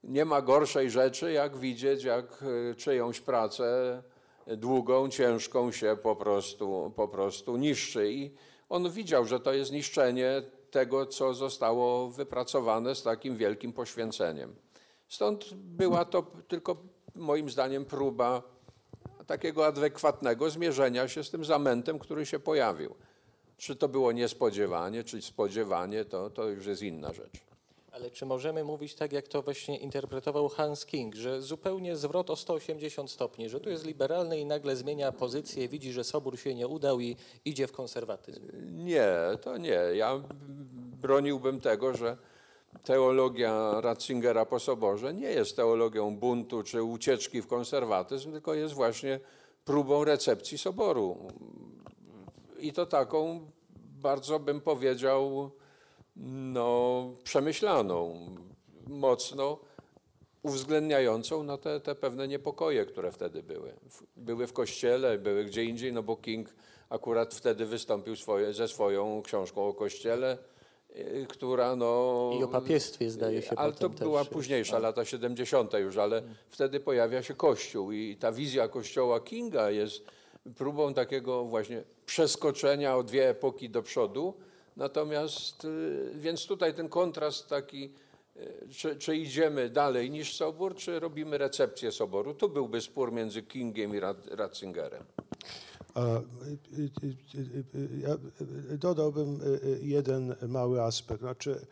[0.04, 4.02] nie ma gorszej rzeczy, jak widzieć, jak y, czyjąś pracę
[4.46, 8.12] długą, ciężką się po prostu, po prostu niszczy.
[8.12, 8.34] I
[8.68, 14.56] on widział, że to jest niszczenie tego, co zostało wypracowane z takim wielkim poświęceniem.
[15.08, 16.76] Stąd była to tylko
[17.14, 18.42] moim zdaniem próba
[19.28, 22.94] takiego adekwatnego zmierzenia się z tym zamętem, który się pojawił.
[23.56, 27.32] Czy to było niespodziewanie, czy spodziewanie, to, to już jest inna rzecz.
[27.92, 32.36] Ale czy możemy mówić tak, jak to właśnie interpretował Hans King, że zupełnie zwrot o
[32.36, 36.68] 180 stopni, że tu jest liberalny i nagle zmienia pozycję, widzi, że Sobór się nie
[36.68, 38.42] udał i idzie w konserwatyzm?
[38.84, 39.80] Nie, to nie.
[39.94, 40.22] Ja
[41.02, 42.16] broniłbym tego, że
[42.84, 49.20] teologia Ratzingera po Soborze nie jest teologią buntu czy ucieczki w konserwatyzm, tylko jest właśnie
[49.64, 51.16] próbą recepcji Soboru.
[52.58, 53.50] I to taką
[54.02, 55.50] bardzo bym powiedział
[56.16, 58.14] no, przemyślaną,
[58.86, 59.58] mocno
[60.42, 63.74] uwzględniającą no, te, te pewne niepokoje, które wtedy były.
[64.16, 66.48] Były w kościele, były gdzie indziej, no bo King
[66.90, 70.38] akurat wtedy wystąpił swoje, ze swoją książką o kościele,
[71.28, 72.30] która no...
[72.40, 74.28] I o papiestwie zdaje się Ale to była też.
[74.32, 75.72] późniejsza, lata 70.
[75.72, 80.04] już, ale wtedy pojawia się Kościół i ta wizja Kościoła Kinga jest
[80.56, 84.34] próbą takiego właśnie przeskoczenia o dwie epoki do przodu.
[84.76, 87.92] Natomiast, y, więc tutaj ten kontrast taki,
[88.36, 92.34] y, czy, czy idziemy dalej niż Sobór, czy robimy recepcję Soboru.
[92.34, 95.04] Tu byłby spór między Kingiem i Rat- Ratzingerem.
[97.98, 98.16] Ja
[98.78, 99.40] dodałbym
[99.82, 101.20] jeden mały aspekt.
[101.20, 101.66] Znaczy,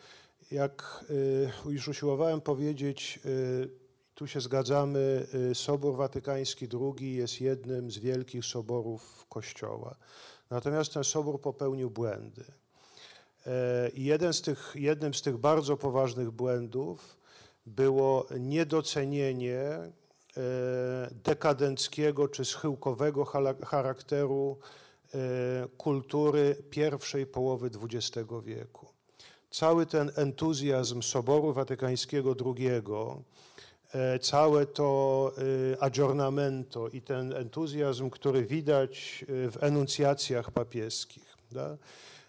[0.50, 3.68] jak y, już usiłowałem powiedzieć, y,
[4.14, 6.68] tu się zgadzamy, y, Sobór Watykański
[6.98, 9.96] II jest jednym z wielkich soborów Kościoła.
[10.50, 12.44] Natomiast ten sobór popełnił błędy.
[13.46, 17.16] E, I jeden z tych, jednym z tych bardzo poważnych błędów
[17.66, 19.92] było niedocenienie
[21.24, 23.24] dekadenckiego czy schyłkowego
[23.64, 24.58] charakteru
[25.14, 25.18] e,
[25.76, 28.86] kultury pierwszej połowy XX wieku.
[29.50, 32.70] Cały ten entuzjazm Soboru Watykańskiego II,
[33.94, 35.32] e, całe to
[35.72, 41.76] e, aggiornamento i ten entuzjazm, który widać e, w enuncjacjach papieskich, da?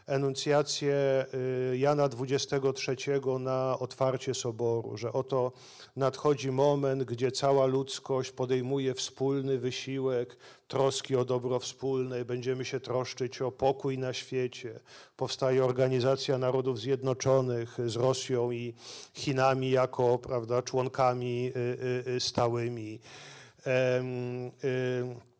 [0.07, 1.25] Enuncjację
[1.73, 5.51] y, Jana XXIII na otwarcie Soboru, że oto
[5.95, 13.41] nadchodzi moment, gdzie cała ludzkość podejmuje wspólny wysiłek troski o dobro wspólne, będziemy się troszczyć
[13.41, 14.79] o pokój na świecie.
[15.17, 18.73] Powstaje Organizacja Narodów Zjednoczonych z Rosją i
[19.13, 22.99] Chinami jako prawda, członkami y, y, stałymi.
[22.99, 25.36] Y, E,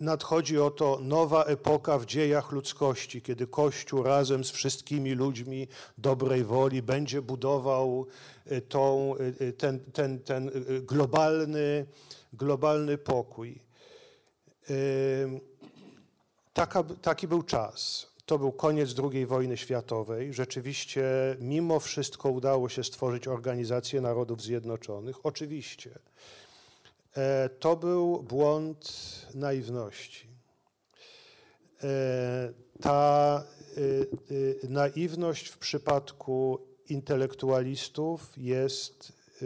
[0.00, 5.68] nadchodzi oto nowa epoka w dziejach ludzkości, kiedy Kościół razem z wszystkimi ludźmi
[5.98, 8.06] dobrej woli będzie budował
[8.46, 11.86] e, tą, e, ten, ten, ten e, globalny,
[12.32, 13.60] globalny pokój.
[14.70, 14.74] E,
[16.54, 18.06] Taka, taki był czas.
[18.26, 20.32] To był koniec II wojny światowej.
[20.32, 21.04] Rzeczywiście,
[21.40, 25.26] mimo wszystko udało się stworzyć Organizację Narodów Zjednoczonych.
[25.26, 25.98] Oczywiście.
[27.16, 28.92] E, To był błąd
[29.34, 30.28] naiwności.
[31.82, 33.44] E, Ta
[33.76, 33.80] e,
[34.64, 36.58] e, naiwność w przypadku
[36.88, 39.12] intelektualistów jest
[39.42, 39.44] e,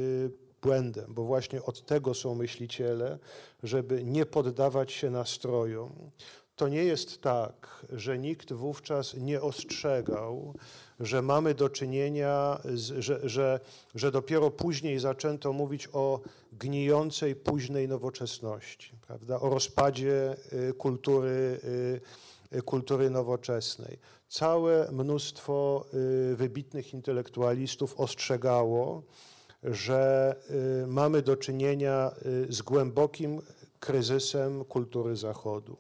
[0.62, 3.18] błędem, bo właśnie od tego są myśliciele,
[3.62, 6.10] żeby nie poddawać się nastrojom.
[6.56, 10.54] To nie jest tak, że nikt wówczas nie ostrzegał,
[11.00, 13.60] że mamy do czynienia, z, że, że,
[13.94, 16.20] że dopiero później zaczęto mówić o
[16.52, 19.40] gnijącej późnej nowoczesności, prawda?
[19.40, 20.36] o rozpadzie
[20.70, 21.60] y, kultury,
[22.52, 23.98] y, kultury nowoczesnej.
[24.28, 25.84] Całe mnóstwo
[26.32, 29.02] y, wybitnych intelektualistów ostrzegało,
[29.62, 30.34] że
[30.86, 32.10] mamy do czynienia
[32.48, 33.40] z głębokim
[33.80, 35.76] kryzysem kultury Zachodu.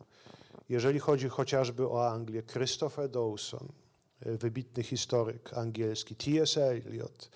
[0.68, 3.68] Jeżeli chodzi chociażby o Anglię, Christopher Dawson,
[4.20, 6.56] wybitny historyk angielski, T.S.
[6.56, 7.30] Eliot,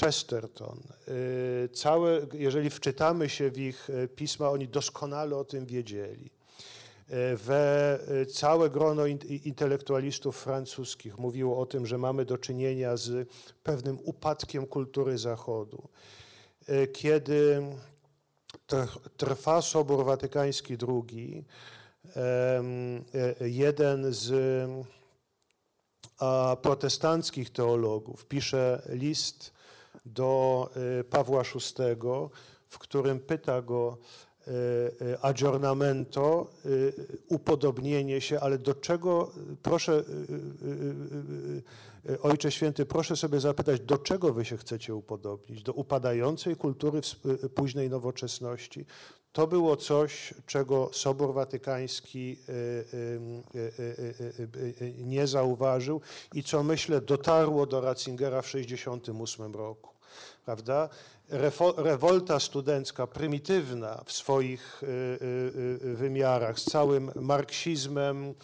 [0.00, 6.30] Chesterton, y, całe, jeżeli wczytamy się w ich y, pisma, oni doskonale o tym wiedzieli.
[7.10, 12.96] Y, We y, całe grono in- intelektualistów francuskich mówiło o tym, że mamy do czynienia
[12.96, 13.28] z
[13.62, 15.88] pewnym upadkiem kultury Zachodu.
[16.68, 17.62] Y, Kiedy
[18.68, 21.44] tr- trwa Sobór Watykański II,
[22.16, 22.62] e,
[23.48, 24.30] jeden z
[26.62, 29.52] protestanckich teologów pisze list
[30.06, 30.70] do
[31.00, 31.96] e, Pawła VI,
[32.68, 33.98] w którym pyta go
[34.46, 34.50] e,
[35.22, 36.68] aggiornamento, e,
[37.28, 39.30] upodobnienie się, ale do czego,
[39.62, 40.04] proszę,
[42.22, 45.62] Ojcze Święty, proszę sobie zapytać, do czego wy się chcecie upodobnić?
[45.62, 47.00] Do upadającej kultury
[47.54, 48.86] późnej nowoczesności?
[49.36, 52.52] To było coś, czego Sobór Watykański e,
[53.52, 53.66] e,
[54.80, 56.00] e, nie zauważył
[56.34, 59.90] i co myślę dotarło do Ratzingera w 1968 roku.
[60.44, 60.88] Prawda?
[61.76, 64.82] Rewolta studencka, prymitywna w swoich
[65.80, 68.34] wymiarach, z całym marksizmem,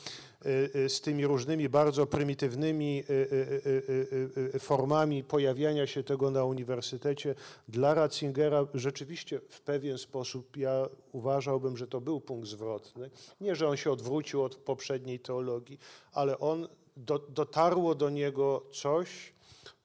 [0.89, 6.45] z tymi różnymi bardzo prymitywnymi e, e, e, e, e, formami pojawiania się tego na
[6.45, 7.35] uniwersytecie,
[7.69, 13.11] dla Ratzingera rzeczywiście w pewien sposób ja uważałbym, że to był punkt zwrotny.
[13.41, 15.79] Nie, że on się odwrócił od poprzedniej teologii,
[16.13, 19.33] ale on do, dotarło do niego coś,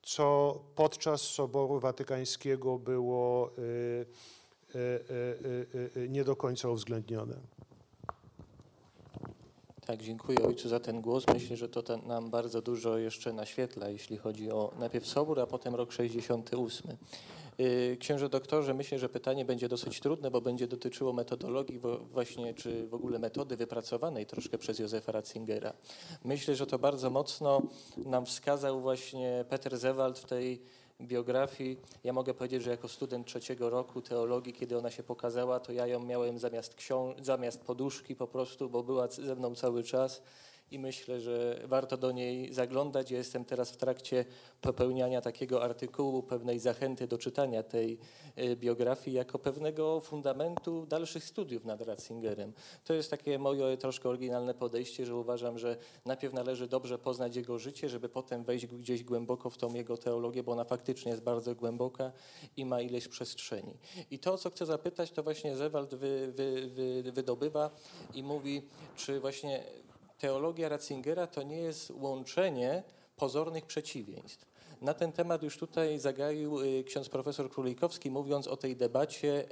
[0.04, 3.62] co podczas Soboru Watykańskiego było y,
[4.76, 7.36] y, y, y, y, nie do końca uwzględnione.
[9.88, 11.24] Tak, dziękuję ojcu za ten głos.
[11.34, 15.48] Myślę, że to ten, nam bardzo dużo jeszcze naświetla, jeśli chodzi o najpierw Sobór, a
[15.48, 16.98] potem rok 68.
[17.58, 21.80] Yy, Księże doktorze, myślę, że pytanie będzie dosyć trudne, bo będzie dotyczyło metodologii
[22.12, 25.74] właśnie, czy w ogóle metody wypracowanej troszkę przez Józefa Ratzingera.
[26.24, 27.62] Myślę, że to bardzo mocno
[27.98, 30.62] nam wskazał właśnie Peter Zewald w tej
[31.02, 31.78] biografii.
[32.04, 35.88] Ja mogę powiedzieć, że jako student trzeciego roku teologii, kiedy ona się pokazała, to ja
[35.88, 36.76] ją miałem zamiast,
[37.22, 40.22] zamiast poduszki po prostu, bo była ze mną cały czas
[40.72, 43.12] i myślę, że warto do niej zaglądać.
[43.12, 44.26] Ja jestem teraz w trakcie
[44.62, 47.98] popełniania takiego artykułu, pewnej zachęty do czytania tej
[48.36, 52.54] e, biografii jako pewnego fundamentu dalszych studiów nad Ratzingerem.
[52.84, 57.60] To jest takie moje troszkę oryginalne podejście, że uważam, że najpierw należy dobrze poznać jego
[57.60, 61.56] życie, żeby potem wejść gdzieś głęboko w tą jego teologię, bo ona faktycznie jest bardzo
[61.56, 62.12] głęboka
[62.58, 63.78] i ma ileś przestrzeni.
[64.12, 67.70] I to, co chcę zapytać, to właśnie Zewald wy, wy, wy, wydobywa
[68.14, 68.62] i mówi,
[68.96, 69.64] czy właśnie
[70.18, 72.84] teologia Ratzingera to nie jest łączenie
[73.16, 74.46] pozornych przeciwieństw.
[74.82, 79.46] Na ten temat już tutaj zagaił y, ksiądz profesor Królikowski, mówiąc o tej debacie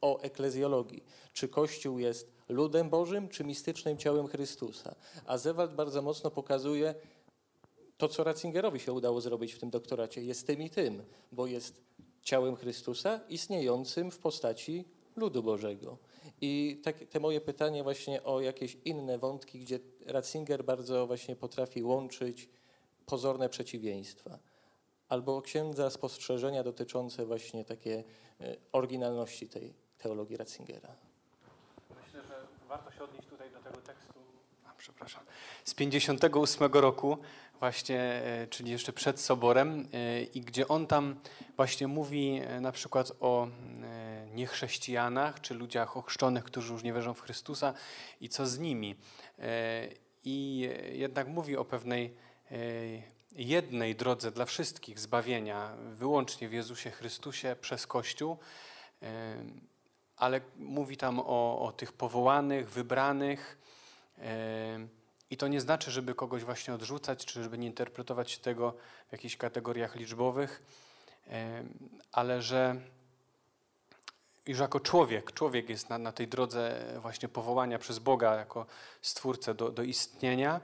[0.00, 1.04] o eklezjologii.
[1.32, 4.94] Czy Kościół jest ludem Bożym, czy mistycznym ciałem Chrystusa?
[5.26, 6.94] A Zewald bardzo mocno pokazuje
[7.96, 10.22] to, co Ratzingerowi się udało zrobić w tym doktoracie.
[10.22, 11.02] Jest tym i tym,
[11.32, 11.80] bo jest
[12.22, 14.84] ciałem Chrystusa istniejącym w postaci
[15.16, 15.98] ludu Bożego.
[16.40, 21.82] I tak, te moje pytanie właśnie o jakieś inne wątki, gdzie Ratzinger bardzo właśnie potrafi
[21.82, 22.48] łączyć
[23.06, 24.38] pozorne przeciwieństwa.
[25.08, 28.04] Albo księdza spostrzeżenia dotyczące właśnie takie
[28.40, 30.88] e, oryginalności tej teologii Ratzingera.
[32.06, 34.14] Myślę, że warto się odnieść tutaj do tego tekstu.
[34.66, 35.24] A, przepraszam.
[35.64, 37.18] Z 58 roku,
[37.60, 41.20] właśnie, e, czyli jeszcze przed soborem, e, i gdzie on tam
[41.56, 43.48] właśnie mówi e, na przykład o
[44.34, 47.74] niechrześcijanach, czy ludziach ochrzczonych, którzy już nie wierzą w Chrystusa
[48.20, 48.96] i co z nimi.
[50.24, 52.14] I jednak mówi o pewnej
[53.32, 58.38] jednej drodze dla wszystkich zbawienia, wyłącznie w Jezusie Chrystusie przez Kościół.
[60.16, 63.58] Ale mówi tam o, o tych powołanych, wybranych.
[65.30, 68.74] I to nie znaczy, żeby kogoś właśnie odrzucać, czy żeby nie interpretować tego
[69.08, 70.62] w jakichś kategoriach liczbowych,
[72.12, 72.76] ale że
[74.46, 78.66] iż jako człowiek, człowiek jest na, na tej drodze właśnie powołania przez Boga jako
[79.02, 80.60] stwórcę do, do istnienia.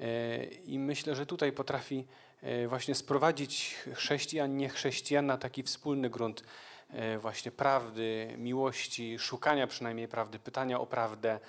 [0.00, 2.06] E, I myślę, że tutaj potrafi
[2.42, 6.44] e, właśnie sprowadzić chrześcijan, niechrześcijan na taki wspólny grunt
[6.90, 11.40] e, właśnie prawdy, miłości, szukania przynajmniej prawdy, pytania o prawdę.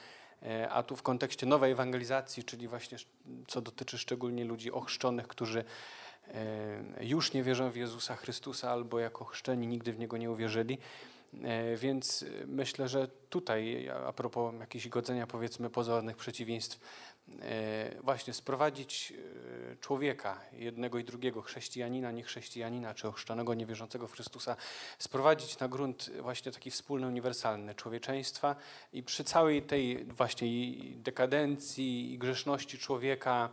[0.44, 2.98] E, A tu w kontekście nowej ewangelizacji, czyli właśnie
[3.48, 5.64] co dotyczy szczególnie ludzi ochrzczonych, którzy
[6.28, 10.78] e, już nie wierzą w Jezusa Chrystusa albo jako chrzczeni nigdy w Niego nie uwierzyli.
[11.44, 16.80] E, Więc myślę, że tutaj, a propos jakichś godzenia powiedzmy pozornych przeciwieństw,
[18.04, 19.14] właśnie sprowadzić
[19.72, 24.56] e, człowieka, jednego i drugiego, chrześcijanina, niechrześcijanina, czy ochrzczonego, niewierzącego w Chrystusa,
[25.00, 28.56] sprowadzić na grunt właśnie taki wspólny, uniwersalny człowieczeństwa
[28.94, 30.48] i przy całej tej właśnie
[30.96, 33.50] dekadencji i grzeszności człowieka,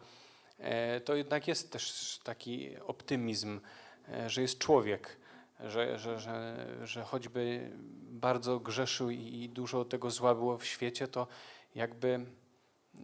[0.58, 3.60] e, to jednak jest też taki optymizm,
[4.08, 5.16] e, że jest człowiek,
[5.60, 7.70] że, że, że, że choćby
[8.10, 11.26] bardzo grzeszył i, dużo tego zła było w świecie, to
[11.74, 12.26] jakby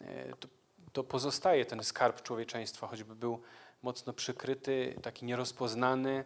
[0.00, 0.48] e, to,
[0.92, 3.42] to pozostaje ten skarb człowieczeństwa, choćby był
[3.82, 6.24] mocno przykryty, taki nierozpoznany,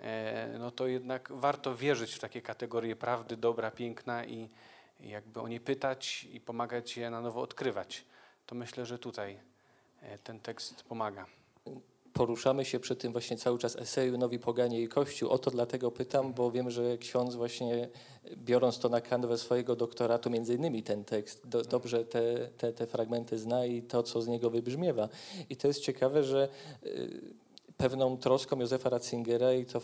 [0.00, 4.48] e, no to jednak warto wierzyć w takie kategorie prawdy, dobra, piękna i
[5.00, 8.04] jakby o nie pytać i pomagać je na nowo odkrywać.
[8.46, 9.38] To myślę, że tutaj
[10.02, 11.37] e, ten tekst pomaga.
[12.18, 15.30] Poruszamy się przy tym właśnie cały czas eseju Nowi Poganie i Kościół.
[15.30, 17.88] O to dlatego pytam, bo wiem, że ksiądz właśnie
[18.36, 22.86] biorąc to na kanwę swojego doktoratu, między innymi ten tekst, do, dobrze te, te, te
[22.86, 25.08] fragmenty zna i to, co z niego wybrzmiewa.
[25.50, 26.48] I to jest ciekawe, że
[26.86, 27.20] y,
[27.78, 29.80] pewną troską Józefa Ratzingera i to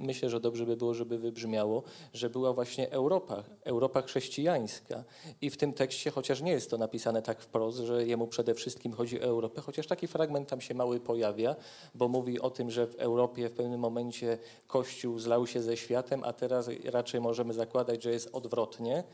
[0.00, 1.82] myślę, że dobrze by było, żeby wybrzmiało,
[2.14, 5.04] że była właśnie Europa, Europa chrześcijańska.
[5.40, 8.92] I w tym tekście, chociaż nie jest to napisane tak wprost, że jemu przede wszystkim
[8.92, 11.56] chodzi o Europę, chociaż taki fragment tam się mały pojawia,
[11.94, 16.24] bo mówi o tym, że w Europie w pewnym momencie Kościół zlał się ze światem,
[16.24, 19.04] a teraz raczej możemy zakładać, że jest odwrotnie.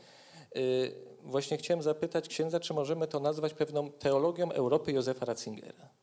[0.57, 5.96] Y, Właśnie chciałem zapytać księdza, czy możemy to nazwać pewną teologią Europy Józefa Ratzingera?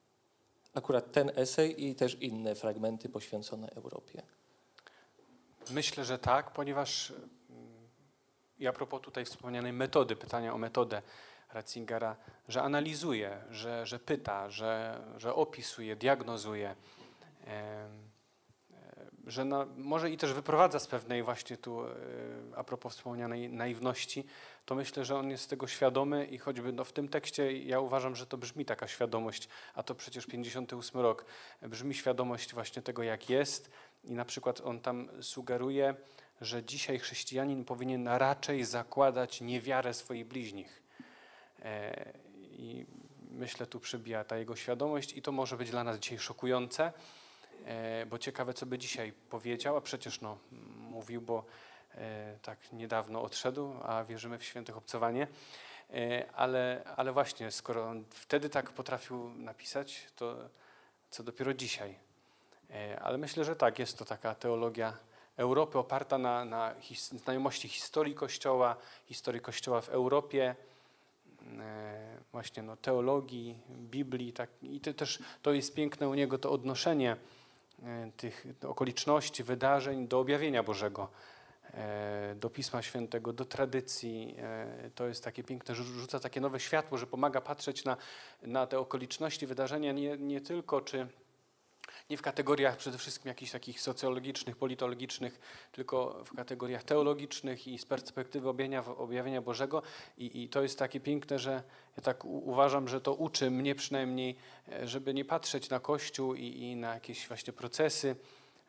[0.75, 4.23] Akurat ten esej i też inne fragmenty poświęcone Europie.
[5.71, 7.89] Myślę, że tak, ponieważ mm,
[8.59, 11.03] i a propos tutaj wspomnianej metody, pytania o metodę
[11.53, 12.17] Ratzingera,
[12.49, 16.75] że analizuje, że, że pyta, że, że opisuje, diagnozuje,
[17.47, 17.89] e,
[19.27, 21.95] że na, może i też wyprowadza z pewnej właśnie tu, e,
[22.57, 24.27] a propos wspomnianej naiwności,
[24.67, 28.17] to myślę, że on jest tego świadomy i choćby no, w tym tekście ja uważam,
[28.17, 31.25] że to brzmi taka świadomość, a to przecież 58 rok,
[31.63, 33.71] brzmi świadomość właśnie tego, jak jest
[34.05, 35.95] i na przykład on tam sugeruje,
[36.41, 40.83] że dzisiaj chrześcijanin powinien raczej zakładać niewiarę swoich bliźnich.
[41.63, 42.13] E,
[42.51, 42.87] I
[43.31, 46.93] myślę, tu przybija ta jego świadomość i to może być dla nas dzisiaj szokujące,
[47.65, 50.39] e, bo ciekawe, co by dzisiaj powiedział, a przecież no,
[50.91, 51.45] mówił, bo
[52.43, 55.27] tak niedawno odszedł, a wierzymy w świętych obcowanie.
[55.91, 60.37] E, Ale, ale właśnie, skoro on wtedy tak potrafił napisać, to
[61.11, 61.95] co dopiero dzisiaj.
[62.71, 64.97] E, Ale myślę, że tak, jest to taka teologia
[65.37, 68.77] Europy oparta na, na his, znajomości historii Kościoła,
[69.07, 70.55] historii Kościoła w Europie,
[71.61, 74.33] e, właśnie no, teologii, Biblii.
[74.33, 77.17] Tak, I to też to jest piękne u niego to odnoszenie
[77.83, 81.34] e, tych okoliczności, wydarzeń do objawienia Bożego, e,
[82.37, 84.35] do Pisma Świętego, do tradycji.
[84.39, 87.97] E, To jest takie piękne, rzuca takie nowe światło, że pomaga patrzeć na,
[88.43, 91.07] na te okoliczności, wydarzenia nie, nie tylko czy
[92.11, 95.41] nie w kategoriach przede wszystkim jakichś takich socjologicznych, politologicznych,
[95.73, 99.83] tylko w kategoriach teologicznych i z perspektywy objawienia, objawienia Bożego.
[100.19, 101.63] I, I to jest takie piękne, że
[101.97, 104.37] ja tak uważam, że to uczy mnie przynajmniej,
[104.69, 108.17] e, żeby nie patrzeć na Kościół i, i na jakieś właśnie procesy,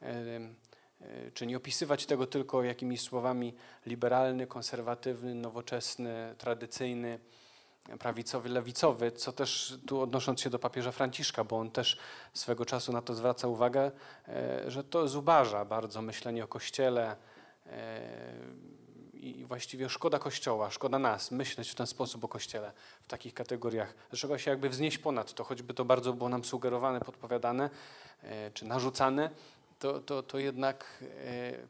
[0.01, 0.39] e, e,
[1.33, 3.53] czy nie opisywać tego tylko jakimiś słowami
[3.85, 7.19] liberalny, konserwatywny, nowoczesny, tradycyjny,
[7.99, 11.97] prawicowy, lewicowy, co też tu odnosząc się do papieża Franciszka, bo on też
[12.33, 13.91] swego czasu na to zwraca uwagę,
[14.27, 17.15] e, że to zubaża bardzo myślenie o Kościele
[17.65, 17.99] e,
[19.13, 22.71] i właściwie szkoda Kościoła, szkoda nas myśleć w ten sposób o Kościele,
[23.01, 23.93] w takich kategoriach.
[24.11, 27.69] Trzeba się jakby wznieść ponad to, choćby to bardzo było nam sugerowane, podpowiadane
[28.23, 29.29] e, czy narzucane,
[29.85, 31.03] to, to, to jednak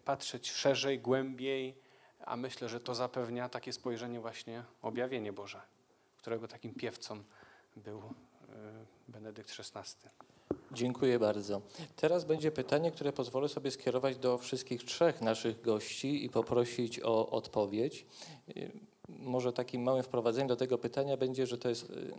[0.05, 1.75] patrzeć szerzej, głębiej,
[2.25, 5.61] a myślę, że to zapewnia takie spojrzenie właśnie objawienie Boże
[6.25, 7.23] którego takim piewcą
[7.75, 8.03] był e,
[9.07, 10.09] Benedykt XVI.
[10.71, 11.61] Dziękuję bardzo.
[11.95, 17.29] Teraz będzie pytanie, które pozwolę sobie skierować do wszystkich trzech naszych gości i poprosić o
[17.29, 18.05] odpowiedź.
[19.09, 22.13] Może takim małym wprowadzeniem do tego pytania będzie, że to jest y,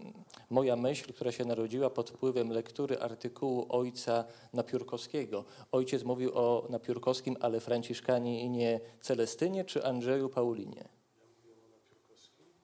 [0.50, 5.44] moja myśl, która się narodziła pod wpływem lektury artykułu ojca Napiórkowskiego.
[5.72, 10.88] Ojciec mówił o Napiórkowskim, ale Franciszkanie i nie Celestynie czy Andrzeju Paulinie?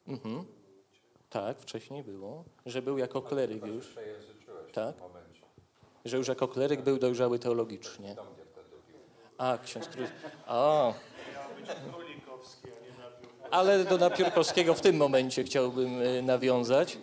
[0.06, 0.44] Mhm.
[1.30, 3.96] Tak, wcześniej było, że był jako kleryk już.
[4.72, 4.94] Tak.
[6.04, 8.16] Że już jako kleryk był dojrzały teologicznie.
[9.38, 10.08] A, ksiądz Krus.
[10.46, 10.92] A.
[13.52, 16.98] Ale do Napiórkowskiego w tym momencie chciałbym y, nawiązać.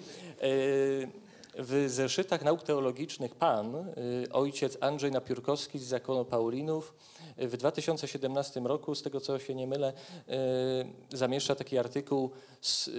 [1.60, 6.94] Y, w zeszytach nauk teologicznych Pan, y, ojciec Andrzej Napiórkowski z zakonu Paulinów,
[7.38, 9.94] w 2017 roku, z tego co się nie mylę,
[11.14, 12.31] zamieszcza taki artykuł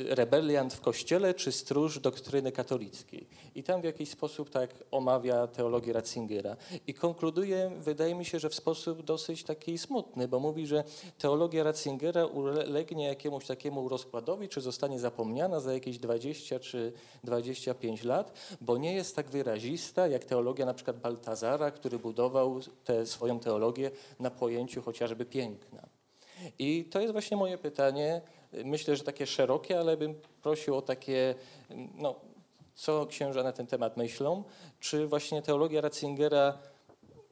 [0.09, 3.27] rebeliant w kościele czy stróż doktryny katolickiej.
[3.55, 6.57] I tam w jakiś sposób tak omawia teologię Ratzingera.
[6.87, 10.85] I konkluduje, wydaje mi się, że w sposób dosyć taki smutny, bo mówi, że
[11.19, 16.93] teologia Ratzingera ulegnie jakiemuś takiemu rozkładowi, czy zostanie zapomniana za jakieś 20 czy
[17.25, 23.07] 25 lat, bo nie jest tak wyrazista jak teologia na przykład Baltazara, który budował tę
[23.07, 25.89] swoją teologię na pojęciu chociażby piękna.
[26.59, 28.21] I to jest właśnie moje pytanie,
[28.65, 31.35] myślę, że takie szerokie, ale bym prosił o takie,
[31.95, 32.15] no,
[32.75, 34.45] co księża na ten temat myślą,
[34.81, 36.59] czy właśnie teologia Ratzingera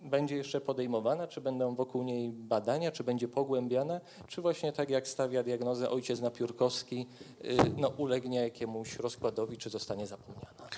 [0.02, 5.08] będzie jeszcze podejmowana, czy będą wokół niej badania, czy będzie pogłębiana, czy właśnie tak jak
[5.08, 7.06] stawia diagnozę ojciec Napiórkowski,
[7.44, 10.68] y, no, ulegnie jakiemuś rozkładowi, czy zostanie zapomniana.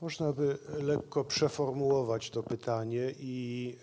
[0.00, 3.76] Można by lekko przeformułować to pytanie i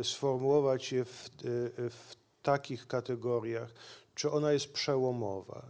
[0.00, 3.70] y, sformułować je w, y, w takich kategoriach,
[4.14, 5.62] czy ona jest przełomowa,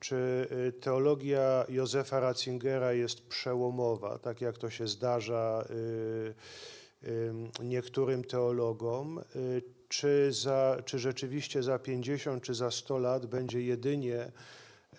[0.00, 5.64] czy y, teologia Józefa Ratzingera jest przełomowa, tak jak to się zdarza
[7.62, 9.20] niektórym teologom,
[9.88, 14.32] czy, za, czy rzeczywiście za 50 czy za 100 lat będzie jedynie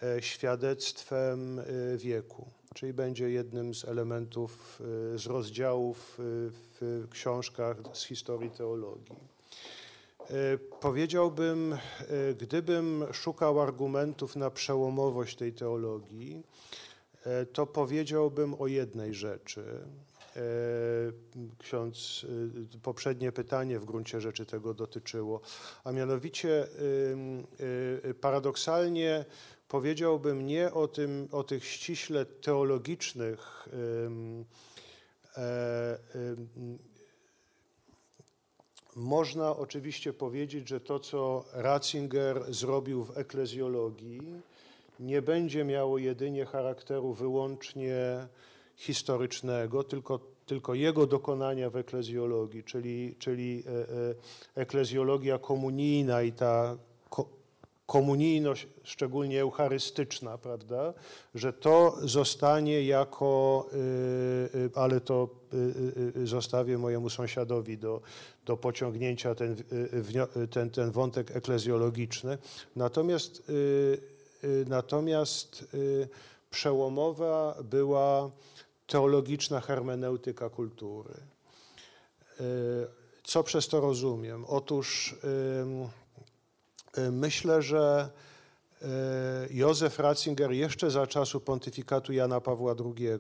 [0.04, 1.62] e, świadectwem
[1.98, 4.82] wieku czyli będzie jednym z elementów,
[5.16, 9.16] y, z rozdziałów y, w książkach z historii teologii.
[10.32, 11.78] Y, powiedziałbym,
[12.40, 16.44] gdybym szukał argumentów na przełomowość tej teologii,
[17.54, 19.64] to powiedziałbym o jednej rzeczy.
[21.60, 22.26] Ksiądz,
[22.84, 25.42] poprzednie pytanie w gruncie rzeczy tego dotyczyło,
[25.84, 26.68] a mianowicie
[28.22, 29.26] paradoksalnie
[29.72, 33.70] powiedziałbym nie o, tym, o tych ściśle teologicznych
[35.38, 35.98] e,
[38.96, 44.22] można oczywiście powiedzieć, że to, co Ratzinger zrobił w eklezjologii,
[45.00, 48.28] nie będzie miało jedynie charakteru wyłącznie
[48.76, 56.78] historycznego, tylko, tylko jego dokonania w eklezjologii, czyli, czyli e, e, eklezjologia komunijna i ta
[57.92, 60.94] komunijność, szczególnie eucharystyczna, prawda,
[61.36, 63.78] że to zostanie jako, y,
[64.58, 65.30] y, ale to
[66.18, 68.02] y, zostawię mojemu sąsiadowi do,
[68.46, 69.56] do pociągnięcia ten,
[70.52, 72.38] ten, ten wątek eklezjologiczny.
[72.76, 73.52] Natomiast,
[74.68, 75.66] natomiast
[76.52, 78.32] przełomowa była
[78.88, 81.14] teologiczna hermeneutyka kultury.
[83.24, 84.46] Co przez to rozumiem?
[84.46, 85.16] Otóż
[87.12, 88.10] myślę, że
[88.82, 88.88] e,
[89.50, 93.18] Józef Ratzinger jeszcze za czasu pontyfikatu Jana Pawła II e,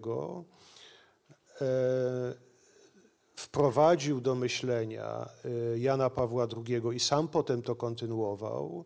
[3.35, 5.29] wprowadził do myślenia
[5.77, 8.85] Jana Pawła II i sam potem to kontynuował,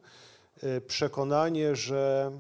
[0.88, 2.32] przekonanie, że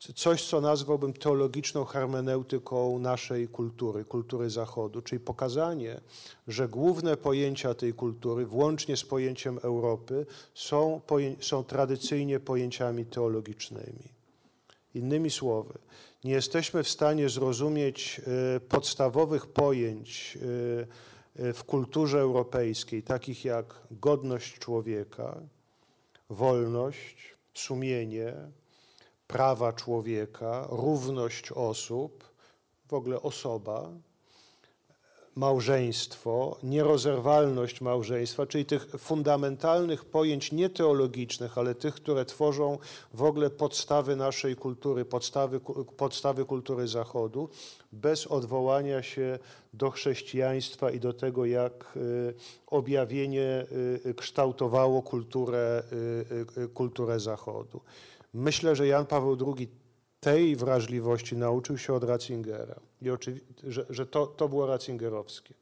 [0.00, 6.00] coś, co nazwałbym teologiczną hermeneutyką naszej kultury, kultury Zachodu, czyli pokazanie,
[6.48, 11.00] że główne pojęcia tej kultury, włącznie z pojęciem Europy, są,
[11.40, 14.20] są tradycyjnie pojęciami teologicznymi.
[14.94, 15.78] Innymi słowy,
[16.24, 18.20] nie jesteśmy w stanie zrozumieć
[18.56, 20.38] e, podstawowych pojęć
[21.38, 25.40] e, e, w kulturze europejskiej, takich jak godność człowieka,
[26.30, 28.34] wolność, sumienie,
[29.30, 32.24] prawa człowieka, równość osób,
[32.88, 33.90] w ogóle osoba,
[35.34, 42.78] małżeństwo, nierozerwalność małżeństwa, czyli tych fundamentalnych pojęć nie teologicznych, ale tych, które tworzą
[43.14, 45.60] w ogóle podstawy naszej kultury, podstawy,
[45.96, 47.48] podstawy kultury Zachodu,
[47.92, 49.38] bez odwołania się
[49.74, 52.34] do chrześcijaństwa i do tego, jak y,
[52.66, 53.66] objawienie
[54.06, 55.82] y, kształtowało kulturę,
[56.58, 57.80] y, y, kulturę Zachodu.
[58.34, 59.68] Myślę, że Jan Paweł II
[60.20, 63.08] tej wrażliwości nauczył się od Ratzingera, I
[63.64, 65.54] że, że to, to było ratzingerowskie.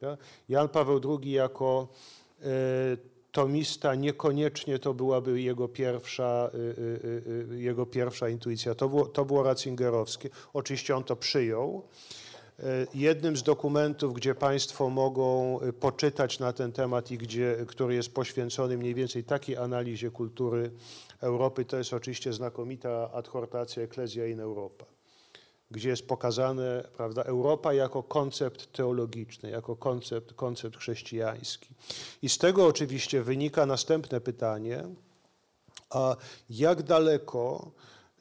[0.00, 0.16] Ja?
[0.48, 1.88] Jan Paweł II jako
[2.42, 2.46] e,
[3.34, 6.62] tomista niekoniecznie to byłaby jego pierwsza, y, y,
[7.50, 8.74] y, y, jego pierwsza intuicja.
[8.74, 10.30] To było, to było ratzingerowskie.
[10.52, 11.82] Oczywiście on to przyjął.
[12.94, 18.78] Jednym z dokumentów, gdzie Państwo mogą poczytać na ten temat i gdzie, który jest poświęcony
[18.78, 20.70] mniej więcej takiej analizie kultury
[21.24, 24.84] Europy, to jest oczywiście znakomita adhortacja Ecclesia in Europa,
[25.70, 31.68] gdzie jest pokazane prawda, Europa jako koncept teologiczny, jako koncept, koncept chrześcijański.
[32.22, 34.84] I z tego oczywiście wynika następne pytanie,
[35.90, 36.16] a
[36.50, 37.70] jak daleko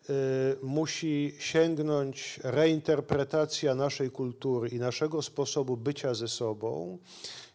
[0.09, 0.13] y,
[0.61, 6.97] musi sięgnąć reinterpretacja naszej kultury i naszego sposobu bycia ze sobą,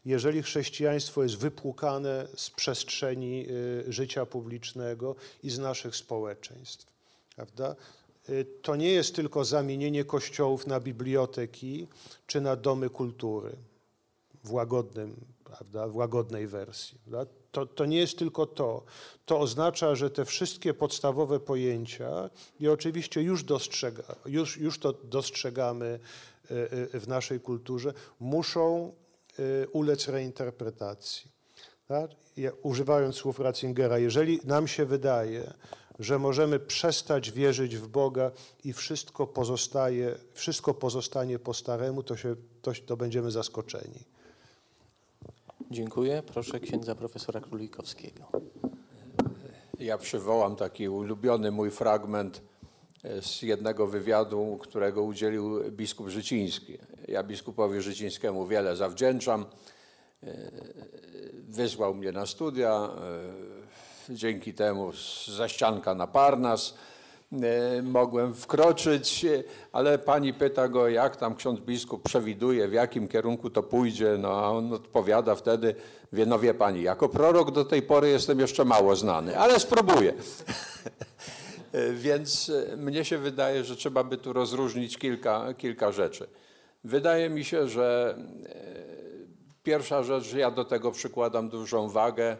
[0.04, 3.46] jeżeli chrześcijaństwo jest wypłukane z przestrzeni
[3.88, 6.86] y, życia publicznego i z naszych społeczeństw.
[7.36, 7.76] Prawda?
[8.28, 11.88] Y, To nie jest tylko zamienienie kościołów na biblioteki
[12.26, 13.52] czy na domy kultury
[14.44, 16.98] w łagodnym, prawda, w łagodnej wersji.
[17.52, 18.82] To, to nie jest tylko to.
[19.26, 22.30] To oznacza, że te wszystkie podstawowe pojęcia,
[22.60, 25.98] i oczywiście już, dostrzega, już, już to dostrzegamy
[26.94, 28.92] y, w naszej kulturze, muszą
[29.72, 31.30] ulec reinterpretacji.
[31.88, 32.10] Tak?
[32.36, 35.54] Ja, używając słów Ratzingera, jeżeli nam się wydaje,
[35.98, 38.30] że możemy przestać wierzyć w Boga
[38.64, 44.04] i wszystko pozostaje, wszystko pozostanie po staremu, to, się, to, to będziemy zaskoczeni.
[45.70, 46.22] Dziękuję.
[46.26, 48.24] Proszę księdza profesora Królikowskiego.
[49.78, 52.42] Ja przywołam taki ulubiony mój fragment
[53.20, 56.78] z jednego wywiadu, którego udzielił biskup Życiński.
[57.08, 59.44] Ja biskupowi Życińskiemu wiele zawdzięczam.
[60.22, 60.50] E,
[61.48, 62.88] Wysłał mnie na studia.
[64.10, 66.74] e, Dzięki temu z zaścianka na Parnas
[67.32, 69.42] e, mogłem wkroczyć, e,
[69.72, 74.28] ale pani pyta go, jak tam ksiądz biskup przewiduje, w jakim kierunku to pójdzie, no
[74.30, 75.74] a on odpowiada wtedy,
[76.12, 80.12] wie, no wie pani, jako prorok do tej pory jestem jeszcze mało znany, ale spróbuję.
[81.72, 86.28] E, Więc e, mnie się wydaje, że trzeba by tu rozróżnić kilka, kilka rzeczy.
[86.84, 88.54] Wydaje mi się, że e,
[89.62, 92.36] pierwsza rzecz, ja do tego przykładam dużą wagę,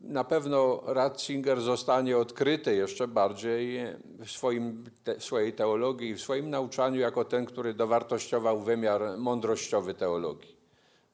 [0.00, 3.80] na pewno Ratzinger zostanie odkryty jeszcze bardziej
[4.24, 10.56] w swoim, te, swojej teologii w swoim nauczaniu jako ten, który dowartościował wymiar mądrościowy teologii.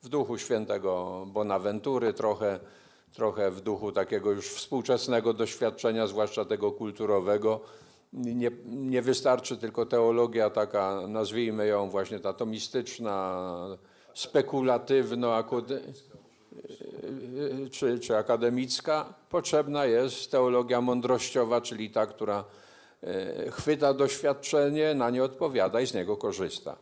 [0.02, 2.60] W duchu świętego Bonaventury, trochę,
[3.16, 7.60] trochę w duchu takiego już współczesnego doświadczenia, zwłaszcza tego kulturowego.
[8.12, 13.46] Nie, nie wystarczy tylko teologia taka, nazwijmy ją właśnie ta tomistyczna,
[14.14, 15.44] spekulatywno
[17.70, 22.44] czy, czy akademicka, potrzebna jest teologia mądrościowa, czyli ta, która
[23.02, 26.76] e, chwyta doświadczenie, na nie odpowiada i z niego korzysta.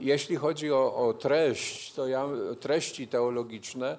[0.00, 2.28] Jeśli chodzi o, o treść, to ja,
[2.60, 3.98] treści teologiczne,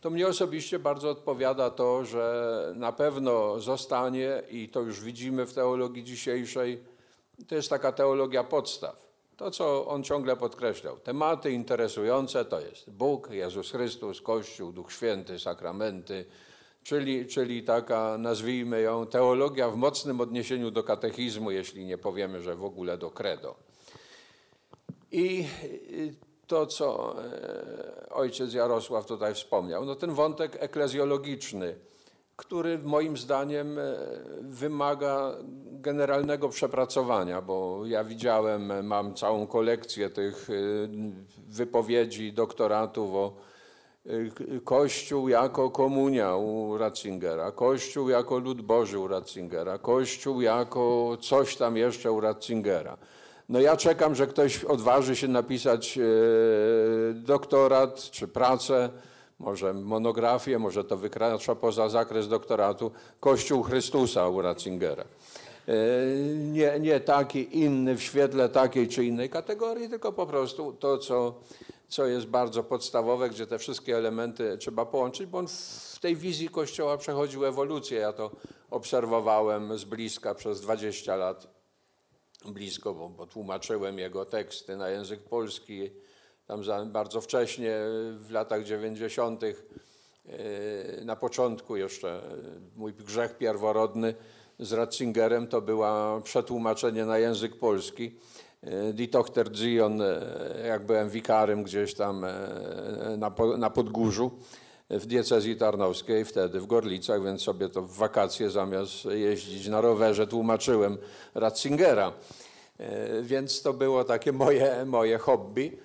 [0.00, 5.54] to mnie osobiście bardzo odpowiada to, że na pewno zostanie, i to już widzimy w
[5.54, 6.84] teologii dzisiejszej,
[7.48, 9.06] to jest taka teologia podstaw.
[9.36, 10.98] To, co on ciągle podkreślał.
[10.98, 16.24] Tematy interesujące to jest Bóg, Jezus Chrystus, Kościół, Duch Święty, sakramenty,
[16.82, 22.56] czyli, czyli taka, nazwijmy ją, teologia w mocnym odniesieniu do katechizmu, jeśli nie powiemy, że
[22.56, 23.56] w ogóle do credo.
[25.12, 31.76] I y, to, co e, ojciec Jarosław tutaj wspomniał, no ten wątek eklezjologiczny,
[32.36, 33.82] który moim zdaniem e,
[34.40, 35.32] wymaga
[35.70, 40.52] generalnego przepracowania, bo ja widziałem, mam całą kolekcję tych e,
[41.48, 43.32] wypowiedzi, doktoratów o
[44.64, 51.76] Kościół jako komunia u Ratzingera, Kościół jako lud Boży u Ratzingera, Kościół jako coś tam
[51.76, 52.96] jeszcze u Ratzingera.
[53.48, 56.02] No ja czekam, że ktoś odważy się napisać e,
[57.14, 58.90] doktorat czy pracę,
[59.38, 62.90] może monografię, może to wykracza poza zakres doktoratu,
[63.20, 65.04] Kościół Chrystusa u Ratzingera.
[65.68, 65.74] E,
[66.36, 71.34] Nie, nie taki inny w świetle takiej czy innej kategorii, tylko po prostu to, co,
[71.88, 75.46] co jest bardzo podstawowe, gdzie te wszystkie elementy trzeba połączyć, bo on
[75.94, 77.98] w tej wizji Kościoła przechodził ewolucję.
[77.98, 78.30] Ja to
[78.70, 81.55] obserwowałem z bliska przez 20 lat
[82.44, 85.90] blisko, bo, bo tłumaczyłem jego teksty na język polski
[86.46, 87.76] tam za, bardzo wcześnie,
[88.18, 89.54] w latach 90., e,
[91.04, 92.20] na początku jeszcze e,
[92.76, 94.14] mój grzech pierworodny
[94.58, 98.16] z Ratzingerem to była przetłumaczenie na język polski.
[98.62, 102.26] E, Die Tochter Zion, e, jak byłem wikarym gdzieś tam
[103.18, 104.30] na, na Podgórzu
[104.90, 110.26] w diecezji tarnowskiej, wtedy w Gorlicach, więc sobie to w wakacje zamiast jeździć na rowerze
[110.26, 110.98] tłumaczyłem
[111.34, 112.12] Ratzingera.
[112.78, 115.78] E, Więc to było takie moje, moje hobby,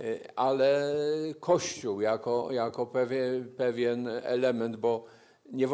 [0.00, 0.94] E, ale
[1.40, 5.04] Kościół jako, jako pewien, pewien element, bo
[5.52, 5.68] nie,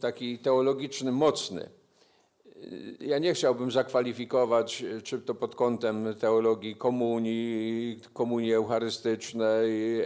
[0.00, 1.62] taki teologiczny, mocny.
[1.62, 10.00] E, Ja nie chciałbym zakwalifikować, czy to pod kątem teologii komunii, komunii eucharystycznej,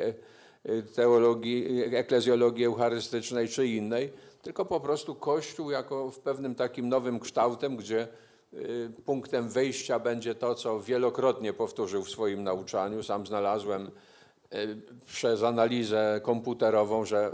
[0.94, 4.12] teologii, eklezjologii eucharystycznej czy innej,
[4.42, 8.08] tylko po prostu Kościół jako w pewnym takim nowym kształtem, gdzie
[8.54, 13.02] y, punktem wyjścia będzie to, co wielokrotnie powtórzył w swoim nauczaniu.
[13.02, 13.90] Sam znalazłem
[14.54, 14.76] y,
[15.06, 17.32] przez analizę komputerową, że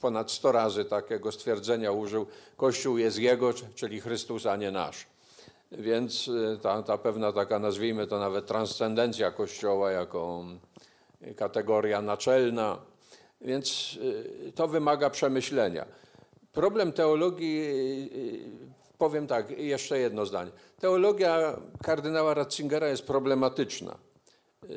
[0.00, 2.26] ponad 100 razy takiego stwierdzenia użył
[2.56, 5.06] Kościół jest Jego, czyli Chrystus, a nie nasz.
[5.72, 10.44] Więc y, ta, ta pewna taka, nazwijmy to nawet transcendencja Kościoła jako
[11.36, 12.78] kategoria naczelna,
[13.40, 13.98] więc
[14.48, 15.86] y, to wymaga przemyślenia.
[16.52, 17.60] Problem teologii,
[18.12, 20.50] y, powiem tak, jeszcze jedno zdanie.
[20.80, 24.68] Teologia kardynała Ratzingera jest problematyczna y,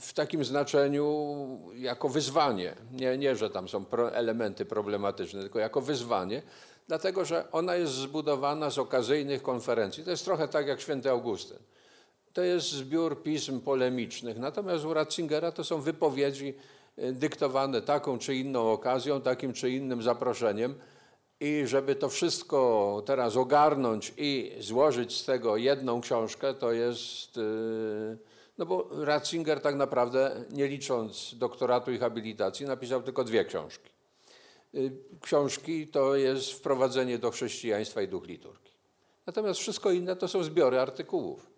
[0.00, 1.36] w takim znaczeniu
[1.74, 2.74] jako wyzwanie.
[2.92, 6.42] Nie, nie że tam są pro, elementy problematyczne, tylko jako wyzwanie,
[6.88, 10.04] dlatego że ona jest zbudowana z okazyjnych konferencji.
[10.04, 11.58] To jest trochę tak jak święty Augustyn.
[12.38, 14.38] To jest zbiór pism polemicznych.
[14.38, 16.54] Natomiast u Ratzingera to są wypowiedzi
[16.98, 20.74] y, dyktowane taką czy inną okazją, takim czy innym zaproszeniem.
[21.40, 27.36] I żeby to wszystko teraz ogarnąć i złożyć z tego jedną książkę, to jest.
[27.36, 28.18] y,
[28.58, 33.90] No bo Ratzinger tak naprawdę, nie licząc doktoratu i habilitacji, napisał tylko dwie książki.
[34.74, 38.72] Y, Książki to jest wprowadzenie do chrześcijaństwa i duch liturgii.
[39.26, 41.57] Natomiast wszystko inne to są zbiory artykułów.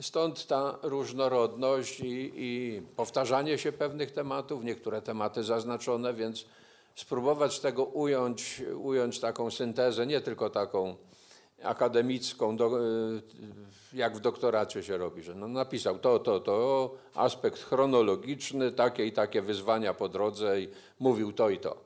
[0.00, 6.46] Stąd ta różnorodność i, i powtarzanie się pewnych tematów, niektóre tematy zaznaczone, więc
[6.94, 10.96] spróbować tego ująć, ująć taką syntezę, nie tylko taką
[11.62, 13.22] akademicką, do, y,
[13.92, 19.12] jak w doktoracie się robi, że no napisał to, to, to, aspekt chronologiczny, takie i
[19.12, 20.68] takie wyzwania po drodze i
[20.98, 21.76] mówił to i to.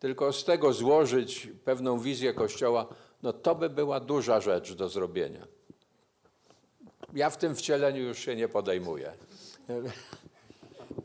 [0.00, 2.86] Tylko z tego złożyć pewną wizję Kościoła,
[3.22, 5.46] no to by była duża rzecz do zrobienia.
[7.14, 9.12] Ja w tym wcieleniu już się nie podejmuję.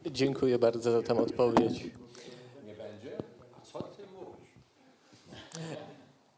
[0.05, 1.83] Dziękuję bardzo za tę odpowiedź.
[2.65, 3.17] Nie będzie?
[3.57, 4.49] A co ty mówisz?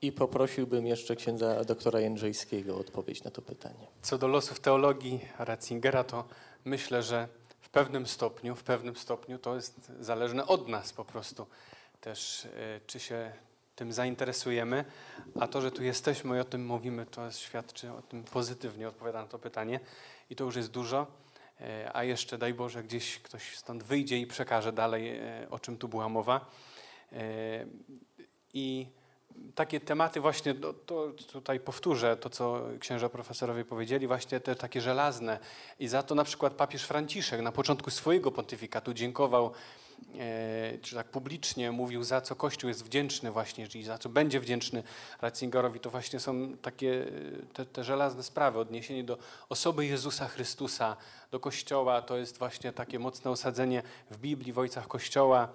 [0.02, 3.88] I poprosiłbym jeszcze księdza doktora Jędrzejskiego o odpowiedź na to pytanie.
[4.02, 6.23] Co do losów teologii Ratzingera, to
[6.65, 7.27] myślę, że
[7.61, 11.45] w pewnym stopniu, w pewnym stopniu to jest zależne od nas po prostu.
[12.02, 12.49] Też e,
[12.88, 13.31] czy się
[13.81, 14.85] tym zainteresujemy,
[15.39, 19.21] a to, że tu jesteśmy i o tym mówimy, to świadczy o tym pozytywnie, odpowiada
[19.21, 19.79] na to pytanie
[20.29, 21.07] i to już jest dużo.
[21.61, 25.77] E, A jeszcze daj Boże, gdzieś ktoś stąd wyjdzie i przekaże dalej, e, o czym
[25.77, 26.45] tu była mowa.
[27.11, 27.65] E,
[28.53, 28.87] I
[29.55, 34.81] takie tematy właśnie, to, to tutaj powtórzę to, co księża profesorowie powiedzieli, właśnie te takie
[34.81, 35.39] żelazne.
[35.79, 39.51] I za to na przykład papież Franciszek na początku swojego pontyfikatu dziękował,
[40.82, 44.84] czy tak publicznie mówił, za co Kościół jest wdzięczny właśnie, i za co będzie wdzięczny
[45.22, 45.80] Ratzingerowi.
[45.80, 47.07] To właśnie są takie e,
[47.53, 49.18] te, te żelazne sprawy, odniesienie do
[49.49, 50.98] osoby Jezusa Chrystusa,
[51.32, 52.02] do Kościoła.
[52.02, 55.48] To jest właśnie takie mocne osadzenie w Biblii, w ojcach Kościoła.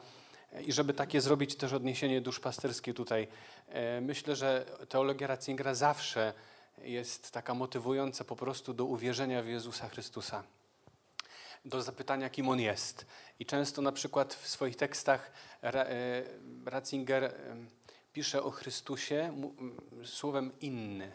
[0.67, 3.29] I żeby takie zrobić też odniesienie duszpasterskie tutaj,
[3.69, 6.33] e, myślę, że teologia Ratzingera zawsze
[6.83, 10.43] jest taka motywująca po prostu do uwierzenia w Jezusa Chrystusa,
[11.67, 13.07] do zapytania, kim On jest.
[13.39, 15.33] I często na przykład w swoich tekstach
[15.63, 16.23] e,
[16.65, 17.33] Ratzinger e,
[18.13, 19.33] pisze o Chrystusie
[20.05, 21.13] słowem inny,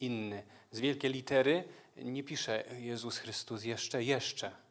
[0.00, 0.42] inny.
[0.70, 1.64] Z wielkiej litery
[1.96, 4.61] nie pisze Jezus Chrystus jeszcze, jeszcze.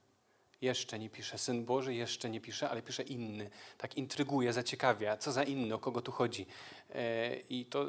[0.61, 1.37] Jeszcze nie pisze.
[1.37, 3.49] Syn Boży jeszcze nie pisze, ale pisze inny.
[3.77, 6.45] Tak intryguje, zaciekawia, co za inny, o kogo tu chodzi.
[6.95, 7.85] E, I to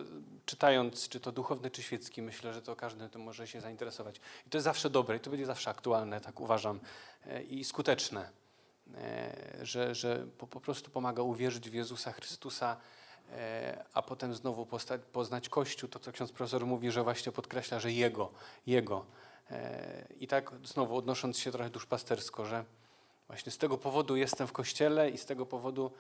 [0.46, 4.20] czytając, czy to duchowny, czy świecki, myślę, że to każdy tym może się zainteresować.
[4.46, 6.80] I to jest zawsze dobre i to będzie zawsze aktualne, tak uważam,
[7.26, 8.30] e, i skuteczne,
[8.94, 12.76] e, że, że po, po prostu pomaga uwierzyć w Jezusa Chrystusa,
[13.94, 14.66] a potem znowu
[15.12, 18.32] poznać Kościół, to co ksiądz profesor mówi, że właśnie podkreśla, że Jego,
[18.66, 19.06] Jego.
[19.50, 22.64] E, I tak znowu odnosząc się trochę duszpastersko, że
[23.26, 25.90] właśnie z tego powodu jestem w Kościele i z tego powodu,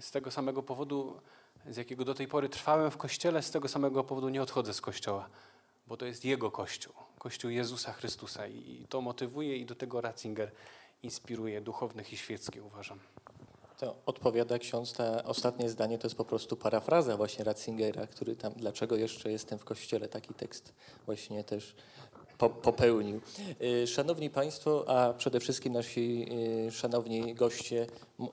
[0.00, 1.20] z tego samego powodu,
[1.66, 4.80] z jakiego do tej pory trwałem w Kościele, z tego samego powodu nie odchodzę z
[4.80, 5.28] Kościoła,
[5.86, 10.50] bo to jest Jego Kościół, Kościół Jezusa Chrystusa i to motywuje i do tego Ratzinger
[11.02, 12.98] inspiruje duchownych i świeckich, uważam.
[13.78, 18.52] To odpowiada ksiądz, te ostatnie zdanie to jest po prostu parafraza właśnie Ratzingera, który tam,
[18.56, 20.72] dlaczego jeszcze jestem w kościele, taki tekst
[21.06, 21.74] właśnie też
[22.38, 23.20] po, popełnił.
[23.62, 26.26] Y, Szanowni Państwo, a przede wszystkim nasi
[26.66, 27.86] y, szanowni goście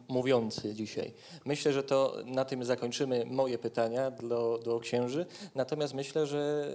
[0.08, 1.14] mówiący dzisiaj.
[1.46, 5.26] Myślę, że to na tym zakończymy moje pytania do, do księży,
[5.56, 6.72] natomiast myślę, że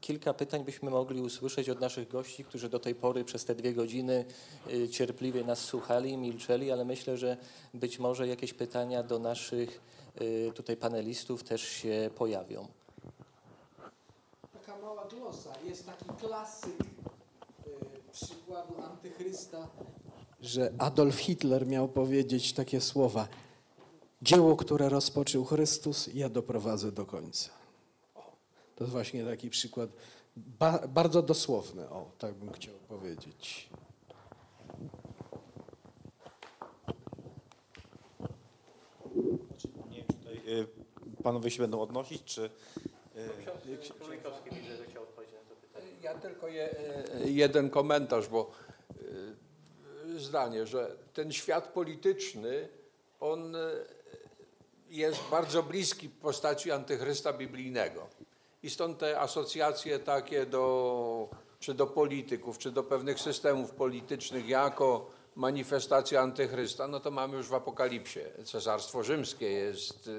[0.00, 3.74] kilka pytań byśmy mogli usłyszeć od naszych gości, którzy do tej pory przez te dwie
[3.74, 4.24] godziny
[4.72, 7.36] y, cierpliwie nas słuchali, milczeli, ale myślę, że
[7.74, 9.94] być może jakieś pytania do naszych
[10.54, 12.68] tutaj panelistów też się pojawią.
[14.74, 15.52] Taka mała glosa.
[15.64, 19.68] Jest taki klasyk e, przykładu antychrysta,
[20.40, 23.28] że Adolf Hitler miał powiedzieć takie słowa.
[24.22, 27.50] Dzieło, które rozpoczął Chrystus, ja doprowadzę do końca.
[28.14, 28.36] O,
[28.76, 29.90] to jest właśnie taki przykład,
[30.36, 33.68] ba, bardzo dosłowny, o, tak bym chciał powiedzieć.
[39.90, 40.06] Nie wiem,
[42.24, 42.50] czy
[43.16, 45.78] y, panowie się będą odnosić, czy...
[45.80, 46.78] y, Ja tylko je,
[47.14, 48.50] e, jeden komentarz, bo
[48.90, 52.68] e, zdanie, że ten świat polityczny,
[53.20, 53.60] on e,
[54.88, 58.06] jest bardzo bliski postaci antychrysta biblijnego.
[58.62, 61.28] I stąd te asocjacje takie do,
[61.60, 67.46] czy do polityków, czy do pewnych systemów politycznych jako manifestacja antychrysta, no to mamy już
[67.48, 68.20] w Apokalipsie.
[68.44, 70.10] Cesarstwo rzymskie jest.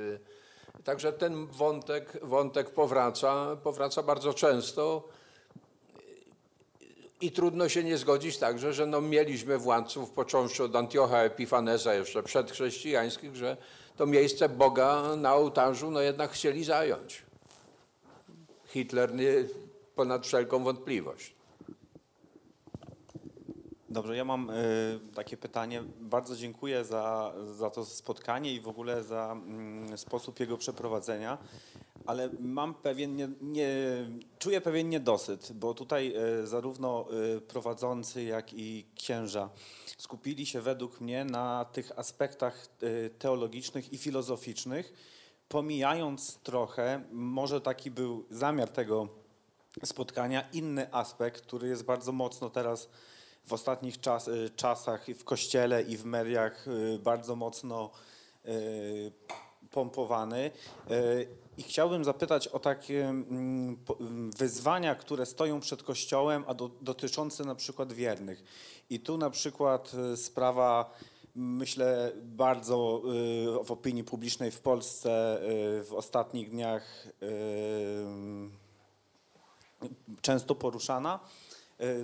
[0.84, 5.10] Także ten wątek, wątek powraca, powraca bardzo często.
[7.22, 12.23] I trudno się nie zgodzić także, że no mieliśmy władców, począwszy od Antiocha Epifanesa jeszcze
[12.23, 13.57] przedchrześcijańskich, że
[13.97, 17.23] to miejsce Boga na ołtarzu no jednak chcieli zająć.
[18.65, 19.34] Hitler nie,
[19.95, 21.34] ponad wszelką wątpliwość.
[23.95, 25.84] Dobrze, ja mam y, takie pytanie.
[25.99, 31.38] Bardzo dziękuję za, za to spotkanie i w ogóle za mm, sposób jego przeprowadzenia,
[32.05, 33.69] ale mam pewien, nie, nie,
[34.39, 37.05] czuję pewien niedosyt, bo tutaj y, zarówno
[37.38, 39.49] y, prowadzący, jak i księża
[39.97, 42.67] skupili się według mnie na tych aspektach
[43.19, 44.93] teologicznych i filozoficznych,
[45.49, 49.07] pomijając trochę, może taki był zamiar tego
[49.84, 52.89] spotkania, inny aspekt, który jest bardzo mocno teraz
[53.45, 57.89] w ostatnich czas, y, czasach w kościele i w mediach y, bardzo mocno
[58.45, 59.11] y,
[59.72, 60.51] pompowany.
[61.57, 67.43] I chciałbym zapytać o takie mm, mm, wyzwania, które stoją przed Kościołem, a do, dotyczące
[67.45, 68.43] na przykład wiernych.
[68.89, 70.93] I tu na przykład sprawa,
[71.35, 73.01] myślę, bardzo
[73.63, 75.39] w opinii publicznej w Polsce
[75.84, 77.07] w ostatnich dniach
[80.22, 81.19] często poruszana,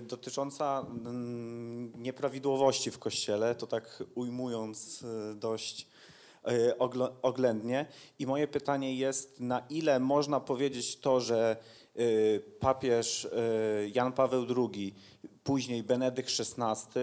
[0.02, 5.88] dotycząca mm, nieprawidłowości w Kościele, to tak ujmując y, dość
[6.80, 7.85] oglo- oględnie.
[8.19, 11.56] I moje pytanie jest, na ile można powiedzieć to, że
[12.60, 13.27] papież
[13.93, 14.95] Jan Paweł II,
[15.43, 17.02] później Benedykt XVI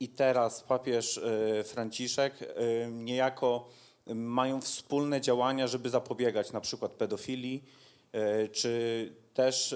[0.00, 1.20] i teraz papież
[1.64, 2.54] Franciszek
[2.90, 3.68] niejako
[4.06, 7.64] mają wspólne działania, żeby zapobiegać na przykład pedofilii,
[8.52, 9.74] czy też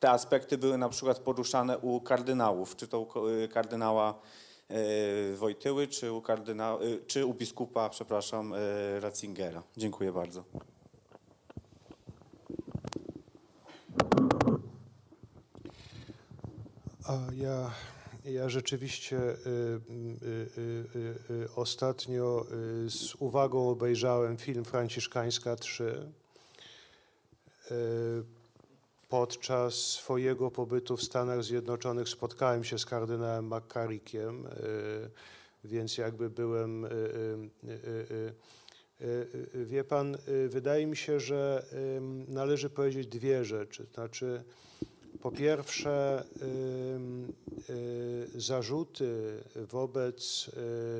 [0.00, 4.20] te aspekty były na przykład poruszane u kardynałów, czy to u y, kardynała
[4.70, 8.54] y, Wojtyły, czy u, kardyna, y, czy u biskupa, przepraszam,
[9.00, 9.62] Ratzingera.
[9.76, 10.44] Dziękuję bardzo.
[17.08, 17.70] A ja,
[18.24, 19.36] ja rzeczywiście y,
[20.26, 20.84] y,
[21.30, 22.46] y, ostatnio
[22.88, 26.12] z uwagą obejrzałem film Franciszkańska 3.
[29.08, 34.50] Podczas swojego pobytu w Stanach Zjednoczonych spotkałem się z kardynałem McCarrickiem, y,
[35.64, 36.84] więc jakby byłem.
[36.84, 36.88] y,
[37.64, 38.32] y,
[39.54, 40.16] Wie pan,
[40.48, 41.64] wydaje mi się, że
[42.28, 43.86] należy powiedzieć dwie rzeczy.
[43.94, 44.42] Znaczy,
[45.22, 46.24] Po pierwsze,
[48.34, 50.50] zarzuty wobec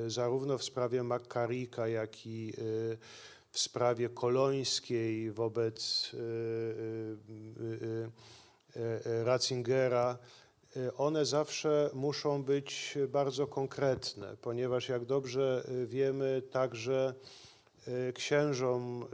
[0.06, 2.52] zarówno w sprawie Makarika, jak i
[3.50, 6.16] w sprawie kolońskiej wobec y,
[8.76, 10.18] y, y, Ratzingera,
[10.96, 17.14] one zawsze muszą być bardzo konkretne, ponieważ jak dobrze wiemy, także
[18.14, 19.04] księżom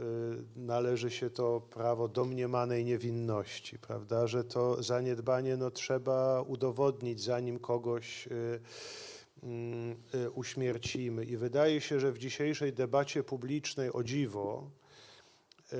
[0.55, 8.27] należy się to prawo domniemanej niewinności, prawda, że to zaniedbanie no, trzeba udowodnić, zanim kogoś
[10.33, 11.25] uśmiercimy.
[11.25, 14.69] I wydaje się, że w dzisiejszej debacie publicznej o dziwo
[15.73, 15.77] y,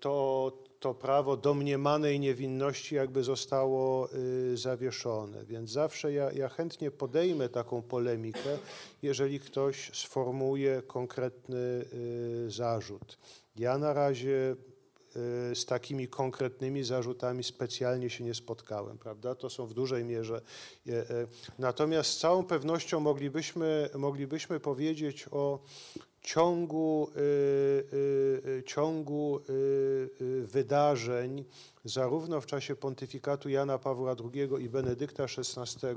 [0.00, 4.08] to, to prawo domniemanej niewinności jakby zostało
[4.52, 5.44] y, zawieszone.
[5.44, 8.58] Więc zawsze ja, ja chętnie podejmę taką polemikę,
[9.02, 11.84] jeżeli ktoś sformułuje konkretny
[12.46, 13.18] y, zarzut.
[13.56, 14.69] Ja na razie y,
[15.54, 19.34] z takimi konkretnymi zarzutami specjalnie się nie spotkałem, prawda?
[19.34, 20.40] To są w dużej mierze.
[20.88, 21.04] e, e,
[21.58, 25.58] Natomiast z całą pewnością moglibyśmy, moglibyśmy powiedzieć o
[26.22, 29.52] ciągu, y, y, y, ciągu y,
[30.20, 31.44] y, wydarzeń,
[31.84, 35.88] zarówno w czasie pontyfikatu Jana Pawła II i Benedykta XVI,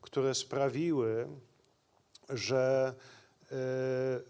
[0.00, 1.26] które sprawiły,
[2.30, 2.94] że
[3.42, 3.46] y,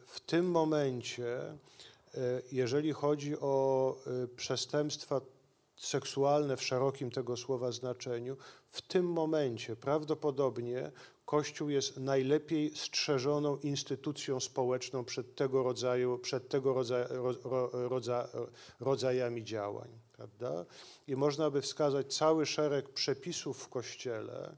[0.06, 1.73] w tym momencie, y,
[2.52, 5.20] jeżeli chodzi o y, przestępstwa
[5.76, 8.36] seksualne w szerokim tego słowa znaczeniu,
[8.68, 10.92] w tym momencie prawdopodobnie
[11.24, 18.28] Kościół jest najlepiej strzeżoną instytucją społeczną przed tego rodzaju, przed tego rodza, ro, ro, rodza,
[18.80, 19.88] rodzajami działań.
[20.16, 20.64] Prawda?
[21.08, 24.56] I można by wskazać cały szereg przepisów w Kościele,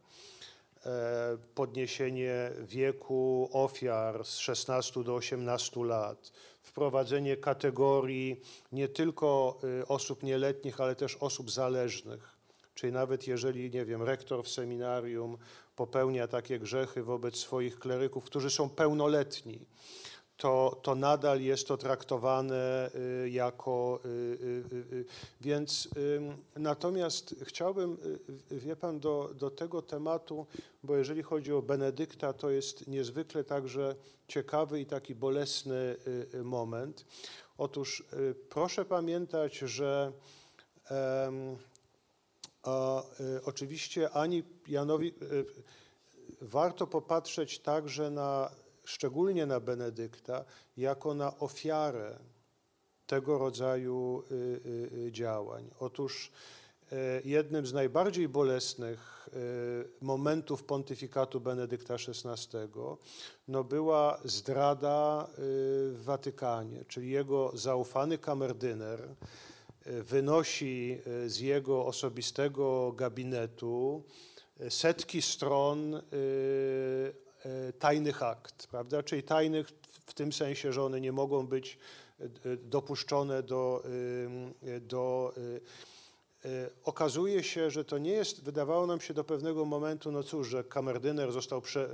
[0.87, 6.33] e, podniesienie wieku ofiar z 16 do 18 lat,
[6.67, 8.41] wprowadzenie kategorii
[8.73, 12.37] nie tylko y, osób nieletnich, ale też osób zależnych.
[12.75, 15.39] Czyli nawet jeżeli, nie wiem, rektor w seminarium
[15.77, 19.67] popełnia takie grzechy wobec swoich kleryków, którzy są pełnoletni,
[20.37, 22.91] to, to nadal jest to traktowane
[23.25, 24.01] y, jako.
[24.05, 24.09] y,
[24.93, 25.05] y.
[25.41, 25.89] Więc
[26.57, 27.97] natomiast chciałbym,
[28.51, 30.47] wie pan, do, do tego tematu,
[30.83, 33.95] bo jeżeli chodzi o Benedykta, to jest niezwykle także
[34.29, 35.97] ciekawy i taki bolesny
[36.45, 37.05] moment.
[37.59, 38.05] Otóż
[38.49, 40.13] proszę pamiętać, że
[42.63, 43.03] a,
[43.45, 45.15] oczywiście ani Janowi
[46.41, 48.51] warto popatrzeć także na,
[48.87, 50.45] szczególnie na Benedykta,
[50.77, 52.19] jako na ofiarę
[53.07, 55.71] tego rodzaju y, y, y, działań.
[55.79, 56.31] Otóż
[56.93, 62.59] y, jednym z najbardziej bolesnych y, momentów pontyfikatu Benedykta XVI
[63.49, 69.09] no była zdrada w Watykanie, czyli jego zaufany kamerdyner
[69.87, 74.05] y, wynosi z jego osobistego gabinetu
[74.69, 76.03] setki stron
[77.79, 79.03] tajnych akt, prawda?
[79.03, 79.69] Czyli tajnych
[80.07, 81.79] w tym sensie, że one nie mogą być
[82.21, 83.83] y, dopuszczone do,
[84.65, 85.35] y, do
[86.85, 90.65] Okazuje się, że to nie jest, wydawało nam się do pewnego momentu, no cóż, że
[90.65, 91.89] kamerdyner został, prze,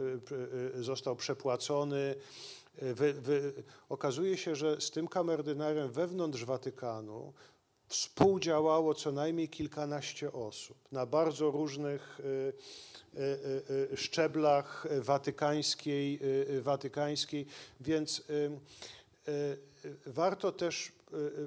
[0.74, 2.14] został przepłacony.
[2.82, 3.52] Wy, wy,
[3.88, 7.32] okazuje się, że z tym kamerdynerem wewnątrz Watykanu
[7.92, 12.52] współdziałało co najmniej kilkanaście osób na bardzo różnych y,
[13.14, 16.20] y, y, szczeblach watykańskiej,
[16.60, 17.46] watykańskiej
[17.80, 18.22] więc
[20.06, 20.92] warto też,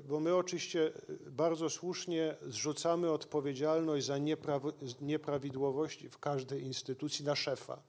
[0.08, 0.92] bo my oczywiście
[1.28, 7.82] bardzo słusznie zrzucamy odpowiedzialność za niepraw- nieprawidłowości w każdej instytucji na szefa.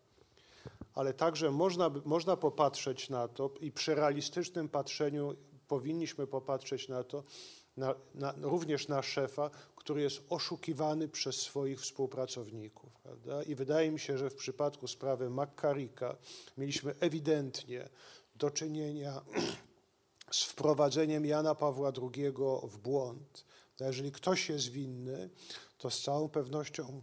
[0.95, 5.37] Ale także można, można popatrzeć na to i przy realistycznym patrzeniu
[5.69, 7.23] powinniśmy popatrzeć na to,
[7.77, 12.93] na, na, również na szefa, który jest oszukiwany przez swoich współpracowników.
[13.03, 13.43] Prawda?
[13.43, 16.17] I wydaje mi się, że w przypadku sprawy McCarricka
[16.59, 17.89] mieliśmy ewidentnie
[18.37, 19.23] do czynienia
[20.31, 22.33] z wprowadzeniem Jana Pawła II
[22.63, 23.45] w błąd.
[23.81, 25.31] Jeżeli ktoś jest winny,
[25.79, 27.03] to z całą pewnością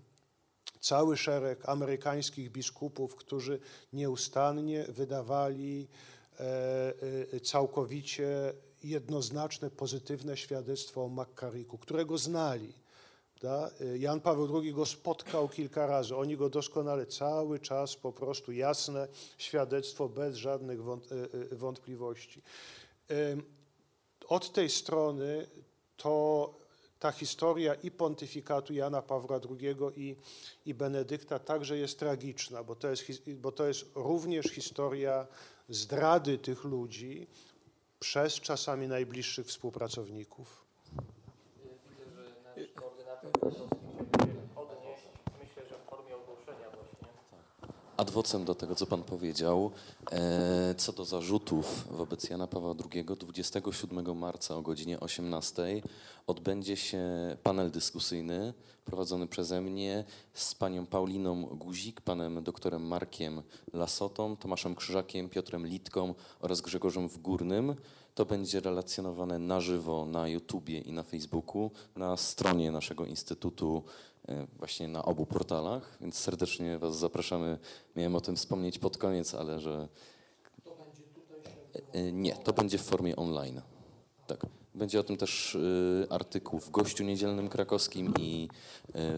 [0.80, 3.60] cały szereg amerykańskich biskupów, którzy
[3.94, 5.88] nieustannie wydawali
[6.40, 6.94] e,
[7.34, 8.54] e, całkowicie
[8.84, 12.74] jednoznaczne, pozytywne świadectwo o McCarricku, którego znali.
[14.00, 16.16] Jan Paweł II go spotkał kilka razy.
[16.16, 19.08] Oni go doskonale cały czas po prostu jasne
[19.38, 20.84] świadectwo bez żadnych e,
[21.52, 22.42] e, wątpliwości.
[24.28, 25.48] Od tej strony
[25.98, 26.54] to
[27.00, 30.16] ta historia i pontyfikatu Jana Pawła II i,
[30.66, 33.04] i Benedykta także jest tragiczna, bo to jest,
[33.36, 35.28] bo to jest również historia
[35.70, 37.28] zdrady tych ludzi
[38.04, 40.66] przez czasami najbliższych współpracowników.
[40.94, 45.04] Widzę, że nasz koordynator Krakowski chciałby się odnieść
[47.98, 49.72] ad vocem do tego, co pan powiedział,
[50.12, 55.82] e, co do zarzutów wobec Jana Pawła II, 27 marca o godzinie 18
[56.28, 57.02] odbędzie się
[57.44, 58.54] panel dyskusyjny
[58.86, 60.04] prowadzony przeze mnie
[60.34, 63.42] z panią Pauliną Guzik, panem doktorem Markiem
[63.74, 67.76] Lasotą, Tomaszem Krzyżakiem, Piotrem Litką oraz Grzegorzem Wgórnym.
[68.16, 73.84] To będzie relacjonowane na żywo na YouTubie i na Facebooku, na stronie naszego instytutu,
[74.58, 77.60] właśnie na obu portalach, więc serdecznie Was zapraszamy.
[77.96, 79.88] Miałem o tym wspomnieć pod koniec, ale że.
[81.94, 83.62] E, Nie, to będzie w formie online.
[84.28, 84.46] Tak.
[84.76, 88.50] Będzie o tym też y, artykuł w Gościu Niedzielnym Krakowskim i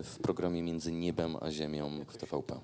[0.04, 2.60] w programie Między Niebem a Ziemią w TVP.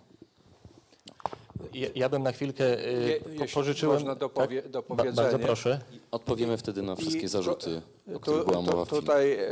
[1.73, 3.95] Ja, ja bym na chwilkę y, Je- po- pożyczyłem...
[3.95, 5.15] można dopowie- Ba- dopowiedzenie.
[5.15, 5.79] Bardzo proszę.
[6.11, 9.01] Odpowiemy wtedy na wszystkie I zarzuty, tu- o których była tu- mowa w filmie.
[9.01, 9.49] Tutaj e,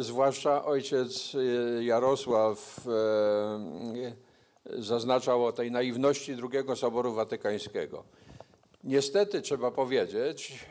[0.00, 1.32] zwłaszcza ojciec
[1.78, 8.04] e, Jarosław e, zaznaczał o tej naiwności II Soboru Watykańskiego.
[8.84, 10.66] Niestety trzeba powiedzieć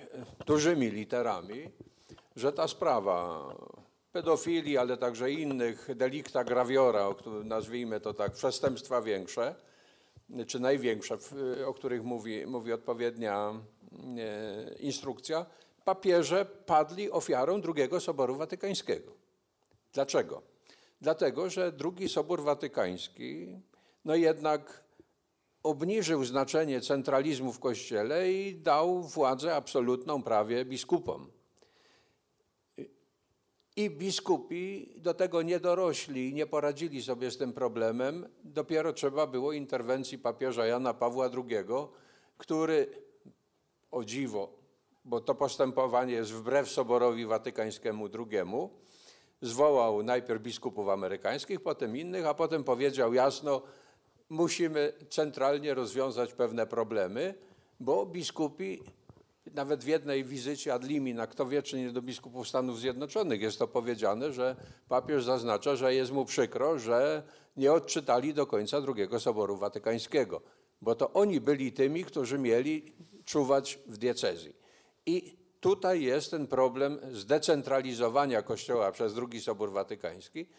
[0.45, 1.69] dużymi literami,
[2.35, 3.39] że ta sprawa
[4.11, 9.55] pedofilii, ale także innych delikta graviora, o którym nazwijmy to tak, przestępstwa większe,
[10.47, 11.17] czy największe,
[11.65, 13.61] o których mówi, mówi odpowiednia
[14.17, 15.45] e, instrukcja,
[15.85, 19.11] papieże padli ofiarą II Soboru Watykańskiego.
[19.93, 20.41] Dlaczego?
[21.01, 23.59] Dlatego, że II Sobór Watykański
[24.05, 24.83] no jednak
[25.63, 31.36] obniżył znaczenie centralizmu w Kościele i dał władzę absolutną prawie biskupom.
[33.77, 38.27] I biskupi do tego nie dorośli, nie poradzili sobie z tym problemem.
[38.43, 41.65] Dopiero trzeba było interwencji papieża Jana Pawła II,
[42.37, 42.87] który,
[43.91, 44.49] o dziwo,
[45.05, 48.69] bo to postępowanie jest wbrew Soborowi Watykańskiemu II,
[49.41, 53.61] zwołał najpierw biskupów amerykańskich, potem innych, a potem powiedział jasno,
[54.29, 57.33] musimy centralnie rozwiązać pewne problemy,
[57.79, 58.81] bo biskupi
[59.53, 63.59] nawet w jednej wizycie ad limina, kto wie, czy nie do biskupów Stanów Zjednoczonych jest
[63.59, 64.55] to powiedziane, że
[64.87, 67.23] papież zaznacza, że jest mu przykro, że
[67.57, 70.41] nie odczytali do końca II Soboru Watykańskiego,
[70.81, 72.93] bo to oni byli tymi, którzy mieli
[73.25, 74.55] czuwać w diecezji.
[75.05, 80.49] I tutaj jest ten problem zdecentralizowania Kościoła przez II Sobór Watykański,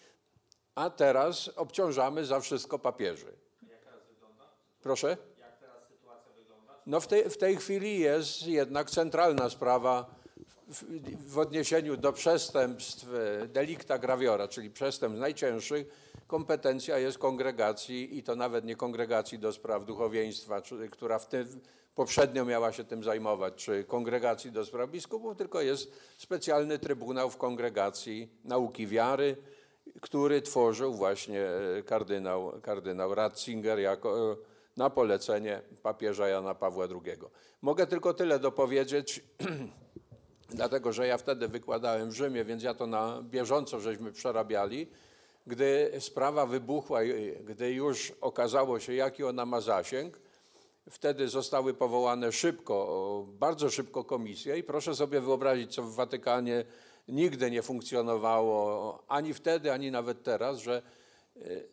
[0.75, 3.33] a teraz obciążamy za wszystko papieży.
[4.83, 5.17] Proszę?
[6.89, 10.15] No w tej, w tej chwili jest jednak centralna sprawa
[10.69, 10.85] w,
[11.33, 13.07] w odniesieniu do przestępstw
[13.43, 15.87] e, delicta graviora, czyli przestępstw najcięższych,
[16.27, 21.61] kompetencja jest kongregacji i to nawet nie kongregacji do spraw duchowieństwa, czy, która w tym
[21.95, 27.37] poprzednio miała się tym zajmować, czy kongregacji do spraw biskupów, tylko jest specjalny trybunał w
[27.37, 29.37] kongregacji nauki wiary,
[30.01, 34.37] który tworzył właśnie e, kardynał, kardynał Ratzinger jako, e,
[34.79, 37.19] na polecenie papieża Jana Pawła II.
[37.63, 39.25] Mogę tylko tyle dopowiedzieć,
[40.51, 44.87] dlatego że ja wtedy wykładałem w Rzymie, więc ja to na bieżąco żeśmy przerabiali.
[45.47, 47.01] Gdy sprawa wybuchła,
[47.45, 50.21] gdy już okazało się, jaki ona ma zasięg,
[50.91, 56.65] wtedy zostały powołane szybko, bardzo szybko komisje i proszę sobie wyobrazić, co w Watykanie
[57.09, 60.83] nigdy nie funkcjonowało, ani wtedy, ani nawet teraz, że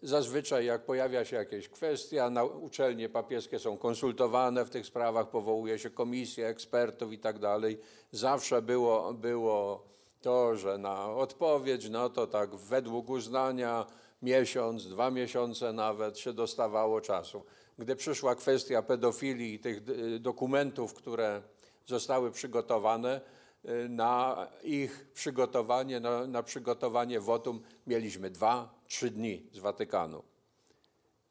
[0.02, 5.80] zazwyczaj jak pojawia się jakaś kwestia, na uczelnie papieskie są konsultowane w tych sprawach, powołuje
[5.80, 7.80] się komisję ekspertów i tak dalej.
[8.12, 9.86] Zawsze było, było
[10.22, 13.86] to, że na odpowiedź, no to tak według uznania
[14.22, 17.44] miesiąc, dwa miesiące nawet się dostawało czasu.
[17.78, 21.42] Gdy przyszła kwestia pedofilii i tych y, dokumentów, które
[21.86, 23.22] zostały przygotowane,
[23.66, 30.24] y, na ich przygotowanie, na, na przygotowanie wotum mieliśmy dwa, trzy dni z Watykanu.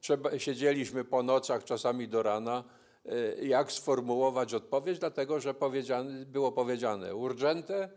[0.00, 2.64] Trzeba, siedzieliśmy po nocach, czasami do rana,
[3.06, 7.90] y, jak sformułować odpowiedź, dlatego że powiedziane, było powiedziane urgente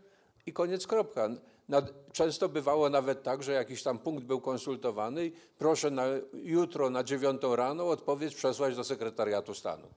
[0.46, 1.28] i koniec kropka.
[1.68, 6.90] Nad, często bywało nawet tak, że jakiś tam punkt był konsultowany i proszę na, jutro
[6.90, 9.88] na dziewiątą rano odpowiedź przesłać do sekretariatu stanu.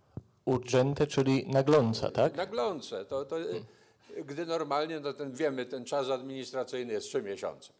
[0.46, 2.36] Urgente, czyli nagląca, tak?
[2.36, 3.06] Naglące.
[3.06, 3.36] To, to,
[4.26, 7.74] Gdy normalnie, no ten, wiemy, ten czas administracyjny jest trzy miesiące.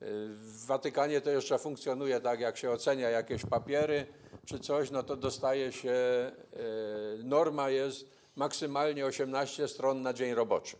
[0.00, 4.06] W Watykanie to jeszcze funkcjonuje tak, jak się ocenia jakieś papiery
[4.46, 6.32] czy coś, no to dostaje się, e,
[7.24, 8.06] norma jest
[8.36, 10.76] maksymalnie 18 stron na dzień roboczy.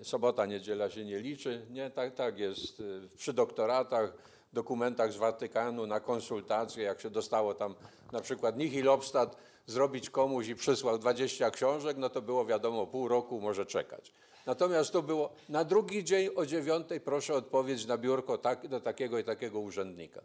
[0.00, 1.66] E, Sobota, niedziela się nie liczy.
[1.70, 4.12] Nie, tak, tak jest e, przy doktoratach,
[4.52, 7.74] dokumentach z Watykanu na konsultacje, jak się dostało tam
[8.12, 9.36] na przykład Nihil Obstat
[9.66, 14.12] zrobić komuś i przysłał 20 książek, no to było wiadomo, pół roku może czekać.
[14.46, 19.18] Natomiast to było na drugi dzień o dziewiątej proszę odpowiedź na biurko tak, do takiego
[19.18, 20.22] i takiego urzędnika.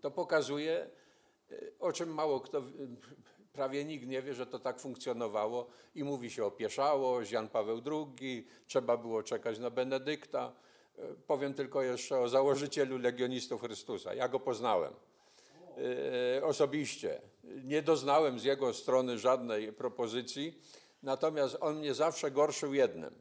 [0.00, 0.90] To pokazuje,
[1.80, 2.62] o czym mało kto,
[3.52, 8.46] prawie nikt nie wie, że to tak funkcjonowało i mówi się opieszało, Jan Paweł II,
[8.66, 10.52] trzeba było czekać na Benedykta.
[10.98, 14.14] E, Powiem tylko jeszcze o założycielu Legionistów Chrystusa.
[14.14, 14.94] Ja go poznałem
[16.38, 17.20] e, osobiście.
[17.64, 20.60] Nie doznałem z jego strony żadnej propozycji,
[21.02, 23.14] natomiast on mnie zawsze gorszył jednym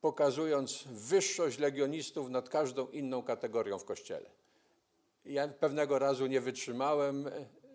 [0.00, 4.30] pokazując wyższość legionistów nad każdą inną kategorią w kościele.
[5.24, 7.30] Ja pewnego razu nie wytrzymałem,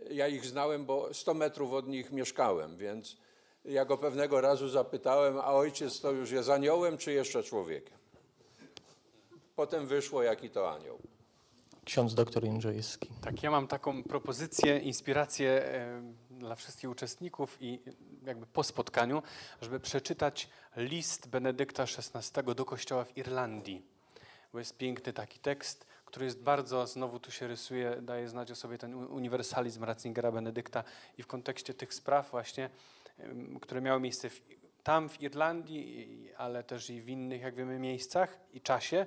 [0.10, 3.18] ja ich znałem, bo 100 metrów od nich mieszkałem, więc
[3.66, 7.98] ja go pewnego razu zapytałem, a ojciec to już jest aniołem, czy jeszcze człowiekiem?
[9.56, 11.00] Potem wyszło, jaki to anioł.
[11.86, 13.10] Ksiądz doktor Jędrzejewski.
[13.22, 15.64] Tak, ja mam taką propozycję, inspirację
[16.40, 17.80] dla wszystkich uczestników i
[18.26, 19.24] jakby po spotkaniu,
[19.62, 23.86] żeby przeczytać list Benedykta XVI do kościoła w Irlandii.
[24.53, 28.56] Bo jest piękny taki tekst, który jest bardzo, znowu tu się rysuje, daje znać o
[28.56, 30.84] sobie ten uniwersalizm Ratzingera Benedykta
[31.18, 32.70] i w kontekście tych spraw właśnie,
[33.62, 34.41] które miały miejsce w,
[34.84, 39.06] tam w Irlandii, ale też i w innych, jak wiemy, miejscach i czasie,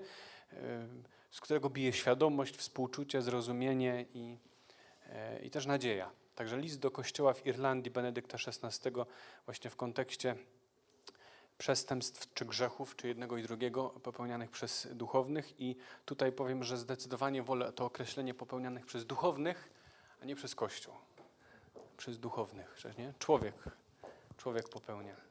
[1.30, 4.38] z którego bije świadomość, współczucie, zrozumienie i,
[5.06, 6.10] e, i też nadzieja.
[6.38, 8.90] Także list do kościoła w Irlandii Benedykta XVI
[9.46, 10.36] właśnie w kontekście
[11.58, 17.42] przestępstw czy grzechów, czy jednego i drugiego popełnianych przez duchownych i tutaj powiem, że zdecydowanie
[17.42, 19.70] wolę to określenie popełnianych przez duchownych,
[20.22, 20.94] a nie przez Kościół.
[21.96, 23.12] Przez duchownych, że nie?
[23.18, 23.54] Człowiek,
[24.36, 25.27] człowiek popełnia.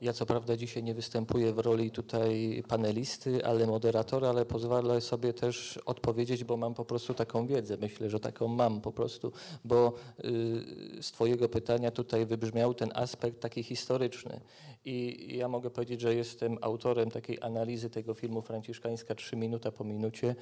[0.00, 5.32] Ja co prawda dzisiaj nie występuję w roli tutaj panelisty, ale moderatora, ale pozwolę sobie
[5.32, 7.76] też odpowiedzieć, bo mam po prostu taką wiedzę.
[7.76, 9.32] Myślę, że taką mam po prostu,
[9.64, 9.92] bo
[10.24, 14.40] y, z Twojego pytania tutaj wybrzmiał ten aspekt taki historyczny.
[14.84, 19.84] I ja mogę powiedzieć, że jestem autorem takiej analizy tego filmu Franciszkańska 3 minuta po
[19.84, 20.34] minucie.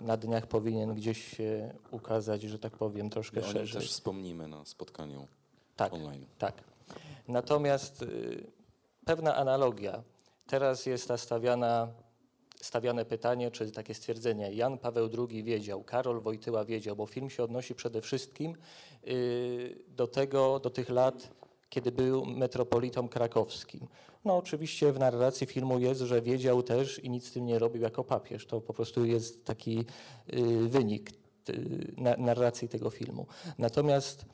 [0.00, 3.80] Na dniach powinien gdzieś się ukazać, że tak powiem, troszkę I o nim szerzej.
[3.82, 5.26] też wspomnimy na spotkaniu
[5.76, 5.92] Tak.
[5.92, 6.26] online.
[6.38, 6.64] Tak.
[7.28, 8.44] Natomiast y,
[9.04, 10.02] pewna analogia.
[10.46, 11.08] Teraz jest
[12.60, 14.52] stawiane pytanie, czy takie stwierdzenie.
[14.52, 18.56] Jan Paweł II wiedział, Karol Wojtyła wiedział, bo film się odnosi przede wszystkim
[19.08, 21.30] y, do tego, do tych lat,
[21.70, 23.86] kiedy był metropolitą krakowskim.
[24.24, 27.82] No oczywiście w narracji filmu jest, że wiedział też i nic z tym nie robił
[27.82, 28.46] jako papież.
[28.46, 29.78] To po prostu jest taki
[30.32, 31.10] y, wynik
[31.48, 33.26] y, na, narracji tego filmu.
[33.58, 34.24] Natomiast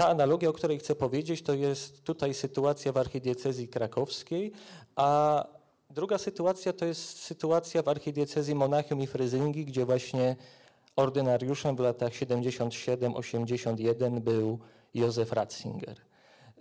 [0.00, 4.52] ta analogia, o której chcę powiedzieć, to jest tutaj sytuacja w archidiecezji krakowskiej,
[4.96, 5.44] a
[5.90, 10.36] druga sytuacja to jest sytuacja w archidiecezji Monachium i Fryzyngi, gdzie właśnie
[10.96, 14.58] ordynariuszem w latach 77-81 był
[14.94, 15.96] Józef Ratzinger.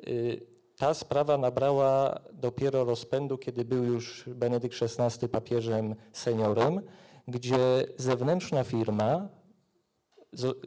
[0.07, 0.41] Y,
[0.78, 6.82] Ta sprawa nabrała dopiero rozpędu, kiedy był już Benedykt XVI papieżem seniorem,
[7.28, 9.39] gdzie zewnętrzna firma,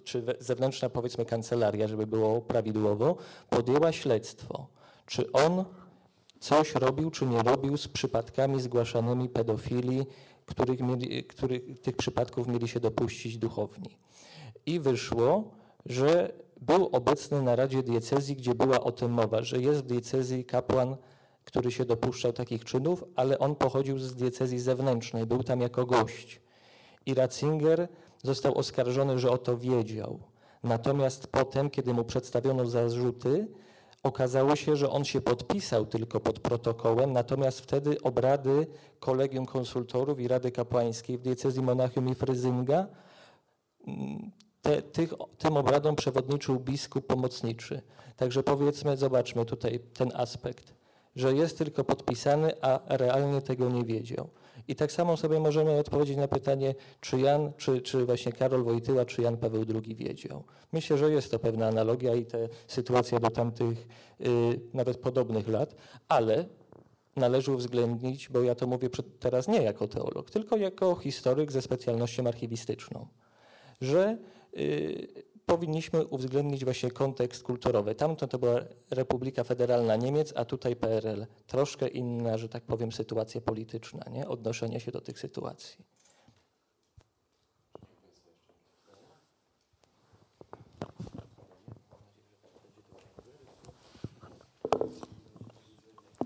[0.05, 3.17] czy zewnętrzna powiedzmy kancelaria, żeby było prawidłowo,
[3.51, 4.67] podjęła śledztwo,
[5.07, 5.65] czy on
[6.41, 10.07] coś robił, czy nie robił z przypadkami zgłaszanymi pedofilii,
[10.47, 13.99] których mieli, których, tych przypadków mieli się dopuścić duchowni.
[14.67, 15.51] I wyszło,
[15.87, 20.45] że był obecny na Radzie Diecezji, gdzie była o tym mowa, że jest w diecezji
[20.45, 20.97] kapłan,
[21.45, 26.41] który się dopuszczał takich czynów, ale on pochodził z diecezji zewnętrznej, był tam jako gość.
[27.07, 27.89] I Ratzinger
[28.23, 30.20] został oskarżony, że o to wiedział.
[30.62, 33.49] Natomiast potem, kiedy mu przedstawiono zarzuty,
[34.03, 38.66] okazało się, że on się podpisał tylko pod protokołem, natomiast wtedy obrady
[39.01, 42.86] Kolegium Konsultorów i Rady Kapłańskiej w diecezji Monachium i Fryzynga
[43.86, 44.31] mm,
[44.62, 47.82] te, tych, tym obradom przewodniczył biskup pomocniczy.
[48.16, 50.74] Także powiedzmy, zobaczmy tutaj ten aspekt,
[51.16, 54.28] że jest tylko podpisany, a realnie tego nie wiedział.
[54.69, 59.05] I tak samo sobie możemy odpowiedzieć na pytanie, czy Jan, czy, czy właśnie Karol Wojtyła,
[59.05, 60.45] czy Jan Paweł II wiedział.
[60.73, 63.89] Myślę, że jest to pewna analogia i te sytuacje do tamtych
[64.21, 64.25] y,
[64.75, 65.75] nawet podobnych lat,
[66.09, 66.45] ale
[67.17, 68.89] należy uwzględnić, bo ja to mówię
[69.21, 73.07] teraz nie jako teolog, tylko jako historyk ze specjalnością archiwistyczną,
[73.81, 74.19] że
[74.57, 77.94] y, powinniśmy uwzględnić właśnie kontekst kulturowy.
[77.94, 78.60] Tamto to była
[78.90, 81.27] Republika Federalna Niemiec, a tutaj PRL.
[81.47, 84.28] Troszkę inna, że tak powiem, sytuacja polityczna, nie?
[84.28, 85.85] odnoszenie się do tych sytuacji.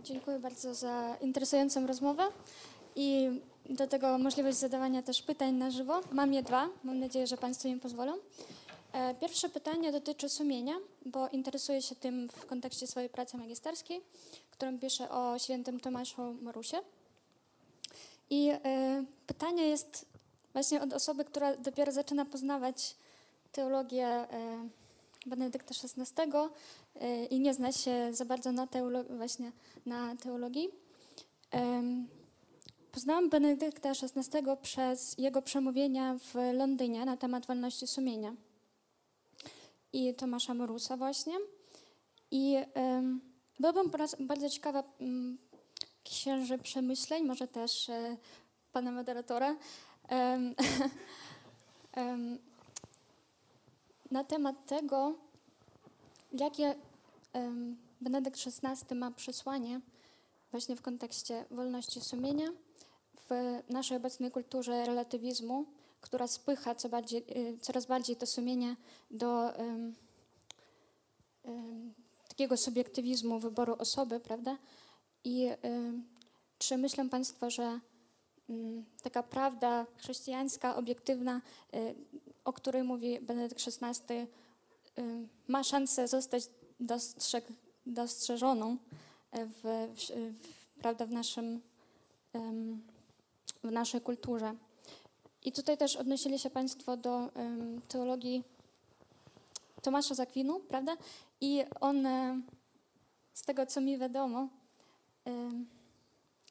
[0.04, 2.22] Dziękuję bardzo za interesującą rozmowę
[2.96, 3.40] i
[3.70, 6.00] do tego możliwość zadawania też pytań na żywo.
[6.12, 8.12] Mam je dwa, mam nadzieję, że Państwo mi pozwolą.
[8.96, 10.74] E, Pierwsze pytanie dotyczy sumienia,
[11.06, 14.00] bo interesuję się tym w kontekście swojej pracy magisterskiej,
[14.50, 16.76] którą piszę o świętym Tomaszu Morusie.
[18.30, 20.06] I e, pytanie jest
[20.52, 22.96] właśnie od osoby, która dopiero zaczyna poznawać
[23.52, 24.68] teologię e,
[25.26, 26.32] Benedykta XVI
[27.30, 29.52] i nie zna się za bardzo na, teolo- właśnie
[29.86, 30.68] na teologii.
[32.92, 38.34] Poznałam Benedykta XVI przez jego przemówienia w Londynie na temat wolności sumienia
[39.92, 41.34] i Tomasza Morusa właśnie.
[42.30, 42.56] I
[43.58, 45.38] byłabym bardzo ciekawa um,
[46.04, 48.16] księży przemyśleń, może też e,
[48.72, 49.56] pana moderatora,
[54.10, 55.14] na temat tego,
[56.32, 56.74] jakie
[58.00, 59.80] Benedykt XVI ma przesłanie
[60.50, 62.48] właśnie w kontekście wolności sumienia
[63.30, 65.64] w naszej obecnej kulturze relatywizmu,
[66.06, 68.76] która spycha co bardziej, y, coraz bardziej to sumienie
[69.10, 69.52] do
[72.28, 74.58] takiego subiektywizmu wyboru osoby, prawda?
[75.24, 75.48] I
[76.58, 77.80] czy myślą Państwo, że
[79.02, 81.40] taka prawda chrześcijańska, obiektywna,
[81.74, 81.94] y,
[82.44, 84.26] o której mówi Benedykt XVI, y,
[85.48, 86.44] ma szansę zostać
[86.80, 87.44] dostrzeg,
[87.86, 88.76] dostrzeżoną
[89.32, 91.60] w, w, w, prawda, w, naszym,
[93.64, 94.54] w naszej kulturze.
[95.46, 97.30] I tutaj też odnosili się Państwo do
[97.88, 98.44] teologii
[99.82, 100.96] Tomasza z Akwinu, prawda?
[101.40, 102.40] I on, e,
[103.34, 104.48] z tego co mi wiadomo,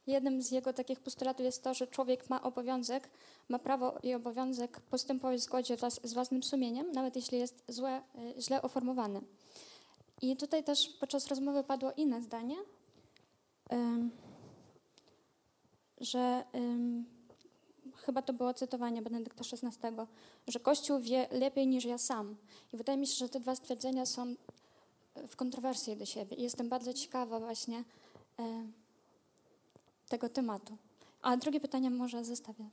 [0.07, 3.09] jednym z jego takich postulatów jest to, że człowiek ma obowiązek,
[3.49, 8.41] ma prawo i obowiązek postępować w zgodzie z własnym sumieniem, nawet jeśli jest złe, e,
[8.41, 9.21] źle uformowany.
[10.21, 12.55] I tutaj też podczas rozmowy padło inne zdanie,
[16.01, 16.43] że
[18.05, 19.87] chyba to było cytowanie Benedykta XVI,
[20.47, 22.35] że Kościół wie lepiej niż ja sam.
[22.73, 24.35] I wydaje mi się, że te dwa stwierdzenia są
[25.27, 26.37] w kontrowersji do siebie.
[26.37, 27.83] I jestem bardzo ciekawa właśnie
[28.39, 28.67] e,
[30.09, 30.77] tego tematu.
[31.21, 32.69] A drugie pytanie może zostawię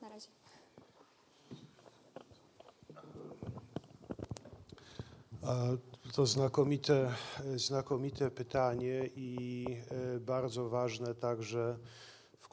[0.00, 0.28] na razie.
[6.14, 7.14] To znakomite,
[7.56, 11.78] znakomite pytanie i e, bardzo ważne także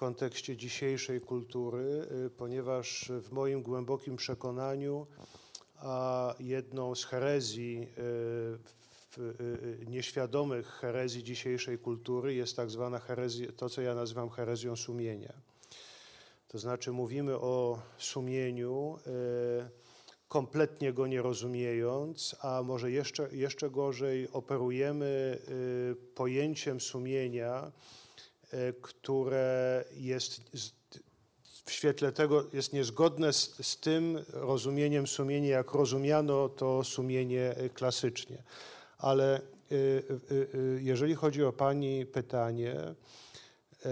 [0.01, 5.07] kontekście dzisiejszej kultury, e, ponieważ w moim głębokim przekonaniu
[5.77, 13.69] a jedną z herezji, w, e, nieświadomych herezji dzisiejszej kultury jest tak zwana herezja, to
[13.69, 15.33] co ja nazywam herezją sumienia.
[16.47, 18.97] To znaczy mówimy o sumieniu,
[20.27, 28.00] kompletnie go nie rozumiejąc, a może jeszcze, jeszcze gorzej operujemy y, pojęciem sumienia, y,
[28.81, 30.41] które jest
[31.65, 37.69] w świetle tego jest niezgodne z, z tym rozumieniem sumienia, jak rozumiano to sumienie y,
[37.69, 38.43] klasycznie.
[38.97, 39.41] Ale
[39.71, 39.75] y,
[40.31, 42.75] y, y, jeżeli chodzi o Pani pytanie,
[43.85, 43.91] y,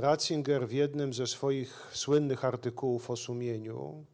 [0.00, 4.04] Ratzinger w jednym ze swoich słynnych artykułów o sumieniu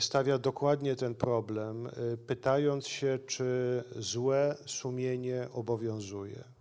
[0.00, 6.53] stawia dokładnie ten problem, y, pytając się, czy złe sumienie obowiązuje.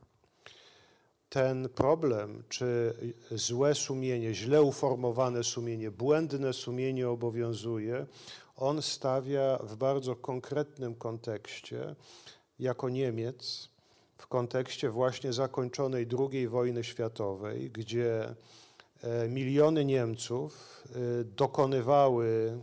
[1.34, 2.94] Ten problem, czy
[3.32, 8.06] złe sumienie, źle uformowane sumienie, błędne sumienie obowiązuje,
[8.58, 11.96] on stawia w bardzo konkretnym kontekście,
[12.60, 13.70] jako Niemiec,
[14.18, 18.36] w kontekście właśnie zakończonej II wojny światowej, gdzie
[19.02, 22.58] e, miliony Niemców e, dokonywały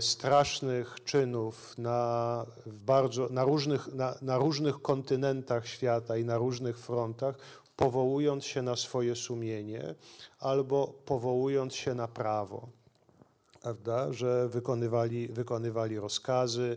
[0.00, 7.34] strasznych czynów na, bardzo, na, różnych, na, na różnych kontynentach świata i na różnych frontach,
[7.76, 9.94] powołując się na swoje sumienie
[10.38, 12.68] albo powołując się na prawo,
[13.62, 14.12] prawda?
[14.12, 16.76] że wykonywali, wykonywali rozkazy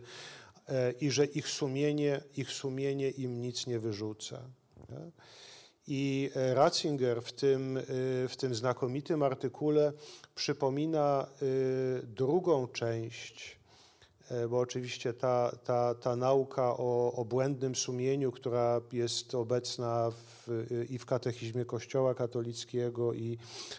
[0.68, 4.42] e, i że ich sumienie, ich sumienie im nic nie wyrzuca.
[5.88, 7.82] I e, Ratzinger w tym, y,
[8.28, 9.92] w tym znakomitym artykule
[10.34, 13.58] przypomina y, drugą część,
[14.30, 20.66] e, bo oczywiście ta, ta, ta nauka o, o błędnym sumieniu, która jest obecna w,
[20.90, 23.38] i w katechizmie Kościoła katolickiego, i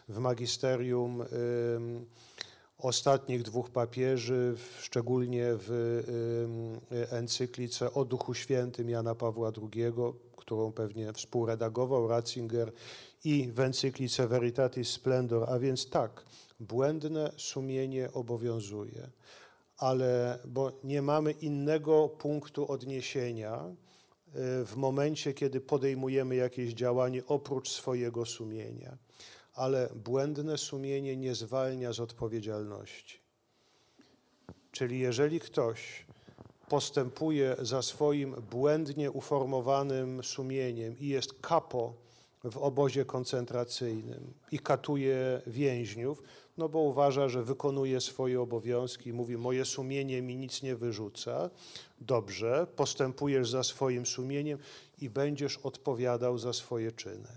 [0.09, 1.23] w magisterium
[2.77, 6.03] ostatnich dwóch papieży, szczególnie w
[7.11, 9.93] encyklice o Duchu Świętym Jana Pawła II,
[10.45, 12.71] którą pewnie współredagował Ratzinger
[13.23, 16.25] i w encyklice Veritatis Splendor, a więc tak,
[16.59, 19.09] błędne sumienie obowiązuje,
[19.77, 27.69] ale bo nie mamy innego punktu odniesienia y, w momencie, kiedy podejmujemy jakieś działanie oprócz
[27.69, 28.97] swojego sumienia.
[29.53, 33.19] Ale błędne sumienie nie zwalnia z odpowiedzialności.
[34.71, 36.04] Czyli jeżeli ktoś
[36.69, 41.93] postępuje za swoim błędnie uformowanym sumieniem i jest kapo
[42.43, 46.23] w obozie koncentracyjnym i katuje więźniów,
[46.57, 51.49] no bo uważa, że wykonuje swoje obowiązki mówi: Moje sumienie mi nic nie wyrzuca.
[52.01, 54.59] Dobrze, postępujesz za swoim sumieniem
[55.01, 57.29] i będziesz odpowiadał za swoje czyny.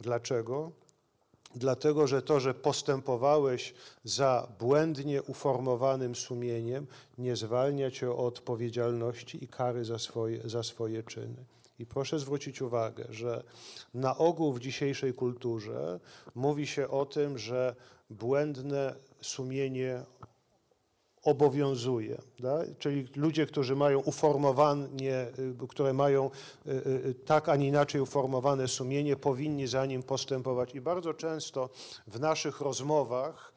[0.00, 0.72] Dlaczego?
[1.54, 6.86] Dlatego, że to, że postępowałeś za błędnie uformowanym sumieniem,
[7.18, 11.44] nie zwalnia cię od odpowiedzialności i kary za swoje, za swoje czyny.
[11.78, 13.42] I proszę zwrócić uwagę, że
[13.94, 16.00] na ogół w dzisiejszej kulturze
[16.34, 17.74] mówi się o tym, że
[18.10, 20.02] błędne sumienie
[21.22, 22.18] obowiązuje.
[22.38, 22.58] Da?
[22.78, 25.26] Czyli ludzie, którzy mają uformowanie,
[25.62, 26.30] y, które mają
[26.66, 30.74] y, y, tak, a nie inaczej uformowane sumienie, powinni za nim postępować.
[30.74, 31.70] I bardzo często
[32.06, 33.52] w naszych rozmowach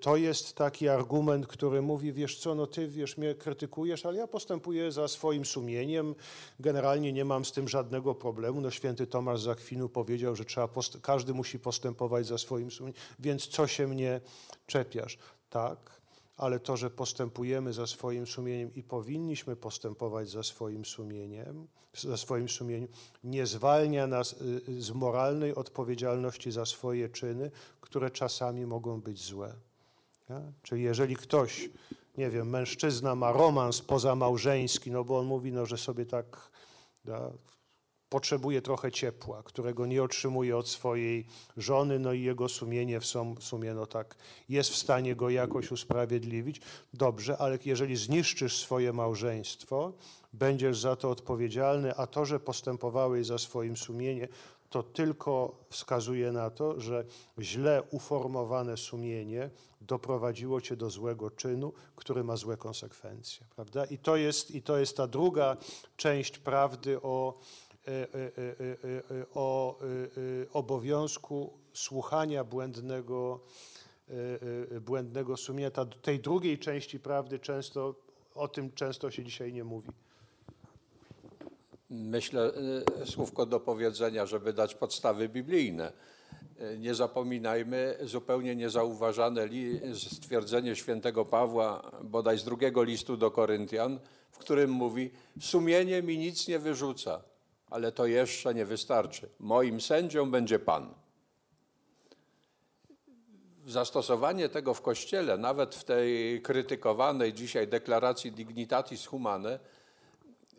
[0.00, 4.26] to jest taki argument, który mówi, wiesz co, no ty wiesz, mnie krytykujesz, ale ja
[4.26, 6.14] postępuję za swoim sumieniem,
[6.60, 8.60] generalnie nie mam z tym żadnego problemu.
[8.60, 10.68] No święty Tomasz z powiedział, że trzeba
[11.02, 14.20] każdy musi postępować za swoim sumieniem, więc co się mnie
[14.66, 15.18] czepiasz?
[15.50, 15.97] Tak,
[16.38, 22.48] ale to, że postępujemy za swoim sumieniem i powinniśmy postępować za swoim sumieniem, za swoim
[22.48, 22.88] sumieniem,
[23.24, 27.50] nie zwalnia nas y, y, z moralnej odpowiedzialności za swoje czyny,
[27.80, 29.54] które czasami mogą być złe.
[30.30, 30.42] Ja?
[30.62, 31.70] Czyli jeżeli ktoś,
[32.18, 36.50] nie wiem, mężczyzna ma romans pozamałżeński, no bo on mówi, no, że sobie tak
[37.04, 37.32] da,
[38.10, 43.40] potrzebuje trochę ciepła, którego nie otrzymuje od swojej żony, no i jego sumienie w sum-
[43.40, 44.16] sumie no tak
[44.48, 46.60] jest w stanie go jakoś usprawiedliwić.
[46.94, 49.92] Dobrze, ale jeżeli zniszczysz swoje małżeństwo,
[50.32, 54.28] będziesz za to odpowiedzialny, a to, że postępowałeś za swoim sumienie,
[54.70, 57.04] to tylko wskazuje na to, że
[57.40, 63.46] źle uformowane sumienie doprowadziło cię do złego czynu, który ma złe konsekwencje.
[63.56, 63.84] Prawda?
[63.84, 65.56] I, to jest, I to jest ta druga
[65.96, 67.38] część prawdy o,
[69.34, 73.40] o e, e, obowiązku słuchania błędnego,
[74.08, 75.70] e, e, błędnego sumienia.
[75.70, 77.94] Ta, tej drugiej części prawdy często,
[78.34, 79.88] o tym często się dzisiaj nie mówi.
[81.90, 82.52] Myślę,
[83.04, 85.92] słówko do powiedzenia, żeby dać podstawy biblijne.
[86.78, 89.48] Nie zapominajmy, zupełnie niezauważane
[89.94, 93.98] stwierdzenie świętego Pawła, bodaj z drugiego listu do Koryntian,
[94.30, 95.10] w którym mówi:
[95.40, 97.22] Sumienie mi nic nie wyrzuca,
[97.70, 99.28] ale to jeszcze nie wystarczy.
[99.38, 100.94] Moim sędzią będzie Pan.
[103.66, 109.58] Zastosowanie tego w Kościele, nawet w tej krytykowanej dzisiaj deklaracji Dignitatis Humanae,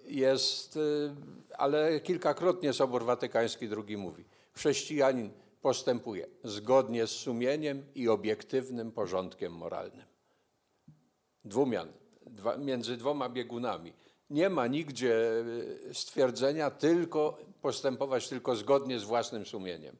[0.06, 1.16] jest, y,
[1.58, 5.32] ale kilkakrotnie Sobór Watykański II mówi, chrześcijanin
[5.62, 10.06] postępuje zgodnie z sumieniem i obiektywnym porządkiem moralnym.
[11.46, 11.92] Dwumian,
[12.26, 13.94] dwa, między dwoma biegunami.
[14.30, 15.44] Nie ma nigdzie
[15.90, 19.96] y, stwierdzenia tylko postępować tylko zgodnie z własnym sumieniem.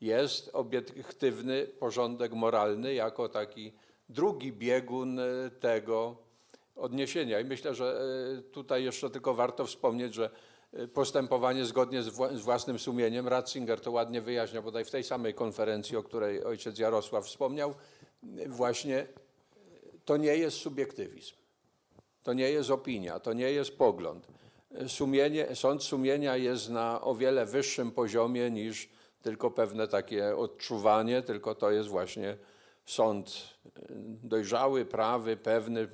[0.00, 3.72] Jest obiektywny porządek moralny jako taki
[4.08, 6.16] drugi biegun y, tego,
[6.78, 7.40] odniesienia.
[7.40, 8.00] I myślę, że
[8.38, 10.30] e, tutaj jeszcze tylko warto wspomnieć, że
[10.94, 15.34] postępowanie zgodnie z, wła- z własnym sumieniem, Ratzinger to ładnie wyjaśnia, bodaj w tej samej
[15.34, 17.74] konferencji, o której ojciec Jarosław wspomniał,
[18.46, 19.06] właśnie
[20.04, 21.37] to nie jest subiektywizm.
[22.22, 24.28] To nie jest opinia, to nie jest pogląd.
[24.86, 28.88] Sumienie, sąd sumienia jest na o wiele wyższym poziomie niż
[29.22, 32.36] tylko pewne takie odczuwanie, tylko to jest właśnie
[32.86, 33.70] sąd e,
[34.22, 35.88] dojrzały, prawy, pewny,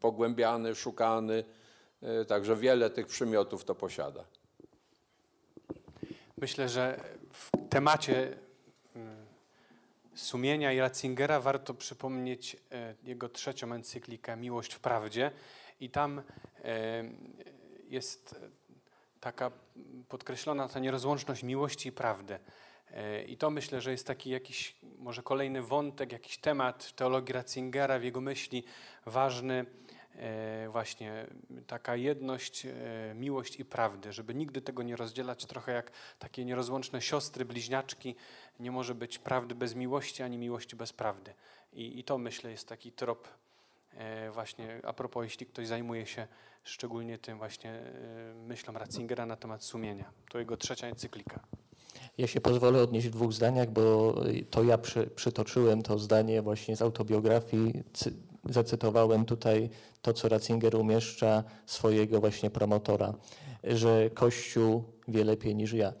[0.00, 1.44] pogłębiany, szukany.
[2.02, 4.24] E, Także wiele tych przymiotów to posiada.
[6.38, 7.00] Myślę, że
[7.32, 8.36] w temacie
[8.96, 9.26] mm,
[10.14, 12.56] sumienia i Ratzingera warto przypomnieć
[13.02, 15.30] jego trzecią encyklikę Miłość w prawdzie
[15.80, 16.22] i tam
[16.64, 17.04] e,
[17.88, 18.40] jest
[19.20, 19.50] taka
[20.08, 22.38] podkreślona ta nierozłączność miłości i prawdy.
[22.90, 27.98] E, I to myślę, że jest taki jakiś może kolejny wątek, jakiś temat teologii Ratzingera,
[27.98, 28.64] w jego myśli
[29.06, 29.66] ważny,
[30.14, 31.26] e, właśnie
[31.66, 32.66] taka jedność,
[33.14, 38.14] miłość i prawdy, żeby nigdy tego nie rozdzielać, trochę jak takie nierozłączne siostry, bliźniaczki,
[38.60, 41.34] nie może być prawdy bez miłości, ani miłości bez prawdy.
[41.72, 43.28] I, i to myślę jest taki trop
[44.32, 46.26] właśnie a propos, jeśli ktoś zajmuje się
[46.64, 50.10] szczególnie tym właśnie e, myślą Ratzingera na temat sumienia.
[50.30, 51.40] To jego trzecia encyklika.
[52.18, 54.14] Ja się pozwolę odnieść w dwóch zdaniach, bo
[54.50, 57.84] to ja przy, przytoczyłem to zdanie właśnie z autobiografii.
[57.92, 58.12] Cy,
[58.44, 59.70] zacytowałem tutaj
[60.02, 63.14] to, co Ratzinger umieszcza swojego właśnie promotora,
[63.64, 65.92] że Kościół wie lepiej niż ja.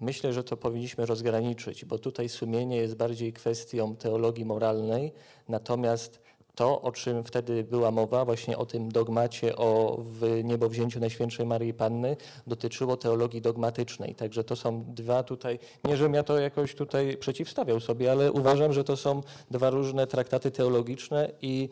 [0.00, 5.12] Myślę, że to powinniśmy rozgraniczyć, bo tutaj sumienie jest bardziej kwestią teologii moralnej,
[5.48, 6.20] natomiast
[6.54, 10.00] to, o czym wtedy była mowa, właśnie o tym dogmacie o
[10.44, 14.14] niebowzięciu Najświętszej Maryi Panny, dotyczyło teologii dogmatycznej.
[14.14, 18.72] Także to są dwa tutaj, nie żebym ja to jakoś tutaj przeciwstawiał sobie, ale uważam,
[18.72, 21.68] że to są dwa różne traktaty teologiczne i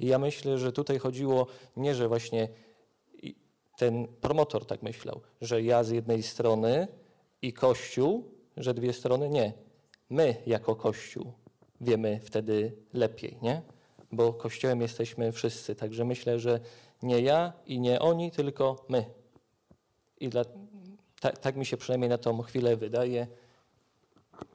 [0.00, 2.48] ja myślę, że tutaj chodziło nie, że właśnie
[3.76, 6.88] ten promotor tak myślał, że ja z jednej strony
[7.42, 8.24] i Kościół,
[8.56, 9.52] że dwie strony, nie.
[10.10, 11.32] My jako Kościół
[11.80, 13.62] wiemy wtedy lepiej, nie?
[14.12, 16.60] Bo Kościołem jesteśmy wszyscy, także myślę, że
[17.02, 19.04] nie ja i nie oni, tylko my.
[20.20, 20.44] I dla,
[21.20, 23.26] ta, tak mi się przynajmniej na tą chwilę wydaje.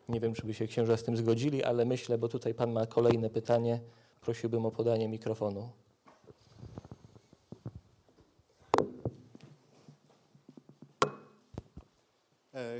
[0.09, 2.85] Nie wiem, czy by się księża z tym zgodzili, ale myślę, bo tutaj pan ma
[2.85, 3.79] kolejne pytanie,
[4.21, 5.69] prosiłbym o podanie mikrofonu.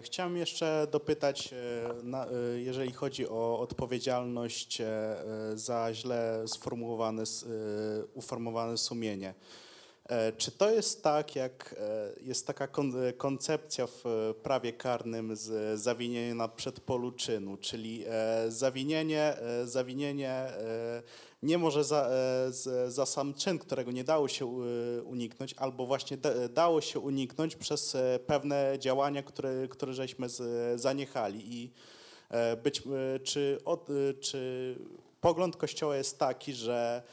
[0.01, 8.05] Chciałem jeszcze dopytać, e, e, jeżeli chodzi o odpowiedzialność e, e, za źle sformułowane, e,
[8.13, 9.33] uformowane sumienie.
[10.09, 14.03] E, Czy to jest tak, jak e, jest taka e, koncepcja w
[14.43, 18.05] prawie karnym z zawinienia na przedpolu czynu, czyli
[18.47, 20.47] zawinienie, zawinienie
[21.43, 22.09] nie może za,
[22.87, 24.45] za sam czyn, którego nie dało się
[25.05, 30.27] uniknąć, albo właśnie da, dało się uniknąć przez pewne działania, które, które żeśmy
[30.75, 31.53] zaniechali.
[31.53, 31.71] I
[32.63, 32.81] być,
[33.23, 33.87] czy, od,
[34.21, 34.75] czy
[35.21, 37.03] pogląd Kościoła jest taki, że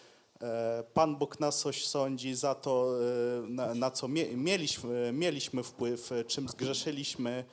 [0.95, 6.13] Pan Bóg nas coś sądzi za to, e, na, na co mie, mieliśmy, mieliśmy wpływ,
[6.13, 7.45] e, czym zgrzeszyliśmy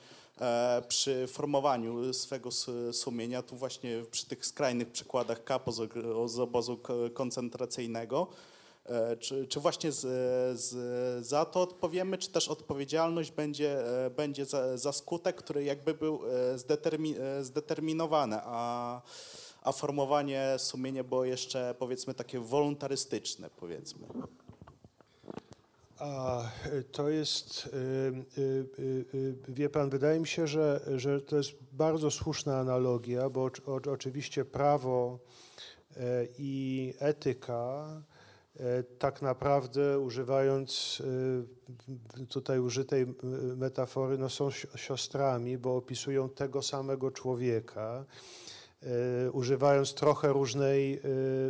[0.41, 2.49] e, przy formowaniu swego
[2.91, 6.79] sumienia, tu właśnie przy tych skrajnych przykładach kapo z, obozu
[7.13, 8.27] koncentracyjnego.
[8.85, 10.01] E, Czy, czy właśnie z,
[10.59, 15.93] z, za to odpowiemy, czy też odpowiedzialność będzie, e, będzie za, za skutek, który jakby
[15.93, 19.01] był e, zdetermi, e, zdeterminowany, a,
[19.69, 24.07] a formowanie sumienia było jeszcze powiedzmy takie wolontarystyczne powiedzmy.
[25.99, 26.41] A
[26.91, 27.69] to jest,
[28.38, 28.65] y, y,
[29.14, 33.51] y, wie pan, wydaje mi się, że, że to jest bardzo słuszna analogia, bo
[33.91, 35.19] oczywiście prawo
[35.98, 37.88] e, i etyka
[38.59, 41.01] e, tak naprawdę używając
[42.19, 43.06] y, tutaj użytej
[43.57, 48.48] metafory, no są si- siostrami, bo opisują tego samego człowieka, e,
[49.32, 50.99] używając trochę różnej y,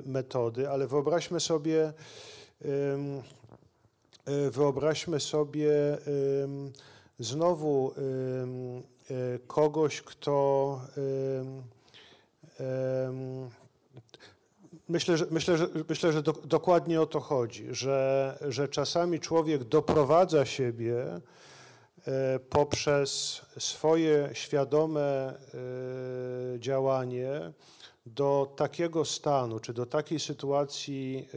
[0.06, 1.94] metody, ale wyobraźmy sobie
[4.26, 5.98] E, Wyobraźmy sobie
[7.20, 10.82] znowu e, kogoś, kto
[14.90, 19.64] myślę, że, myślę, że, myślę, że do, dokładnie o to chodzi, że, że czasami człowiek
[19.64, 21.22] doprowadza siebie e,
[22.50, 27.54] poprzez swoje świadome e, działanie
[28.06, 31.28] do takiego stanu, czy do takiej sytuacji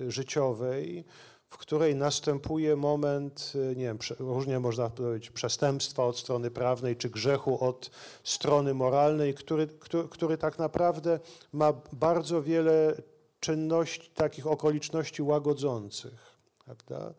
[0.00, 1.04] e, życiowej,
[1.48, 7.10] w której następuje moment, e, nie wiem, różnie można powiedzieć, przestępstwa od strony prawnej, czy
[7.10, 7.90] grzechu od
[8.24, 11.20] strony moralnej, który, który, który tak naprawdę
[11.52, 12.94] ma bardzo wiele
[13.40, 16.38] czynności, takich okoliczności łagodzących.
[16.64, 17.14] Prawda?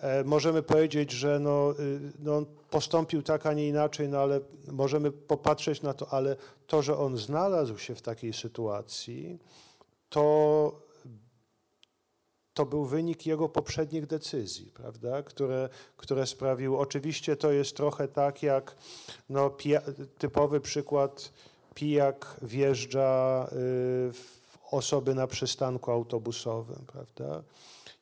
[0.00, 4.40] E, Możemy powiedzieć, że no, y, no, on postąpił tak, a nie inaczej, no ale
[4.72, 9.38] możemy popatrzeć na to, ale to, że on znalazł się w takiej sytuacji,
[10.08, 10.84] to
[12.54, 16.78] to był wynik jego poprzednich decyzji, prawda, które, które sprawił.
[16.78, 18.76] Oczywiście to jest trochę tak jak
[19.28, 19.82] no, pija,
[20.18, 21.32] typowy przykład
[21.74, 23.52] pijak wjeżdża y,
[24.12, 24.38] w
[24.70, 27.42] osoby na przystanku autobusowym, prawda.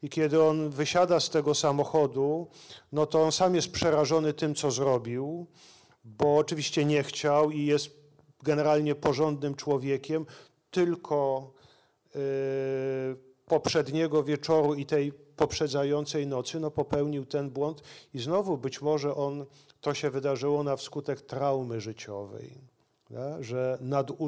[0.03, 2.47] I kiedy on wysiada z tego samochodu,
[2.93, 5.47] no to on sam jest przerażony tym, co zrobił,
[6.05, 7.91] bo oczywiście nie chciał i jest
[8.43, 10.27] generalnie porządnym człowiekiem,
[10.71, 11.51] tylko
[12.17, 12.19] y,
[13.47, 17.83] poprzedniego wieczoru i tej poprzedzającej nocy, no popełnił ten błąd
[18.15, 19.47] i znowu być może on,
[19.81, 22.72] to się wydarzyło na wskutek traumy życiowej,
[23.41, 23.79] że,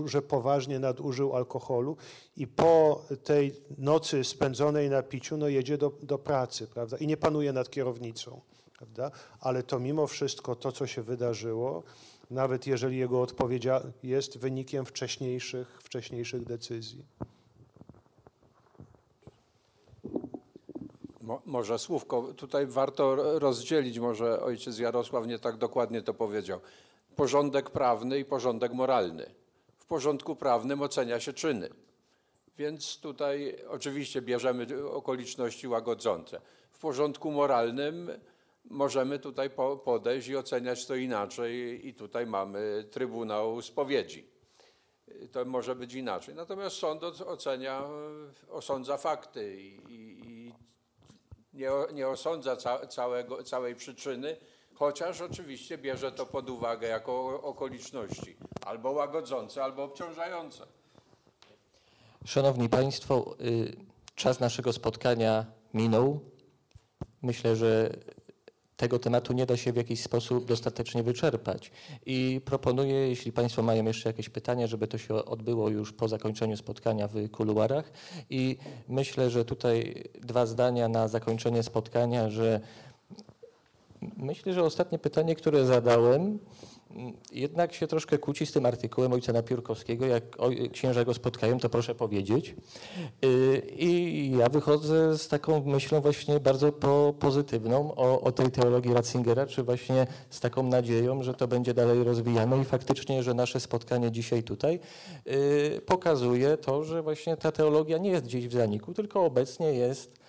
[0.04, 1.96] że poważnie nadużył alkoholu
[2.36, 7.16] i po tej nocy spędzonej na piciu, no jedzie do, do pracy, prawda, i nie
[7.16, 8.40] panuje nad kierownicą,
[8.78, 11.82] prawda, ale to mimo wszystko to, co się wydarzyło,
[12.30, 13.64] nawet jeżeli jego odpowiedź
[14.02, 17.04] jest wynikiem wcześniejszych, wcześniejszych decyzji.
[21.22, 26.60] Mo, może słówko, tutaj warto ro- rozdzielić, może ojciec Jarosław nie tak dokładnie to powiedział.
[27.16, 29.34] Porządek prawny i porządek moralny.
[29.78, 31.68] W porządku prawnym ocenia się czyny.
[32.58, 36.40] Więc tutaj oczywiście bierzemy okoliczności łagodzące.
[36.72, 38.10] W porządku moralnym
[38.64, 44.26] możemy tutaj po, podejść i oceniać to inaczej i tutaj mamy Trybunał Spowiedzi.
[45.32, 46.34] to może być inaczej.
[46.34, 47.82] Natomiast sąd oc- ocenia,
[48.48, 50.52] y, osądza fakty i, i,
[51.54, 54.36] nie, nie osądza ca, całego, całej przyczyny,
[54.74, 58.36] chociaż oczywiście bierze to pod uwagę jako okoliczności
[58.66, 60.66] albo łagodzące, albo obciążające.
[62.24, 63.76] Szanowni Państwo, y,
[64.14, 66.20] czas naszego spotkania minął.
[67.22, 67.90] Myślę, że
[68.76, 71.70] tego tematu nie da się w jakiś sposób dostatecznie wyczerpać.
[72.06, 76.56] I proponuję, jeśli Państwo mają jeszcze jakieś pytania, żeby to się odbyło już po zakończeniu
[76.56, 77.92] spotkania w kuluarach.
[78.30, 78.56] I
[78.88, 82.60] myślę, że tutaj dwa zdania na zakończenie spotkania, że
[84.16, 86.38] myślę, że ostatnie pytanie, które zadałem,
[86.90, 90.06] mm, jednak się troszkę kłóci z tym artykułem ojca Napiórkowskiego.
[90.06, 90.24] Jak
[90.72, 92.54] księża go spotkają, to proszę powiedzieć.
[93.24, 98.94] Y, I ja wychodzę z taką myślą właśnie bardzo po, pozytywną o, o tej teologii
[98.94, 103.60] Ratzingera, czy właśnie z taką nadzieją, że to będzie dalej rozwijane i faktycznie, że nasze
[103.60, 104.80] spotkanie dzisiaj tutaj
[105.26, 110.23] y, pokazuje to, że właśnie ta teologia nie jest gdzieś w zaniku, tylko obecnie jest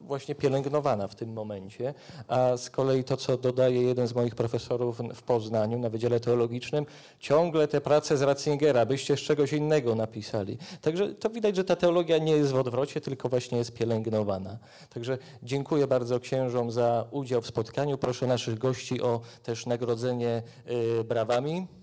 [0.00, 1.94] właśnie pielęgnowana w tym momencie,
[2.28, 6.86] a z kolei to, co dodaje jeden z moich profesorów w Poznaniu na Wydziale Teologicznym,
[7.18, 10.58] ciągle te prace z Ratzingera, byście z czegoś innego napisali.
[10.80, 14.58] Także to widać, że ta teologia nie jest w odwrocie, tylko właśnie jest pielęgnowana.
[14.90, 17.98] Także dziękuję bardzo księżom za udział w spotkaniu.
[17.98, 20.42] Proszę naszych gości o też nagrodzenie
[21.00, 21.79] y, brawami.